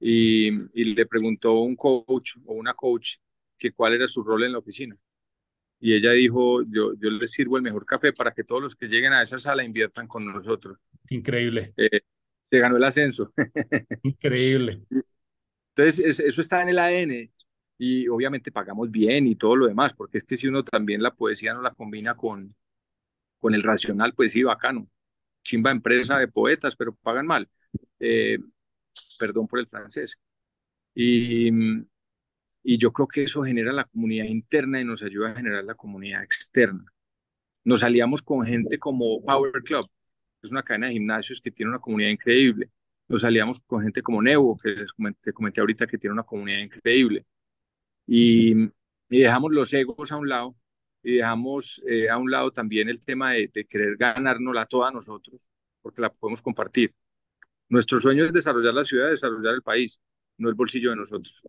Y, 0.00 0.48
y, 0.48 0.94
le 0.94 1.06
preguntó 1.06 1.60
un 1.60 1.76
coach 1.76 2.36
o 2.44 2.54
una 2.54 2.74
coach 2.74 3.16
que 3.58 3.72
cuál 3.72 3.94
era 3.94 4.08
su 4.08 4.22
rol 4.22 4.44
en 4.44 4.52
la 4.52 4.58
oficina. 4.58 4.96
Y 5.80 5.94
ella 5.94 6.12
dijo, 6.12 6.62
yo, 6.62 6.94
yo 6.94 7.10
les 7.10 7.32
sirvo 7.32 7.56
el 7.56 7.62
mejor 7.62 7.84
café 7.84 8.12
para 8.12 8.32
que 8.32 8.44
todos 8.44 8.62
los 8.62 8.74
que 8.74 8.86
lleguen 8.86 9.12
a 9.12 9.22
esa 9.22 9.38
sala 9.38 9.64
inviertan 9.64 10.06
con 10.06 10.24
nosotros. 10.24 10.78
Increíble. 11.10 11.74
Eh, 11.76 12.00
se 12.42 12.58
ganó 12.58 12.76
el 12.76 12.84
ascenso. 12.84 13.32
Increíble. 14.02 14.82
Entonces, 15.76 16.20
eso 16.20 16.40
está 16.40 16.62
en 16.62 16.68
el 16.70 16.78
ADN 16.78 17.30
y 17.78 18.08
obviamente 18.08 18.52
pagamos 18.52 18.90
bien 18.90 19.26
y 19.26 19.36
todo 19.36 19.56
lo 19.56 19.66
demás, 19.66 19.92
porque 19.92 20.18
es 20.18 20.24
que 20.24 20.36
si 20.36 20.46
uno 20.46 20.64
también 20.64 21.02
la 21.02 21.14
poesía 21.14 21.52
no 21.52 21.62
la 21.62 21.74
combina 21.74 22.16
con, 22.16 22.54
con 23.38 23.54
el 23.54 23.62
racional, 23.62 24.14
pues 24.14 24.32
sí, 24.32 24.42
bacano. 24.42 24.88
Chimba 25.42 25.70
empresa 25.70 26.18
de 26.18 26.28
poetas, 26.28 26.76
pero 26.76 26.94
pagan 26.94 27.26
mal. 27.26 27.48
Eh, 28.00 28.38
perdón 29.18 29.46
por 29.48 29.58
el 29.58 29.66
francés. 29.66 30.18
Y, 30.94 31.50
y 32.64 32.78
yo 32.78 32.92
creo 32.92 33.06
que 33.06 33.24
eso 33.24 33.44
genera 33.44 33.72
la 33.72 33.84
comunidad 33.84 34.24
interna 34.24 34.80
y 34.80 34.84
nos 34.84 35.02
ayuda 35.02 35.30
a 35.30 35.34
generar 35.36 35.64
la 35.64 35.74
comunidad 35.74 36.24
externa. 36.24 36.84
Nos 37.64 37.82
aliamos 37.84 38.22
con 38.22 38.44
gente 38.44 38.78
como 38.78 39.22
Power 39.22 39.62
Club, 39.62 39.88
es 40.42 40.50
una 40.50 40.62
cadena 40.62 40.88
de 40.88 40.94
gimnasios 40.94 41.40
que 41.40 41.50
tiene 41.50 41.70
una 41.70 41.78
comunidad 41.78 42.10
increíble. 42.10 42.70
Nos 43.08 43.24
aliamos 43.24 43.60
con 43.60 43.82
gente 43.82 44.02
como 44.02 44.22
Nevo, 44.22 44.58
que 44.58 44.70
les 44.70 44.92
comenté, 44.92 45.60
ahorita 45.60 45.86
que 45.86 45.98
tiene 45.98 46.12
una 46.14 46.22
comunidad 46.22 46.58
increíble. 46.60 47.26
Y, 48.06 48.54
y 49.10 49.20
dejamos 49.20 49.52
los 49.52 49.72
egos 49.74 50.12
a 50.12 50.16
un 50.16 50.28
lado 50.28 50.56
y 51.02 51.16
dejamos 51.16 51.82
eh, 51.86 52.08
a 52.10 52.18
un 52.18 52.30
lado 52.30 52.50
también 52.50 52.88
el 52.88 53.00
tema 53.04 53.32
de, 53.32 53.50
de 53.52 53.64
querer 53.66 53.96
ganárnosla 53.96 54.66
toda 54.66 54.90
nosotros, 54.90 55.40
porque 55.82 56.02
la 56.02 56.10
podemos 56.10 56.42
compartir. 56.42 56.92
Nuestro 57.68 58.00
sueño 58.00 58.24
es 58.24 58.32
desarrollar 58.32 58.74
la 58.74 58.84
ciudad, 58.84 59.10
desarrollar 59.10 59.54
el 59.54 59.62
país, 59.62 60.00
no 60.38 60.48
el 60.48 60.54
bolsillo 60.54 60.90
de 60.90 60.96
nosotros. 60.96 61.42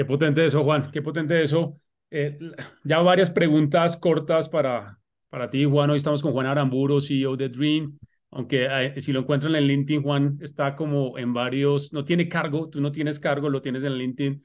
Qué 0.00 0.06
potente 0.06 0.46
eso, 0.46 0.64
Juan, 0.64 0.90
qué 0.90 1.02
potente 1.02 1.42
eso. 1.42 1.78
Eh, 2.10 2.38
ya 2.84 3.00
varias 3.00 3.28
preguntas 3.28 3.98
cortas 3.98 4.48
para, 4.48 4.98
para 5.28 5.50
ti, 5.50 5.66
Juan. 5.66 5.90
Hoy 5.90 5.98
estamos 5.98 6.22
con 6.22 6.32
Juan 6.32 6.46
Aramburo, 6.46 7.02
CEO 7.02 7.36
de 7.36 7.50
Dream. 7.50 7.98
Aunque 8.30 8.66
eh, 8.66 8.98
si 9.02 9.12
lo 9.12 9.20
encuentran 9.20 9.54
en 9.56 9.64
LinkedIn, 9.64 10.02
Juan 10.02 10.38
está 10.40 10.74
como 10.74 11.18
en 11.18 11.34
varios, 11.34 11.92
no 11.92 12.02
tiene 12.02 12.30
cargo, 12.30 12.70
tú 12.70 12.80
no 12.80 12.90
tienes 12.90 13.20
cargo, 13.20 13.50
lo 13.50 13.60
tienes 13.60 13.84
en 13.84 13.92
LinkedIn. 13.92 14.42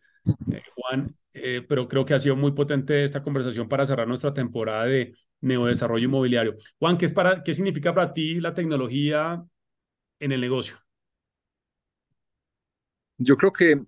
Juan, 0.76 1.16
eh, 1.32 1.66
pero 1.66 1.88
creo 1.88 2.04
que 2.04 2.16
ha 2.16 2.20
sido 2.20 2.36
muy 2.36 2.52
potente 2.52 3.06
esta 3.06 3.24
conversación 3.24 3.70
para 3.70 3.86
cerrar 3.86 4.10
nuestra 4.10 4.34
temporada 4.34 4.84
de 4.84 5.14
neodesarrollo 5.40 6.04
inmobiliario. 6.04 6.58
Juan, 6.80 6.98
¿qué, 6.98 7.06
es 7.06 7.14
para, 7.14 7.44
¿qué 7.44 7.54
significa 7.54 7.96
para 7.96 8.12
ti 8.12 8.42
la 8.42 8.54
tecnología 8.54 9.42
en 10.20 10.34
el 10.34 10.42
negocio? 10.42 10.76
Yo 13.18 13.38
creo 13.38 13.54
que, 13.54 13.82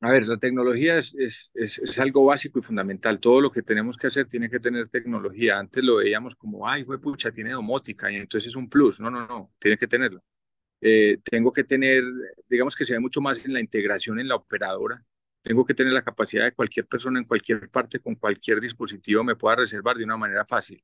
a 0.00 0.10
ver, 0.10 0.26
la 0.26 0.38
tecnología 0.38 0.98
es, 0.98 1.14
es, 1.14 1.50
es, 1.54 1.78
es, 1.78 1.98
algo 1.98 2.24
básico 2.24 2.58
y 2.58 2.62
fundamental. 2.62 3.20
Todo 3.20 3.40
lo 3.40 3.50
que 3.52 3.62
tenemos 3.62 3.96
que 3.96 4.06
hacer 4.06 4.26
tiene 4.26 4.48
que 4.50 4.60
tener 4.60 4.88
tecnología. 4.88 5.58
Antes 5.58 5.84
lo 5.84 5.96
veíamos 5.96 6.36
como, 6.36 6.66
ay, 6.66 6.84
fue 6.84 7.00
pucha, 7.00 7.32
tiene 7.32 7.52
domótica 7.52 8.10
y 8.10 8.16
entonces 8.16 8.48
es 8.48 8.56
un 8.56 8.68
plus. 8.68 9.00
No, 9.00 9.10
no, 9.10 9.26
no, 9.26 9.52
tiene 9.58 9.76
que 9.78 9.86
tenerlo. 9.86 10.22
Eh, 10.80 11.18
tengo 11.24 11.52
que 11.52 11.64
tener, 11.64 12.02
digamos 12.48 12.74
que 12.76 12.84
se 12.84 12.94
ve 12.94 13.00
mucho 13.00 13.20
más 13.20 13.44
en 13.44 13.52
la 13.52 13.60
integración 13.60 14.18
en 14.20 14.28
la 14.28 14.36
operadora 14.36 15.04
tengo 15.42 15.64
que 15.64 15.74
tener 15.74 15.92
la 15.92 16.02
capacidad 16.02 16.44
de 16.44 16.52
cualquier 16.52 16.86
persona 16.86 17.18
en 17.18 17.26
cualquier 17.26 17.68
parte, 17.70 18.00
con 18.00 18.14
cualquier 18.16 18.60
dispositivo, 18.60 19.24
me 19.24 19.36
pueda 19.36 19.56
reservar 19.56 19.96
de 19.96 20.04
una 20.04 20.16
manera 20.16 20.44
fácil 20.44 20.82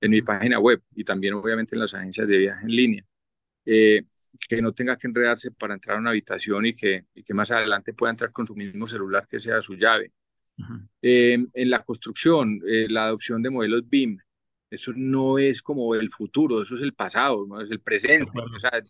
en 0.00 0.10
mi 0.10 0.22
página 0.22 0.58
web 0.58 0.82
y 0.94 1.04
también 1.04 1.34
obviamente 1.34 1.74
en 1.74 1.80
las 1.80 1.94
agencias 1.94 2.26
de 2.26 2.38
viaje 2.38 2.62
en 2.64 2.70
línea. 2.70 3.04
Eh, 3.66 4.04
que 4.48 4.62
no 4.62 4.72
tenga 4.72 4.96
que 4.96 5.06
enredarse 5.06 5.50
para 5.50 5.74
entrar 5.74 5.96
a 5.96 6.00
una 6.00 6.10
habitación 6.10 6.66
y 6.66 6.74
que, 6.74 7.06
y 7.14 7.22
que 7.22 7.34
más 7.34 7.50
adelante 7.50 7.92
pueda 7.92 8.10
entrar 8.10 8.32
con 8.32 8.46
su 8.46 8.54
mismo 8.54 8.86
celular 8.86 9.26
que 9.28 9.40
sea 9.40 9.60
su 9.60 9.74
llave. 9.74 10.12
eh, 11.00 11.46
en 11.54 11.70
la 11.70 11.82
construcción, 11.82 12.60
eh, 12.66 12.86
la 12.88 13.06
adopción 13.06 13.42
de 13.42 13.50
modelos 13.50 13.88
BIM, 13.88 14.18
eso 14.70 14.92
no 14.94 15.38
es 15.38 15.62
como 15.62 15.94
el 15.94 16.10
futuro, 16.10 16.62
eso 16.62 16.76
es 16.76 16.82
el 16.82 16.92
pasado, 16.92 17.46
no 17.46 17.60
es 17.60 17.70
el 17.70 17.80
presente. 17.80 18.30
O 18.54 18.58
sea, 18.58 18.82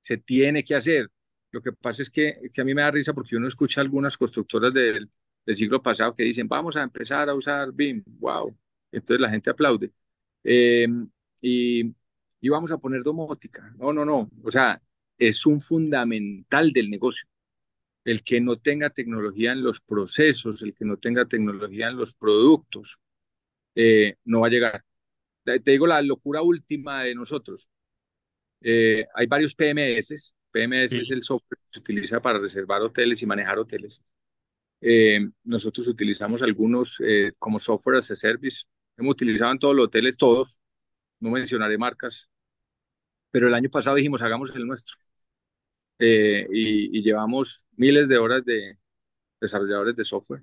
se 0.00 0.16
tiene 0.16 0.64
que 0.64 0.74
hacer. 0.74 1.10
Lo 1.50 1.60
que 1.60 1.72
pasa 1.72 2.02
es 2.02 2.10
que, 2.10 2.50
que, 2.52 2.60
a 2.60 2.64
mí 2.64 2.74
me 2.74 2.82
da 2.82 2.90
risa 2.90 3.12
porque 3.12 3.36
uno 3.36 3.48
escucha 3.48 3.80
algunas 3.80 4.16
constructoras 4.16 4.72
del, 4.72 5.08
del, 5.44 5.56
siglo 5.56 5.82
pasado 5.82 6.14
que 6.14 6.24
dicen, 6.24 6.48
vamos 6.48 6.76
a 6.76 6.82
empezar 6.82 7.28
a 7.28 7.34
usar 7.34 7.72
BIM, 7.72 8.02
wow. 8.18 8.56
Entonces 8.92 9.20
la 9.20 9.30
gente 9.30 9.50
aplaude. 9.50 9.92
Eh, 10.44 10.86
y, 11.42 11.94
y 12.40 12.48
vamos 12.48 12.72
a 12.72 12.78
poner 12.78 13.02
domótica. 13.02 13.72
No, 13.78 13.92
no, 13.92 14.04
no. 14.04 14.30
O 14.42 14.50
sea, 14.50 14.80
es 15.18 15.44
un 15.46 15.60
fundamental 15.60 16.72
del 16.72 16.90
negocio. 16.90 17.28
El 18.04 18.22
que 18.22 18.40
no 18.40 18.56
tenga 18.56 18.90
tecnología 18.90 19.52
en 19.52 19.62
los 19.62 19.80
procesos, 19.80 20.62
el 20.62 20.74
que 20.74 20.84
no 20.84 20.96
tenga 20.96 21.26
tecnología 21.26 21.88
en 21.88 21.96
los 21.96 22.14
productos, 22.14 22.98
eh, 23.74 24.16
no 24.24 24.40
va 24.40 24.46
a 24.46 24.50
llegar. 24.50 24.84
Te 25.44 25.70
digo 25.70 25.86
la 25.86 26.00
locura 26.02 26.42
última 26.42 27.04
de 27.04 27.14
nosotros. 27.14 27.70
Eh, 28.60 29.06
hay 29.14 29.26
varios 29.26 29.54
PMS 29.54 30.34
PMS 30.50 30.90
sí. 30.90 30.98
es 30.98 31.10
el 31.10 31.22
software 31.22 31.58
que 31.58 31.68
se 31.70 31.80
utiliza 31.80 32.20
para 32.20 32.38
reservar 32.38 32.82
hoteles 32.82 33.22
y 33.22 33.26
manejar 33.26 33.58
hoteles. 33.58 34.02
Eh, 34.80 35.28
nosotros 35.44 35.86
utilizamos 35.88 36.42
algunos 36.42 37.00
como 37.38 37.58
software 37.58 37.98
as 37.98 38.10
a 38.10 38.16
service. 38.16 38.64
Hemos 38.96 39.12
utilizado 39.12 39.52
en 39.52 39.58
todos 39.58 39.76
los 39.76 39.86
hoteles, 39.86 40.16
todos. 40.16 40.60
No 41.20 41.30
mencionaré 41.30 41.78
marcas, 41.78 42.28
pero 43.30 43.48
el 43.48 43.54
año 43.54 43.70
pasado 43.70 43.96
dijimos, 43.96 44.22
hagamos 44.22 44.54
el 44.56 44.66
nuestro. 44.66 44.96
Eh, 45.98 46.46
y, 46.52 47.02
llevamos 47.02 47.66
miles 47.76 48.08
de 48.08 48.18
horas 48.18 48.44
de 48.44 48.78
desarrolladores 49.40 49.96
de 49.96 50.04
software. 50.04 50.42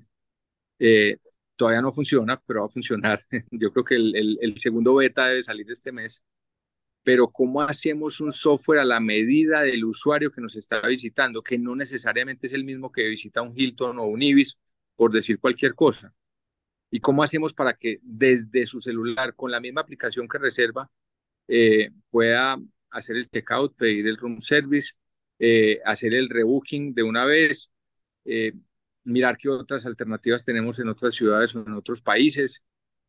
Eh, 0.80 1.18
todavía 1.56 1.82
no 1.82 1.92
funciona, 1.92 2.42
pero 2.46 2.62
va 2.62 2.68
a 2.68 2.70
funcionar. 2.70 3.26
Yo 3.52 3.72
creo 3.72 3.86
que 3.86 3.96
el, 3.96 4.16
el, 4.16 4.38
el, 4.42 4.58
segundo 4.58 4.96
beta 4.96 5.28
debe 5.28 5.44
salir 5.44 5.72
este 5.72 5.92
mes. 5.92 6.24
Pero 7.04 7.30
¿cómo 7.30 7.62
hacemos 7.62 8.20
un 8.22 8.32
software 8.34 8.80
a 8.80 8.86
la 8.86 9.00
medida 9.00 9.62
del 9.62 9.86
usuario 9.86 10.32
que 10.32 10.42
nos 10.42 10.56
está 10.56 10.82
visitando, 10.82 11.44
que 11.44 11.58
no 11.60 11.76
necesariamente 11.76 12.48
es 12.48 12.54
el 12.54 12.64
mismo 12.66 12.92
que 12.92 13.08
visita 13.08 13.42
un 13.42 13.54
Hilton 13.58 14.00
o 14.00 14.06
un 14.06 14.24
Ibis, 14.24 14.58
por 14.96 15.12
decir 15.12 15.40
cualquier 15.40 15.76
cosa? 15.76 16.14
¿Y 16.92 17.00
cómo 17.00 17.24
hacemos 17.24 17.54
para 17.54 17.74
que 17.74 18.00
desde 18.02 18.66
su 18.66 18.80
celular, 18.80 19.36
con 19.36 19.52
la 19.52 19.60
misma 19.60 19.82
aplicación 19.82 20.28
que 20.28 20.38
reserva, 20.38 20.90
eh, 21.48 21.92
pueda 22.10 22.58
hacer 22.92 23.18
el 23.18 23.30
checkout, 23.30 23.76
pedir 23.76 24.08
el 24.08 24.18
room 24.18 24.42
service, 24.42 24.94
eh, 25.40 25.80
hacer 25.86 26.14
el 26.14 26.30
rebooking 26.30 26.94
de 26.94 27.04
una 27.04 27.26
vez, 27.26 27.72
eh, 28.26 28.54
mirar 29.04 29.38
qué 29.38 29.50
otras 29.50 29.86
alternativas 29.86 30.46
tenemos 30.46 30.80
en 30.80 30.88
otras 30.90 31.16
ciudades 31.16 31.56
o 31.56 31.64
en 31.66 31.74
otros 31.74 32.02
países, 32.02 32.64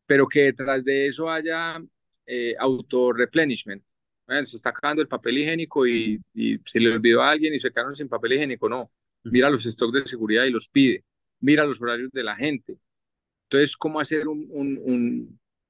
pero 0.05 0.27
que 0.27 0.43
detrás 0.43 0.83
de 0.83 1.07
eso 1.07 1.29
haya 1.29 1.81
eh, 2.25 2.55
auto-replenishment. 2.59 3.83
Bueno, 4.27 4.45
se 4.45 4.57
está 4.57 4.69
acabando 4.69 5.01
el 5.01 5.07
papel 5.07 5.37
higiénico 5.37 5.87
y, 5.87 6.21
y, 6.33 6.59
se 6.65 6.79
le 6.79 6.91
olvidó 6.91 7.21
a 7.21 7.31
alguien 7.31 7.53
y 7.53 7.59
se 7.59 7.71
quedaron 7.71 7.95
sin 7.95 8.09
papel 8.09 8.33
higiénico. 8.33 8.67
No, 8.69 8.91
mira 9.23 9.49
los 9.49 9.63
stocks 9.63 9.93
de 9.93 10.07
seguridad 10.07 10.43
y 10.45 10.51
los 10.51 10.67
pide. 10.69 11.05
Mira 11.39 11.65
los 11.65 11.81
horarios 11.81 12.11
de 12.11 12.23
la 12.23 12.35
gente. 12.35 12.77
Entonces, 13.49 13.77
¿cómo 13.77 13.99
hacer 13.99 14.27
un, 14.27 14.47
un, 14.51 14.77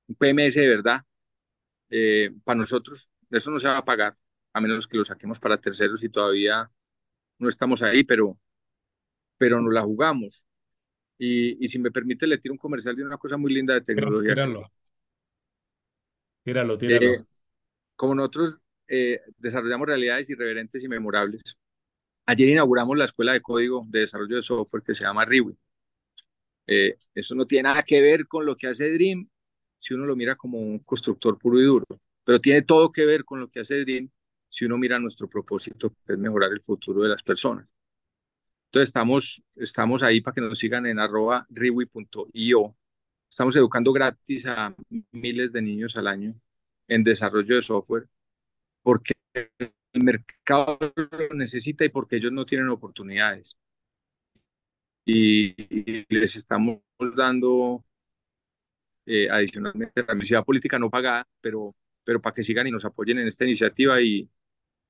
un 0.08 0.16
PMS 0.18 0.56
de 0.60 0.68
verdad 0.68 1.02
eh, 1.90 2.32
para 2.44 2.60
nosotros? 2.60 3.10
Eso 3.32 3.52
no 3.52 3.60
se 3.60 3.68
va 3.70 3.78
a 3.80 3.86
pagar, 3.86 4.18
a 4.54 4.62
menos 4.62 4.88
que 4.88 4.98
lo 4.98 5.06
saquemos 5.06 5.40
para 5.40 5.60
terceros 5.60 6.04
y 6.04 6.10
todavía 6.10 6.66
no 7.40 7.50
estamos 7.50 7.82
ahí, 7.84 8.04
pero, 8.06 8.40
pero 9.38 9.62
nos 9.62 9.74
la 9.74 9.84
jugamos. 9.84 10.46
Y, 11.20 11.64
y 11.66 11.70
si 11.70 11.80
me 11.80 11.92
permite, 11.92 12.28
le 12.28 12.38
tiro 12.40 12.54
un 12.54 12.60
comercial 12.60 12.96
de 12.96 13.06
una 13.06 13.18
cosa 13.18 13.38
muy 13.38 13.54
linda 13.54 13.74
de 13.76 13.82
tecnología. 13.82 14.40
Tíralo, 16.44 16.78
tíralo. 16.78 16.78
tíralo. 16.78 17.20
Eh, 17.20 17.26
como 17.96 18.16
nosotros 18.16 18.58
eh, 18.88 19.22
desarrollamos 19.40 19.88
realidades 19.88 20.30
irreverentes 20.30 20.84
y 20.84 20.88
memorables, 20.90 21.58
ayer 22.26 22.50
inauguramos 22.50 22.98
la 22.98 23.06
escuela 23.06 23.34
de 23.34 23.42
código 23.42 23.86
de 23.90 24.02
desarrollo 24.02 24.38
de 24.38 24.44
software 24.44 24.84
que 24.84 24.94
se 24.96 25.04
llama 25.06 25.26
Riwi. 25.26 25.58
Eh, 26.68 26.98
eso 27.16 27.34
no 27.36 27.46
tiene 27.46 27.64
nada 27.70 27.84
que 27.84 28.02
ver 28.02 28.28
con 28.28 28.46
lo 28.46 28.56
que 28.58 28.68
hace 28.68 28.92
Dream 28.92 29.28
si 29.78 29.94
uno 29.94 30.06
lo 30.06 30.16
mira 30.16 30.36
como 30.36 30.60
un 30.60 30.80
constructor 30.80 31.38
puro 31.38 31.60
y 31.62 31.66
duro, 31.66 31.86
pero 32.24 32.40
tiene 32.40 32.64
todo 32.64 32.92
que 32.92 33.06
ver 33.06 33.24
con 33.24 33.40
lo 33.40 33.50
que 33.50 33.62
hace 33.62 33.80
Dream 33.82 34.10
si 34.50 34.66
uno 34.66 34.78
mira 34.78 35.00
nuestro 35.00 35.30
propósito, 35.30 35.90
que 36.06 36.14
es 36.14 36.20
mejorar 36.20 36.52
el 36.52 36.62
futuro 36.62 37.04
de 37.04 37.10
las 37.10 37.24
personas. 37.24 37.68
Entonces 38.66 38.90
estamos, 38.90 39.42
estamos 39.56 40.04
ahí 40.04 40.22
para 40.22 40.36
que 40.36 40.42
nos 40.42 40.60
sigan 40.60 40.86
en 40.86 41.00
arroba 41.00 41.46
riwi.io. 41.50 42.76
Estamos 43.30 43.56
educando 43.56 43.94
gratis 43.94 44.46
a 44.46 44.76
miles 45.12 45.52
de 45.52 45.62
niños 45.62 45.96
al 45.98 46.08
año 46.08 46.34
en 46.88 47.04
desarrollo 47.04 47.56
de 47.56 47.62
software 47.62 48.08
porque 48.82 49.14
el 49.34 50.04
mercado 50.04 50.80
lo 50.96 51.36
necesita 51.36 51.86
y 51.86 51.90
porque 51.90 52.18
ellos 52.18 52.32
no 52.32 52.46
tienen 52.46 52.70
oportunidades. 52.70 53.58
Y, 55.10 55.56
les 56.10 56.36
estamos 56.36 56.80
dando 57.16 57.86
eh, 59.06 59.30
adicionalmente 59.30 60.04
la 60.06 60.16
misión 60.16 60.44
política 60.44 60.78
no 60.78 60.90
pagada, 60.90 61.26
pero, 61.40 61.74
pero 62.04 62.22
para 62.22 62.34
que 62.34 62.44
sigan 62.44 62.68
y 62.68 62.72
nos 62.72 62.84
apoyen 62.84 63.20
en 63.20 63.28
esta 63.28 63.46
iniciativa 63.46 64.02
y, 64.02 64.30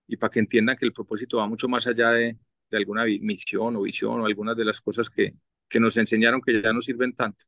y 0.08 0.18
para 0.18 0.32
que 0.32 0.40
entiendan 0.40 0.76
que 0.76 0.86
el 0.86 0.94
propósito 0.94 1.38
va 1.38 1.48
mucho 1.48 1.68
más 1.68 1.86
allá 1.86 2.10
de, 2.12 2.36
de 2.72 2.78
alguna 2.78 3.06
misión 3.06 3.76
o 3.76 3.82
visión 3.84 4.20
o 4.20 4.26
algunas 4.26 4.58
de 4.58 4.66
las 4.66 4.82
cosas 4.82 5.08
que, 5.10 5.36
que 5.70 5.80
nos 5.80 5.96
enseñaron 5.98 6.42
que 6.42 6.62
ya 6.62 6.74
no 6.74 6.82
sirven 6.82 7.14
tanto. 7.14 7.46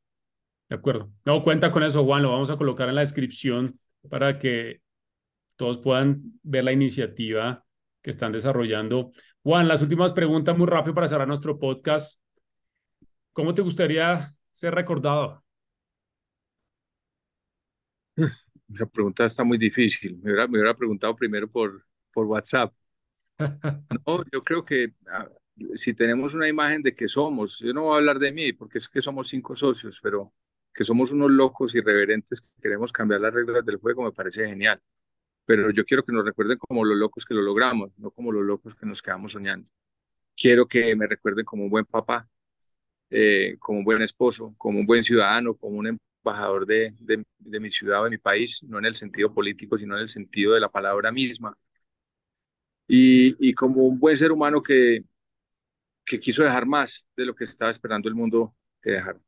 De 0.70 0.76
acuerdo. 0.76 1.12
No, 1.26 1.44
cuenta 1.44 1.72
con 1.72 1.82
eso, 1.82 2.04
Juan. 2.04 2.22
Lo 2.22 2.32
vamos 2.32 2.52
a 2.52 2.58
colocar 2.58 2.88
en 2.88 2.96
la 2.96 3.02
descripción 3.02 3.80
para 4.08 4.38
que 4.38 4.82
todos 5.56 5.80
puedan 5.80 6.40
ver 6.44 6.66
la 6.66 6.72
iniciativa 6.72 7.66
que 8.04 8.12
están 8.12 8.32
desarrollando. 8.32 9.12
Juan, 9.42 9.68
las 9.68 9.82
últimas 9.82 10.14
preguntas 10.14 10.56
muy 10.56 10.68
rápido 10.68 10.94
para 10.94 11.08
cerrar 11.08 11.28
nuestro 11.28 11.58
podcast. 11.58 12.20
¿Cómo 13.34 13.54
te 13.56 13.62
gustaría 13.62 14.36
ser 14.52 14.76
recordado? 14.76 15.44
Esa 18.74 18.86
pregunta 18.86 19.26
está 19.26 19.44
muy 19.44 19.58
difícil. 19.58 20.18
Me 20.18 20.32
hubiera, 20.32 20.48
me 20.48 20.58
hubiera 20.60 20.74
preguntado 20.76 21.16
primero 21.16 21.48
por, 21.50 21.86
por 22.14 22.26
WhatsApp. 22.26 22.74
No, 24.06 24.24
yo 24.32 24.42
creo 24.44 24.64
que 24.66 24.94
ah, 25.08 25.28
si 25.76 25.94
tenemos 25.94 26.34
una 26.34 26.48
imagen 26.48 26.82
de 26.84 26.94
que 26.94 27.08
somos, 27.08 27.60
yo 27.60 27.74
no 27.74 27.84
voy 27.84 27.94
a 27.96 27.98
hablar 27.98 28.20
de 28.20 28.32
mí 28.32 28.54
porque 28.54 28.78
es 28.78 28.88
que 28.88 29.02
somos 29.02 29.28
cinco 29.28 29.56
socios, 29.56 30.00
pero 30.02 30.34
que 30.74 30.86
somos 30.86 31.12
unos 31.12 31.32
locos 31.32 31.74
irreverentes 31.76 32.42
que 32.42 32.50
queremos 32.62 32.92
cambiar 32.92 33.22
las 33.22 33.34
reglas 33.34 33.66
del 33.66 33.78
juego 33.78 34.04
me 34.04 34.12
parece 34.12 34.46
genial. 34.48 34.80
Pero 35.46 35.72
yo 35.72 35.86
quiero 35.86 36.04
que 36.06 36.14
nos 36.14 36.26
recuerden 36.26 36.58
como 36.60 36.86
los 36.86 36.98
locos 36.98 37.26
que 37.26 37.34
lo 37.36 37.42
logramos, 37.42 37.92
no 37.98 38.12
como 38.12 38.32
los 38.32 38.44
locos 38.46 38.76
que 38.76 38.86
nos 38.86 39.02
quedamos 39.02 39.34
soñando. 39.34 39.70
Quiero 40.38 40.68
que 40.68 40.96
me 40.96 41.08
recuerden 41.08 41.46
como 41.46 41.66
un 41.66 41.70
buen 41.72 41.86
papá, 41.86 42.30
eh, 43.10 43.56
como 43.60 43.80
un 43.80 43.86
buen 43.86 44.02
esposo, 44.02 44.54
como 44.58 44.80
un 44.80 44.86
buen 44.86 45.04
ciudadano, 45.04 45.56
como 45.56 45.78
un 45.78 46.00
embajador 46.24 46.66
de, 46.66 46.94
de, 47.00 47.24
de 47.40 47.60
mi 47.60 47.70
ciudad 47.70 48.02
o 48.02 48.04
de 48.06 48.12
mi 48.12 48.18
país, 48.18 48.64
no 48.64 48.80
en 48.80 48.86
el 48.86 48.96
sentido 48.96 49.34
político, 49.34 49.78
sino 49.78 49.96
en 49.96 50.02
el 50.04 50.10
sentido 50.10 50.54
de 50.54 50.60
la 50.62 50.70
palabra 50.70 51.12
misma 51.12 51.58
y, 52.88 53.50
y 53.50 53.54
como 53.54 53.84
un 53.88 54.00
buen 54.00 54.18
ser 54.18 54.32
humano 54.32 54.62
que, 54.62 55.04
que 56.06 56.20
quiso 56.20 56.44
dejar 56.44 56.66
más 56.66 57.08
de 57.16 57.26
lo 57.26 57.36
que 57.36 57.44
estaba 57.46 57.72
esperando 57.72 58.10
el 58.10 58.16
mundo 58.16 58.56
que 58.82 58.92
dejar. 58.92 59.20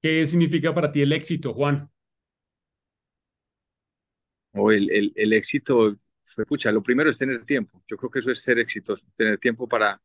¿Qué 0.00 0.24
significa 0.26 0.74
para 0.74 0.90
ti 0.92 1.02
el 1.02 1.12
éxito, 1.12 1.52
Juan? 1.54 1.90
O 4.54 4.70
el, 4.72 4.90
el, 4.90 5.12
el 5.16 5.32
éxito, 5.32 5.96
fue, 6.24 6.46
pucha, 6.46 6.72
lo 6.72 6.82
primero 6.82 7.10
es 7.10 7.18
tener 7.18 7.44
tiempo. 7.44 7.82
Yo 7.88 7.96
creo 7.96 8.10
que 8.10 8.18
eso 8.20 8.30
es 8.30 8.42
ser 8.42 8.58
exitoso, 8.58 9.06
tener 9.16 9.38
tiempo 9.38 9.68
para, 9.68 10.00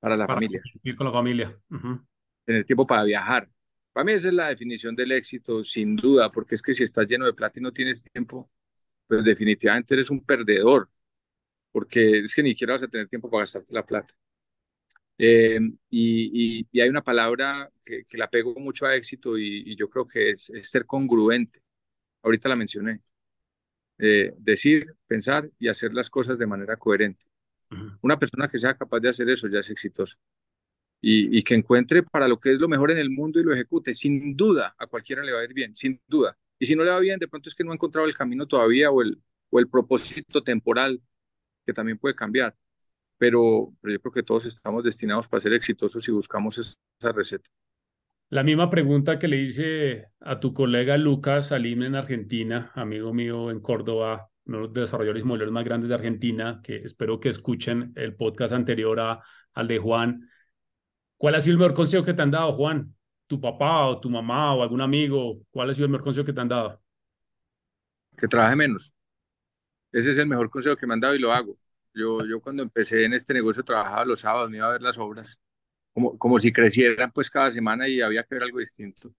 para 0.00 0.16
la 0.16 0.26
para 0.26 0.36
familia, 0.36 0.60
Ir 0.82 0.96
con 0.96 1.06
la 1.06 1.12
familia. 1.12 1.56
Uh 1.70 1.76
-huh. 1.76 2.06
tener 2.44 2.64
tiempo 2.64 2.86
para 2.86 3.04
viajar. 3.04 3.48
Para 3.92 4.04
mí 4.04 4.12
esa 4.12 4.28
es 4.28 4.34
la 4.34 4.48
definición 4.48 4.94
del 4.96 5.12
éxito, 5.12 5.62
sin 5.62 5.96
duda, 5.96 6.30
porque 6.30 6.54
es 6.54 6.62
que 6.62 6.74
si 6.74 6.84
estás 6.84 7.06
lleno 7.06 7.26
de 7.26 7.34
plata 7.34 7.58
y 7.58 7.62
no 7.62 7.72
tienes 7.72 8.02
tiempo, 8.02 8.50
pues 9.06 9.24
definitivamente 9.24 9.94
eres 9.94 10.10
un 10.10 10.24
perdedor 10.24 10.88
porque 11.72 12.20
es 12.20 12.34
que 12.34 12.42
ni 12.42 12.50
siquiera 12.50 12.74
vas 12.74 12.82
a 12.82 12.88
tener 12.88 13.08
tiempo 13.08 13.30
para 13.30 13.42
gastarte 13.42 13.72
la 13.72 13.86
plata. 13.86 14.14
Eh, 15.18 15.60
y, 15.90 16.60
y, 16.60 16.66
y, 16.72 16.80
hay 16.80 16.88
una 16.88 17.02
palabra 17.02 17.70
que, 17.84 18.04
que, 18.04 18.16
la 18.16 18.30
pego 18.30 18.54
mucho 18.58 18.86
a 18.86 18.94
éxito 18.94 19.36
y, 19.36 19.64
y 19.66 19.76
yo 19.76 19.88
creo 19.90 20.06
que 20.06 20.30
es, 20.30 20.48
es, 20.50 20.70
ser 20.70 20.86
congruente. 20.86 21.62
Ahorita 22.22 22.48
la 22.48 22.56
mencioné. 22.56 23.02
Eh, 23.98 24.32
decir, 24.38 24.94
pensar 25.06 25.50
y 25.58 25.68
hacer 25.68 25.92
las 25.92 26.08
cosas 26.08 26.38
de 26.38 26.46
manera 26.46 26.76
coherente. 26.76 27.20
Una 28.02 28.18
persona 28.18 28.48
que 28.48 28.58
sea 28.58 28.76
capaz 28.76 29.00
de 29.00 29.08
hacer 29.08 29.28
eso 29.30 29.48
ya 29.48 29.60
es 29.60 29.70
exitosa. 29.70 30.16
Y, 31.02 31.38
y, 31.38 31.42
que 31.42 31.54
encuentre 31.54 32.02
para 32.02 32.28
lo 32.28 32.38
que 32.38 32.52
es 32.52 32.60
lo 32.60 32.68
mejor 32.68 32.90
en 32.90 32.98
el 32.98 33.08
mundo 33.08 33.40
y 33.40 33.42
lo 33.42 33.54
ejecute. 33.54 33.94
Sin 33.94 34.36
duda, 34.36 34.74
a 34.78 34.86
cualquiera 34.86 35.22
le 35.22 35.32
va 35.32 35.40
a 35.40 35.44
ir 35.44 35.54
bien, 35.54 35.74
sin 35.74 35.98
duda. 36.06 36.36
Y 36.58 36.66
si 36.66 36.76
no 36.76 36.84
le 36.84 36.90
va 36.90 36.98
bien, 37.00 37.18
de 37.18 37.26
pronto 37.26 37.48
es 37.48 37.54
que 37.54 37.64
no 37.64 37.70
ha 37.70 37.74
encontrado 37.74 38.06
el 38.06 38.14
camino 38.14 38.46
todavía 38.46 38.90
o 38.90 39.00
el, 39.00 39.18
o 39.50 39.58
el 39.58 39.68
propósito 39.68 40.42
temporal 40.42 41.00
que 41.66 41.72
también 41.72 41.98
puede 41.98 42.14
cambiar, 42.14 42.56
pero, 43.18 43.72
pero, 43.80 43.94
yo 43.94 44.00
creo 44.00 44.12
que 44.12 44.22
todos 44.22 44.46
estamos 44.46 44.82
destinados 44.82 45.28
para 45.28 45.40
ser 45.40 45.52
exitosos 45.52 46.02
si 46.02 46.10
buscamos 46.10 46.58
esa 46.58 47.12
receta. 47.12 47.50
La 48.28 48.44
misma 48.44 48.70
pregunta 48.70 49.18
que 49.18 49.28
le 49.28 49.38
hice 49.38 50.06
a 50.20 50.38
tu 50.40 50.54
colega 50.54 50.96
Lucas 50.96 51.48
Salim 51.48 51.82
en 51.82 51.96
Argentina, 51.96 52.70
amigo 52.74 53.12
mío 53.12 53.50
en 53.50 53.60
Córdoba, 53.60 54.30
uno 54.50 54.58
de 54.58 54.64
los 54.64 54.72
desarrolladores 54.74 55.22
inmobiliarios 55.22 55.52
más 55.52 55.64
grandes 55.64 55.88
de 55.88 55.94
Argentina, 55.94 56.60
que 56.62 56.76
espero 56.76 57.20
que 57.20 57.28
escuchen 57.28 57.92
el 57.94 58.16
podcast 58.16 58.52
anterior 58.52 58.98
a, 58.98 59.22
al 59.54 59.68
de 59.68 59.78
Juan. 59.78 60.28
¿Cuál 61.16 61.36
ha 61.36 61.40
sido 61.40 61.52
el 61.52 61.58
mejor 61.58 61.74
consejo 61.74 62.04
que 62.04 62.14
te 62.14 62.22
han 62.22 62.32
dado, 62.32 62.54
Juan? 62.54 62.94
¿Tu 63.28 63.40
papá 63.40 63.86
o 63.86 64.00
tu 64.00 64.10
mamá 64.10 64.54
o 64.54 64.62
algún 64.62 64.80
amigo? 64.80 65.40
¿Cuál 65.50 65.70
ha 65.70 65.74
sido 65.74 65.86
el 65.86 65.92
mejor 65.92 66.04
consejo 66.04 66.26
que 66.26 66.32
te 66.32 66.40
han 66.40 66.48
dado? 66.48 66.82
Que 68.18 68.26
trabaje 68.26 68.56
menos. 68.56 68.92
Ese 69.92 70.10
es 70.10 70.18
el 70.18 70.26
mejor 70.26 70.50
consejo 70.50 70.76
que 70.76 70.86
me 70.86 70.94
han 70.94 71.00
dado 71.00 71.14
y 71.14 71.20
lo 71.20 71.32
hago. 71.32 71.56
Yo, 71.94 72.24
yo 72.26 72.40
cuando 72.40 72.62
empecé 72.64 73.04
en 73.04 73.12
este 73.14 73.34
negocio 73.34 73.62
trabajaba 73.62 74.04
los 74.04 74.20
sábados, 74.20 74.50
me 74.50 74.56
iba 74.58 74.68
a 74.68 74.72
ver 74.72 74.82
las 74.82 74.98
obras, 74.98 75.38
como, 75.92 76.18
como 76.18 76.38
si 76.40 76.52
crecieran 76.52 77.12
pues 77.12 77.30
cada 77.30 77.50
semana 77.52 77.88
y 77.88 78.00
había 78.00 78.24
que 78.24 78.34
ver 78.34 78.44
algo 78.44 78.58
distinto. 78.58 79.14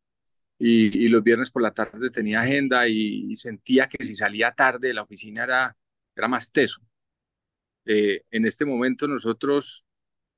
Y, 0.64 1.05
y 1.05 1.07
los 1.09 1.24
viernes 1.24 1.49
por 1.49 1.64
la 1.64 1.72
tarde 1.72 2.12
tenía 2.12 2.41
agenda 2.41 2.88
y, 2.88 3.32
y, 3.32 3.36
sentía 3.36 3.88
que 3.88 4.03
si 4.03 4.16
salía 4.16 4.51
tarde 4.51 4.89
de 4.89 4.93
la 4.93 5.01
oficina 5.03 5.43
era, 5.43 5.76
era 6.16 6.28
más 6.28 6.51
teso. 6.51 6.82
Eh, 7.86 8.24
en 8.30 8.45
este 8.45 8.64
momento 8.66 9.07
nosotros 9.07 9.86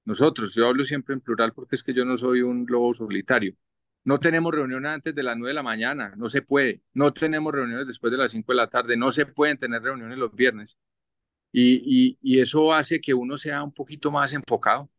nosotros, 0.05 0.53
yo 0.53 0.67
hablo 0.67 0.83
siempre 0.85 1.13
en 1.13 1.21
plural 1.21 1.53
porque 1.53 1.75
es 1.75 1.83
que 1.83 1.93
yo 1.93 2.05
no 2.05 2.17
soy 2.17 2.41
un 2.41 2.65
lobo 2.67 2.93
solitario. 2.93 3.55
No 4.03 4.19
tenemos 4.19 4.53
reuniones 4.53 4.91
antes 4.91 5.15
de 5.15 5.23
las 5.23 5.37
9 5.37 5.51
de 5.51 5.53
la 5.55 5.63
mañana, 5.63 6.13
no 6.17 6.29
se 6.29 6.41
puede. 6.41 6.81
No 6.93 7.13
tenemos 7.13 7.53
reuniones 7.53 7.87
después 7.87 8.11
de 8.11 8.17
las 8.17 8.31
5 8.31 8.51
de 8.51 8.57
la 8.57 8.69
tarde, 8.69 8.97
no 8.97 9.11
se 9.11 9.25
pueden 9.25 9.57
tener 9.57 9.81
reuniones 9.81 10.17
los 10.17 10.35
viernes. 10.35 10.77
Y, 11.53 12.17
y, 12.21 12.39
eso 12.39 12.73
hace 12.73 12.99
que 12.99 13.13
uno 13.13 13.37
sea 13.37 13.63
un 13.63 13.73
poquito 13.73 14.11
más 14.11 14.33
enfocado 14.33 14.89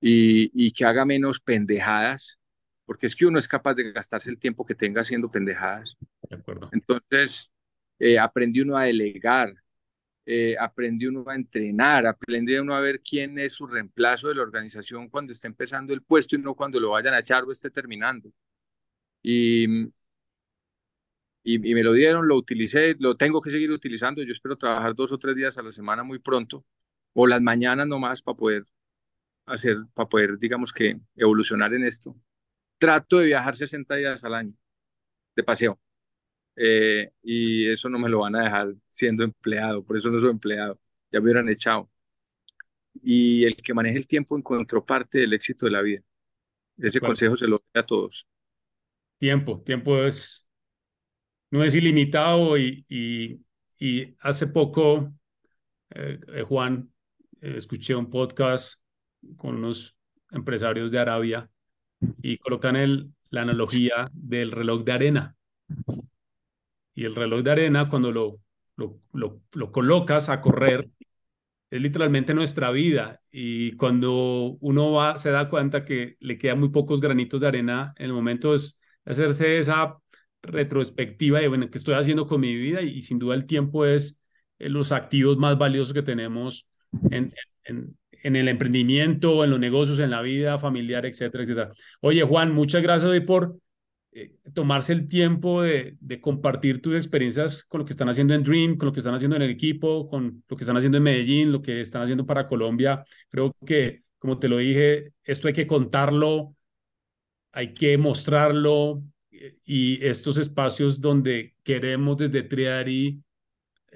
y, 0.00 0.50
y, 0.54 0.72
que 0.72 0.84
haga 0.84 1.04
menos 1.04 1.40
pendejadas, 1.40 2.38
porque 2.86 3.06
es 3.06 3.16
que 3.16 3.26
uno 3.26 3.38
es 3.38 3.48
capaz 3.48 3.74
de 3.74 3.92
gastarse 3.92 4.30
el 4.30 4.38
tiempo 4.38 4.64
que 4.64 4.74
tenga 4.74 5.00
haciendo 5.00 5.30
pendejadas. 5.30 5.96
De 6.28 6.36
acuerdo. 6.36 6.68
Entonces, 6.72 7.50
eh, 7.98 8.18
aprendí 8.18 8.60
uno 8.60 8.76
a 8.76 8.84
delegar, 8.84 9.54
eh, 10.26 10.56
aprendí 10.58 11.06
uno 11.06 11.24
a 11.28 11.34
entrenar, 11.34 12.06
aprendí 12.06 12.54
uno 12.56 12.74
a 12.74 12.80
ver 12.80 13.00
quién 13.00 13.38
es 13.38 13.54
su 13.54 13.66
reemplazo 13.66 14.28
de 14.28 14.34
la 14.36 14.42
organización 14.42 15.08
cuando 15.08 15.32
esté 15.32 15.46
empezando 15.48 15.92
el 15.92 16.02
puesto 16.02 16.36
y 16.36 16.38
no 16.38 16.54
cuando 16.54 16.80
lo 16.80 16.90
vayan 16.90 17.14
a 17.14 17.20
echar 17.20 17.44
o 17.44 17.52
esté 17.52 17.70
terminando. 17.70 18.30
Y, 19.22 19.66
y, 21.42 21.58
me 21.58 21.82
lo 21.82 21.92
dieron, 21.92 22.26
lo 22.28 22.36
utilicé, 22.36 22.96
lo 22.98 23.16
tengo 23.16 23.40
que 23.42 23.50
seguir 23.50 23.70
utilizando. 23.70 24.22
Yo 24.22 24.32
espero 24.32 24.56
trabajar 24.56 24.94
dos 24.94 25.12
o 25.12 25.18
tres 25.18 25.36
días 25.36 25.58
a 25.58 25.62
la 25.62 25.72
semana 25.72 26.02
muy 26.02 26.18
pronto, 26.18 26.64
o 27.14 27.26
las 27.26 27.42
mañanas 27.42 27.86
nomás 27.86 28.22
para 28.22 28.36
poder 28.36 28.66
hacer, 29.46 29.78
para 29.94 30.08
poder, 30.08 30.38
digamos 30.38 30.72
que, 30.72 30.98
evolucionar 31.16 31.74
en 31.74 31.84
esto. 31.84 32.16
Trato 32.78 33.18
de 33.18 33.26
viajar 33.26 33.56
60 33.56 33.96
días 33.96 34.24
al 34.24 34.34
año 34.34 34.54
de 35.36 35.44
paseo. 35.44 35.80
Eh, 36.56 37.12
y 37.22 37.70
eso 37.70 37.88
no 37.88 37.98
me 37.98 38.08
lo 38.08 38.20
van 38.20 38.36
a 38.36 38.44
dejar 38.44 38.74
siendo 38.90 39.24
empleado, 39.24 39.84
por 39.84 39.96
eso 39.96 40.10
no 40.10 40.20
soy 40.20 40.30
empleado, 40.30 40.80
ya 41.12 41.20
me 41.20 41.26
hubieran 41.26 41.48
echado. 41.48 41.90
Y 43.02 43.44
el 43.44 43.56
que 43.56 43.74
maneje 43.74 43.98
el 43.98 44.06
tiempo 44.06 44.36
encontró 44.36 44.84
parte 44.84 45.18
del 45.18 45.32
éxito 45.32 45.66
de 45.66 45.72
la 45.72 45.82
vida. 45.82 46.02
Ese 46.78 47.00
consejo 47.00 47.36
se 47.36 47.46
lo 47.48 47.58
doy 47.58 47.82
a 47.82 47.86
todos. 47.86 48.26
Tiempo, 49.18 49.62
tiempo 49.62 49.98
es, 50.04 50.48
no 51.50 51.62
es 51.62 51.74
ilimitado 51.74 52.58
y, 52.58 52.84
y, 52.88 53.40
y 53.78 54.16
hace 54.20 54.46
poco, 54.48 55.12
eh, 55.90 56.20
eh, 56.34 56.42
Juan, 56.42 56.92
escuché 57.40 57.94
un 57.94 58.10
podcast 58.10 58.80
con 59.36 59.56
unos 59.56 59.96
empresarios 60.30 60.90
de 60.90 60.98
Arabia 60.98 61.50
y 62.22 62.38
colocan 62.38 62.76
el, 62.76 63.10
la 63.30 63.42
analogía 63.42 64.10
del 64.12 64.52
reloj 64.52 64.84
de 64.84 64.92
arena. 64.92 65.36
Y 66.94 67.04
el 67.04 67.14
reloj 67.14 67.42
de 67.42 67.50
arena, 67.50 67.88
cuando 67.88 68.12
lo, 68.12 68.40
lo, 68.76 69.00
lo, 69.12 69.72
colocas 69.72 70.28
a 70.28 70.40
correr, 70.40 70.88
es 71.70 71.80
literalmente 71.82 72.34
nuestra 72.34 72.70
vida. 72.70 73.20
Y 73.30 73.72
cuando 73.72 74.56
uno 74.60 74.92
va, 74.92 75.18
se 75.18 75.30
da 75.30 75.48
cuenta 75.48 75.84
que 75.84 76.16
le 76.20 76.38
quedan 76.38 76.60
muy 76.60 76.70
pocos 76.70 77.00
granitos 77.00 77.40
de 77.40 77.48
arena, 77.48 77.94
en 77.96 78.06
el 78.06 78.12
momento 78.12 78.54
es 78.54 78.78
hacerse 79.04 79.58
esa 79.58 79.98
retrospectiva 80.42 81.40
de, 81.40 81.48
bueno, 81.48 81.70
¿qué 81.70 81.78
estoy 81.78 81.94
haciendo 81.94 82.26
con 82.26 82.40
mi 82.40 82.54
vida? 82.54 82.82
Y, 82.82 83.02
sin 83.02 83.18
duda 83.18 83.34
el 83.34 83.46
tiempo 83.46 83.86
es 83.86 84.22
eh, 84.58 84.68
los 84.68 84.92
activos 84.92 85.36
más 85.38 85.58
valiosos 85.58 85.94
que 85.94 86.02
tenemos 86.02 86.66
en, 87.10 87.34
en, 88.24 88.36
el 88.36 88.48
emprendimiento, 88.48 89.44
en 89.44 89.50
los 89.50 89.60
negocios, 89.60 90.00
en 90.00 90.10
la 90.10 90.22
vida 90.22 90.58
familiar, 90.58 91.06
etcétera, 91.06 91.44
etcétera. 91.44 91.72
Oye, 92.00 92.22
Juan, 92.24 92.52
muchas 92.52 92.82
gracias 92.82 93.08
hoy 93.08 93.20
por 93.20 93.56
eh, 94.12 94.32
tomarse 94.54 94.92
el 94.92 95.08
tiempo 95.08 95.62
de, 95.62 95.96
compartir 96.20 96.80
tus 96.80 96.94
experiencias 96.94 97.64
con 97.64 97.80
lo 97.80 97.84
que 97.84 97.92
están 97.92 98.08
haciendo 98.08 98.32
en 98.32 98.44
Dream, 98.44 98.76
con 98.76 98.86
lo 98.86 98.92
que 98.92 99.00
están 99.00 99.14
haciendo 99.14 99.34
en 99.34 99.42
el 99.42 99.50
equipo, 99.50 100.08
con 100.08 100.44
lo 100.48 100.56
que 100.56 100.62
están 100.62 100.76
haciendo 100.76 100.98
en 100.98 101.04
Medellín, 101.04 101.50
lo 101.52 101.60
que 101.60 101.80
están 101.80 102.02
haciendo 102.02 102.24
para 102.24 102.46
Colombia. 102.46 103.04
Creo 103.28 103.56
que, 103.66 104.04
como 104.18 104.38
te 104.38 104.48
lo 104.48 104.58
dije, 104.58 105.12
esto 105.24 105.48
hay 105.48 105.54
que 105.54 105.66
contarlo, 105.66 106.54
hay 107.50 107.74
que 107.74 107.98
mostrarlo 107.98 109.02
eh, 109.32 109.56
y 109.64 110.04
estos 110.04 110.38
espacios 110.38 111.00
donde 111.00 111.56
queremos 111.64 112.16
desde 112.16 112.44
Triari 112.44 113.23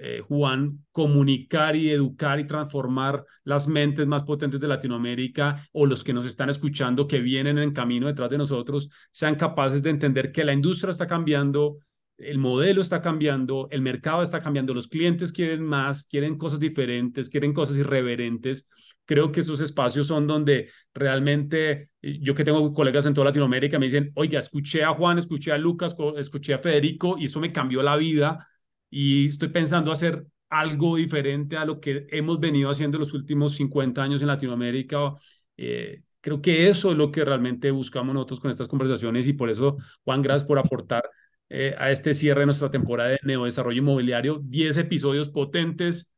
eh, 0.01 0.21
Juan, 0.25 0.85
comunicar 0.93 1.75
y 1.75 1.89
educar 1.89 2.39
y 2.39 2.47
transformar 2.47 3.25
las 3.43 3.67
mentes 3.67 4.07
más 4.07 4.23
potentes 4.23 4.61
de 4.61 4.67
Latinoamérica 4.67 5.67
o 5.73 5.85
los 5.85 6.03
que 6.03 6.13
nos 6.13 6.25
están 6.25 6.49
escuchando 6.49 7.05
que 7.05 7.19
vienen 7.19 7.57
en 7.57 7.73
camino 7.73 8.07
detrás 8.07 8.29
de 8.29 8.37
nosotros, 8.37 8.89
sean 9.11 9.35
capaces 9.35 9.83
de 9.83 9.89
entender 9.89 10.31
que 10.31 10.45
la 10.45 10.53
industria 10.53 10.91
está 10.91 11.05
cambiando, 11.05 11.79
el 12.17 12.37
modelo 12.37 12.79
está 12.79 13.01
cambiando, 13.01 13.67
el 13.71 13.81
mercado 13.81 14.23
está 14.23 14.39
cambiando, 14.39 14.73
los 14.73 14.87
clientes 14.87 15.33
quieren 15.33 15.63
más, 15.63 16.05
quieren 16.05 16.37
cosas 16.37 16.61
diferentes, 16.61 17.27
quieren 17.27 17.51
cosas 17.51 17.77
irreverentes. 17.77 18.67
Creo 19.03 19.33
que 19.33 19.41
esos 19.41 19.59
espacios 19.59 20.07
son 20.07 20.27
donde 20.27 20.69
realmente, 20.93 21.89
yo 22.01 22.33
que 22.33 22.45
tengo 22.45 22.71
colegas 22.73 23.05
en 23.05 23.13
toda 23.13 23.25
Latinoamérica, 23.25 23.77
me 23.79 23.87
dicen, 23.87 24.11
oiga, 24.15 24.39
escuché 24.39 24.83
a 24.85 24.93
Juan, 24.93 25.17
escuché 25.17 25.51
a 25.51 25.57
Lucas, 25.57 25.93
escuché 26.17 26.53
a 26.53 26.59
Federico 26.59 27.17
y 27.17 27.25
eso 27.25 27.41
me 27.41 27.51
cambió 27.51 27.83
la 27.83 27.97
vida 27.97 28.47
y 28.89 29.27
estoy 29.27 29.49
pensando 29.49 29.91
hacer 29.91 30.25
algo 30.49 30.95
diferente 30.95 31.57
a 31.57 31.65
lo 31.65 31.79
que 31.79 32.07
hemos 32.09 32.39
venido 32.39 32.69
haciendo 32.69 32.97
los 32.97 33.13
últimos 33.13 33.55
50 33.55 34.01
años 34.01 34.21
en 34.21 34.27
Latinoamérica. 34.27 35.13
Eh, 35.57 36.01
creo 36.21 36.41
que 36.41 36.67
eso 36.69 36.91
es 36.91 36.97
lo 36.97 37.11
que 37.11 37.23
realmente 37.23 37.71
buscamos 37.71 38.13
nosotros 38.13 38.39
con 38.39 38.49
estas 38.51 38.67
conversaciones 38.67 39.27
y 39.27 39.33
por 39.33 39.49
eso, 39.49 39.77
Juan, 40.03 40.21
gracias 40.21 40.47
por 40.47 40.57
aportar 40.59 41.03
eh, 41.49 41.75
a 41.77 41.91
este 41.91 42.13
cierre 42.13 42.41
de 42.41 42.45
nuestra 42.47 42.71
temporada 42.71 43.09
de 43.09 43.19
Neodesarrollo 43.23 43.79
Inmobiliario. 43.79 44.41
10 44.43 44.77
episodios 44.77 45.29
potentes 45.29 46.09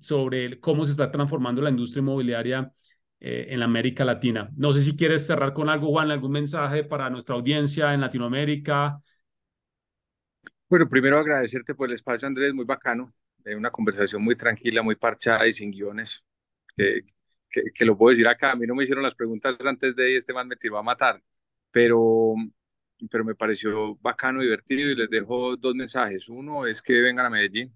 sobre 0.00 0.60
cómo 0.60 0.84
se 0.84 0.92
está 0.92 1.10
transformando 1.10 1.62
la 1.62 1.70
industria 1.70 2.00
inmobiliaria 2.00 2.72
eh, 3.20 3.46
en 3.50 3.62
América 3.62 4.04
Latina. 4.04 4.50
No 4.56 4.72
sé 4.72 4.82
si 4.82 4.96
quieres 4.96 5.26
cerrar 5.26 5.52
con 5.52 5.68
algo, 5.68 5.88
Juan, 5.88 6.10
algún 6.10 6.32
mensaje 6.32 6.84
para 6.84 7.08
nuestra 7.10 7.34
audiencia 7.34 7.94
en 7.94 8.00
Latinoamérica, 8.00 9.00
bueno, 10.68 10.88
primero 10.88 11.18
agradecerte 11.18 11.74
por 11.74 11.88
el 11.88 11.94
espacio, 11.94 12.26
Andrés, 12.28 12.52
muy 12.54 12.64
bacano. 12.64 13.12
Eh, 13.44 13.54
una 13.54 13.70
conversación 13.70 14.22
muy 14.22 14.36
tranquila, 14.36 14.82
muy 14.82 14.96
parchada 14.96 15.46
y 15.46 15.52
sin 15.52 15.70
guiones. 15.70 16.24
Que, 16.76 17.02
que, 17.74 17.84
lo 17.84 17.96
puedo 17.96 18.10
decir 18.10 18.26
acá. 18.28 18.52
A 18.52 18.56
mí 18.56 18.66
no 18.66 18.74
me 18.74 18.82
hicieron 18.84 19.04
las 19.04 19.14
preguntas 19.14 19.56
antes 19.64 19.94
de 19.96 20.12
y 20.12 20.16
este 20.16 20.32
man 20.34 20.48
me 20.48 20.56
tiró 20.56 20.78
a 20.78 20.82
matar. 20.82 21.22
Pero, 21.70 22.34
pero 23.10 23.24
me 23.24 23.34
pareció 23.34 23.96
bacano, 23.96 24.42
divertido 24.42 24.90
y 24.90 24.96
les 24.96 25.10
dejo 25.10 25.56
dos 25.56 25.74
mensajes. 25.74 26.28
Uno 26.28 26.66
es 26.66 26.82
que 26.82 27.00
vengan 27.00 27.26
a 27.26 27.30
Medellín. 27.30 27.72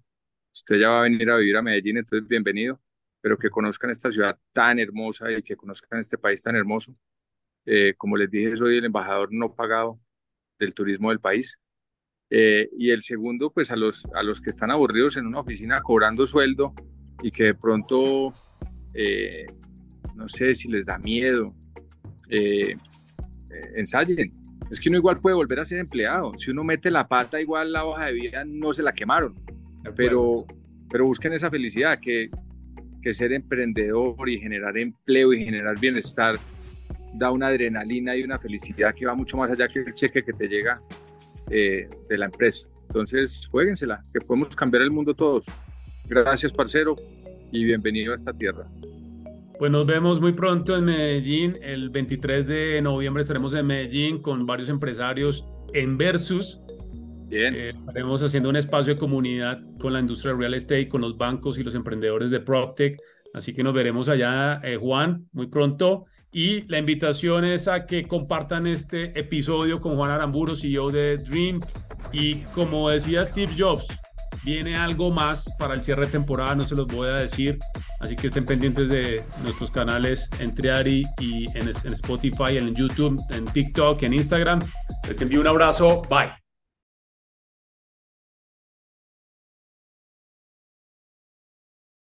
Usted 0.53 0.77
ya 0.77 0.89
va 0.89 0.99
a 0.99 1.03
venir 1.03 1.29
a 1.29 1.37
vivir 1.37 1.57
a 1.57 1.61
Medellín, 1.61 1.97
entonces 1.97 2.27
bienvenido. 2.27 2.81
Pero 3.21 3.37
que 3.37 3.49
conozcan 3.49 3.91
esta 3.91 4.11
ciudad 4.11 4.37
tan 4.51 4.79
hermosa 4.79 5.31
y 5.31 5.43
que 5.43 5.55
conozcan 5.55 5.99
este 5.99 6.17
país 6.17 6.43
tan 6.43 6.55
hermoso. 6.55 6.95
Eh, 7.65 7.95
como 7.97 8.17
les 8.17 8.29
dije, 8.31 8.57
soy 8.57 8.77
el 8.77 8.85
embajador 8.85 9.29
no 9.31 9.53
pagado 9.55 9.99
del 10.59 10.73
turismo 10.75 11.09
del 11.09 11.19
país. 11.19 11.59
Eh, 12.33 12.69
y 12.77 12.91
el 12.91 13.01
segundo, 13.01 13.51
pues 13.51 13.71
a 13.71 13.75
los, 13.75 14.07
a 14.15 14.23
los 14.23 14.39
que 14.39 14.49
están 14.49 14.71
aburridos 14.71 15.17
en 15.17 15.27
una 15.27 15.41
oficina 15.41 15.81
cobrando 15.81 16.25
sueldo 16.25 16.73
y 17.21 17.29
que 17.29 17.43
de 17.43 17.53
pronto, 17.55 18.33
eh, 18.95 19.45
no 20.15 20.29
sé 20.29 20.55
si 20.55 20.69
les 20.69 20.85
da 20.85 20.97
miedo, 20.97 21.45
eh, 22.29 22.73
ensayen. 23.75 24.31
Es 24.71 24.79
que 24.79 24.87
uno 24.87 24.99
igual 24.99 25.17
puede 25.17 25.35
volver 25.35 25.59
a 25.59 25.65
ser 25.65 25.79
empleado. 25.79 26.31
Si 26.37 26.51
uno 26.51 26.63
mete 26.63 26.89
la 26.89 27.05
pata, 27.05 27.41
igual 27.41 27.73
la 27.73 27.83
hoja 27.83 28.05
de 28.05 28.13
vida 28.13 28.45
no 28.45 28.71
se 28.71 28.81
la 28.81 28.93
quemaron. 28.93 29.35
Pero, 29.97 30.45
pero 30.89 31.05
busquen 31.05 31.33
esa 31.33 31.49
felicidad, 31.49 31.99
que, 31.99 32.29
que 33.01 33.13
ser 33.13 33.33
emprendedor 33.33 34.29
y 34.29 34.39
generar 34.39 34.77
empleo 34.77 35.33
y 35.33 35.43
generar 35.43 35.77
bienestar 35.77 36.37
da 37.15 37.29
una 37.29 37.47
adrenalina 37.47 38.15
y 38.15 38.23
una 38.23 38.39
felicidad 38.39 38.93
que 38.93 39.05
va 39.05 39.15
mucho 39.15 39.35
más 39.35 39.51
allá 39.51 39.67
que 39.67 39.79
el 39.79 39.93
cheque 39.93 40.21
que 40.21 40.31
te 40.31 40.47
llega 40.47 40.75
eh, 41.51 41.87
de 42.09 42.17
la 42.17 42.25
empresa. 42.25 42.67
Entonces, 42.87 43.45
jueguensela, 43.51 44.01
que 44.13 44.19
podemos 44.21 44.55
cambiar 44.55 44.83
el 44.83 44.91
mundo 44.91 45.13
todos. 45.13 45.45
Gracias, 46.07 46.51
parcero, 46.51 46.95
y 47.51 47.63
bienvenido 47.63 48.13
a 48.13 48.15
esta 48.15 48.33
tierra. 48.33 48.65
Pues 49.59 49.71
nos 49.71 49.85
vemos 49.85 50.19
muy 50.19 50.33
pronto 50.33 50.75
en 50.75 50.85
Medellín. 50.85 51.57
El 51.61 51.89
23 51.89 52.47
de 52.47 52.81
noviembre 52.81 53.21
estaremos 53.21 53.53
en 53.53 53.67
Medellín 53.67 54.21
con 54.21 54.45
varios 54.45 54.69
empresarios 54.69 55.45
en 55.73 55.97
Versus. 55.97 56.59
Bien. 57.27 57.53
Eh, 57.53 57.69
estaremos 57.69 58.23
haciendo 58.23 58.49
un 58.49 58.55
espacio 58.55 58.95
de 58.95 58.99
comunidad 58.99 59.61
con 59.79 59.93
la 59.93 59.99
industria 59.99 60.33
real 60.33 60.53
estate, 60.53 60.89
con 60.89 61.01
los 61.01 61.15
bancos 61.17 61.59
y 61.59 61.63
los 61.63 61.75
emprendedores 61.75 62.31
de 62.31 62.39
PropTech. 62.39 62.99
Así 63.33 63.53
que 63.53 63.63
nos 63.63 63.73
veremos 63.73 64.09
allá, 64.09 64.59
eh, 64.63 64.77
Juan, 64.77 65.27
muy 65.31 65.47
pronto. 65.47 66.05
Y 66.31 66.61
la 66.67 66.77
invitación 66.77 67.43
es 67.43 67.67
a 67.67 67.85
que 67.85 68.07
compartan 68.07 68.65
este 68.65 69.19
episodio 69.19 69.81
con 69.81 69.97
Juan 69.97 70.11
Aramburo, 70.11 70.55
CEO 70.55 70.89
de 70.89 71.17
Dream. 71.17 71.59
Y 72.13 72.35
como 72.55 72.89
decía 72.89 73.25
Steve 73.25 73.53
Jobs, 73.57 73.87
viene 74.43 74.75
algo 74.75 75.11
más 75.11 75.53
para 75.59 75.73
el 75.73 75.81
cierre 75.81 76.05
de 76.05 76.13
temporada, 76.13 76.55
no 76.55 76.65
se 76.65 76.75
los 76.75 76.87
voy 76.87 77.09
a 77.09 77.15
decir. 77.15 77.59
Así 77.99 78.15
que 78.15 78.27
estén 78.27 78.45
pendientes 78.45 78.89
de 78.89 79.23
nuestros 79.43 79.71
canales 79.71 80.29
en 80.39 80.55
Triari 80.55 81.03
y 81.19 81.45
en, 81.57 81.67
en 81.67 81.93
Spotify, 81.93 82.57
en 82.57 82.73
YouTube, 82.73 83.21
en 83.31 83.45
TikTok, 83.45 84.01
en 84.03 84.13
Instagram. 84.13 84.59
Les 85.07 85.21
envío 85.21 85.41
un 85.41 85.47
abrazo. 85.47 86.01
Bye. 86.09 86.40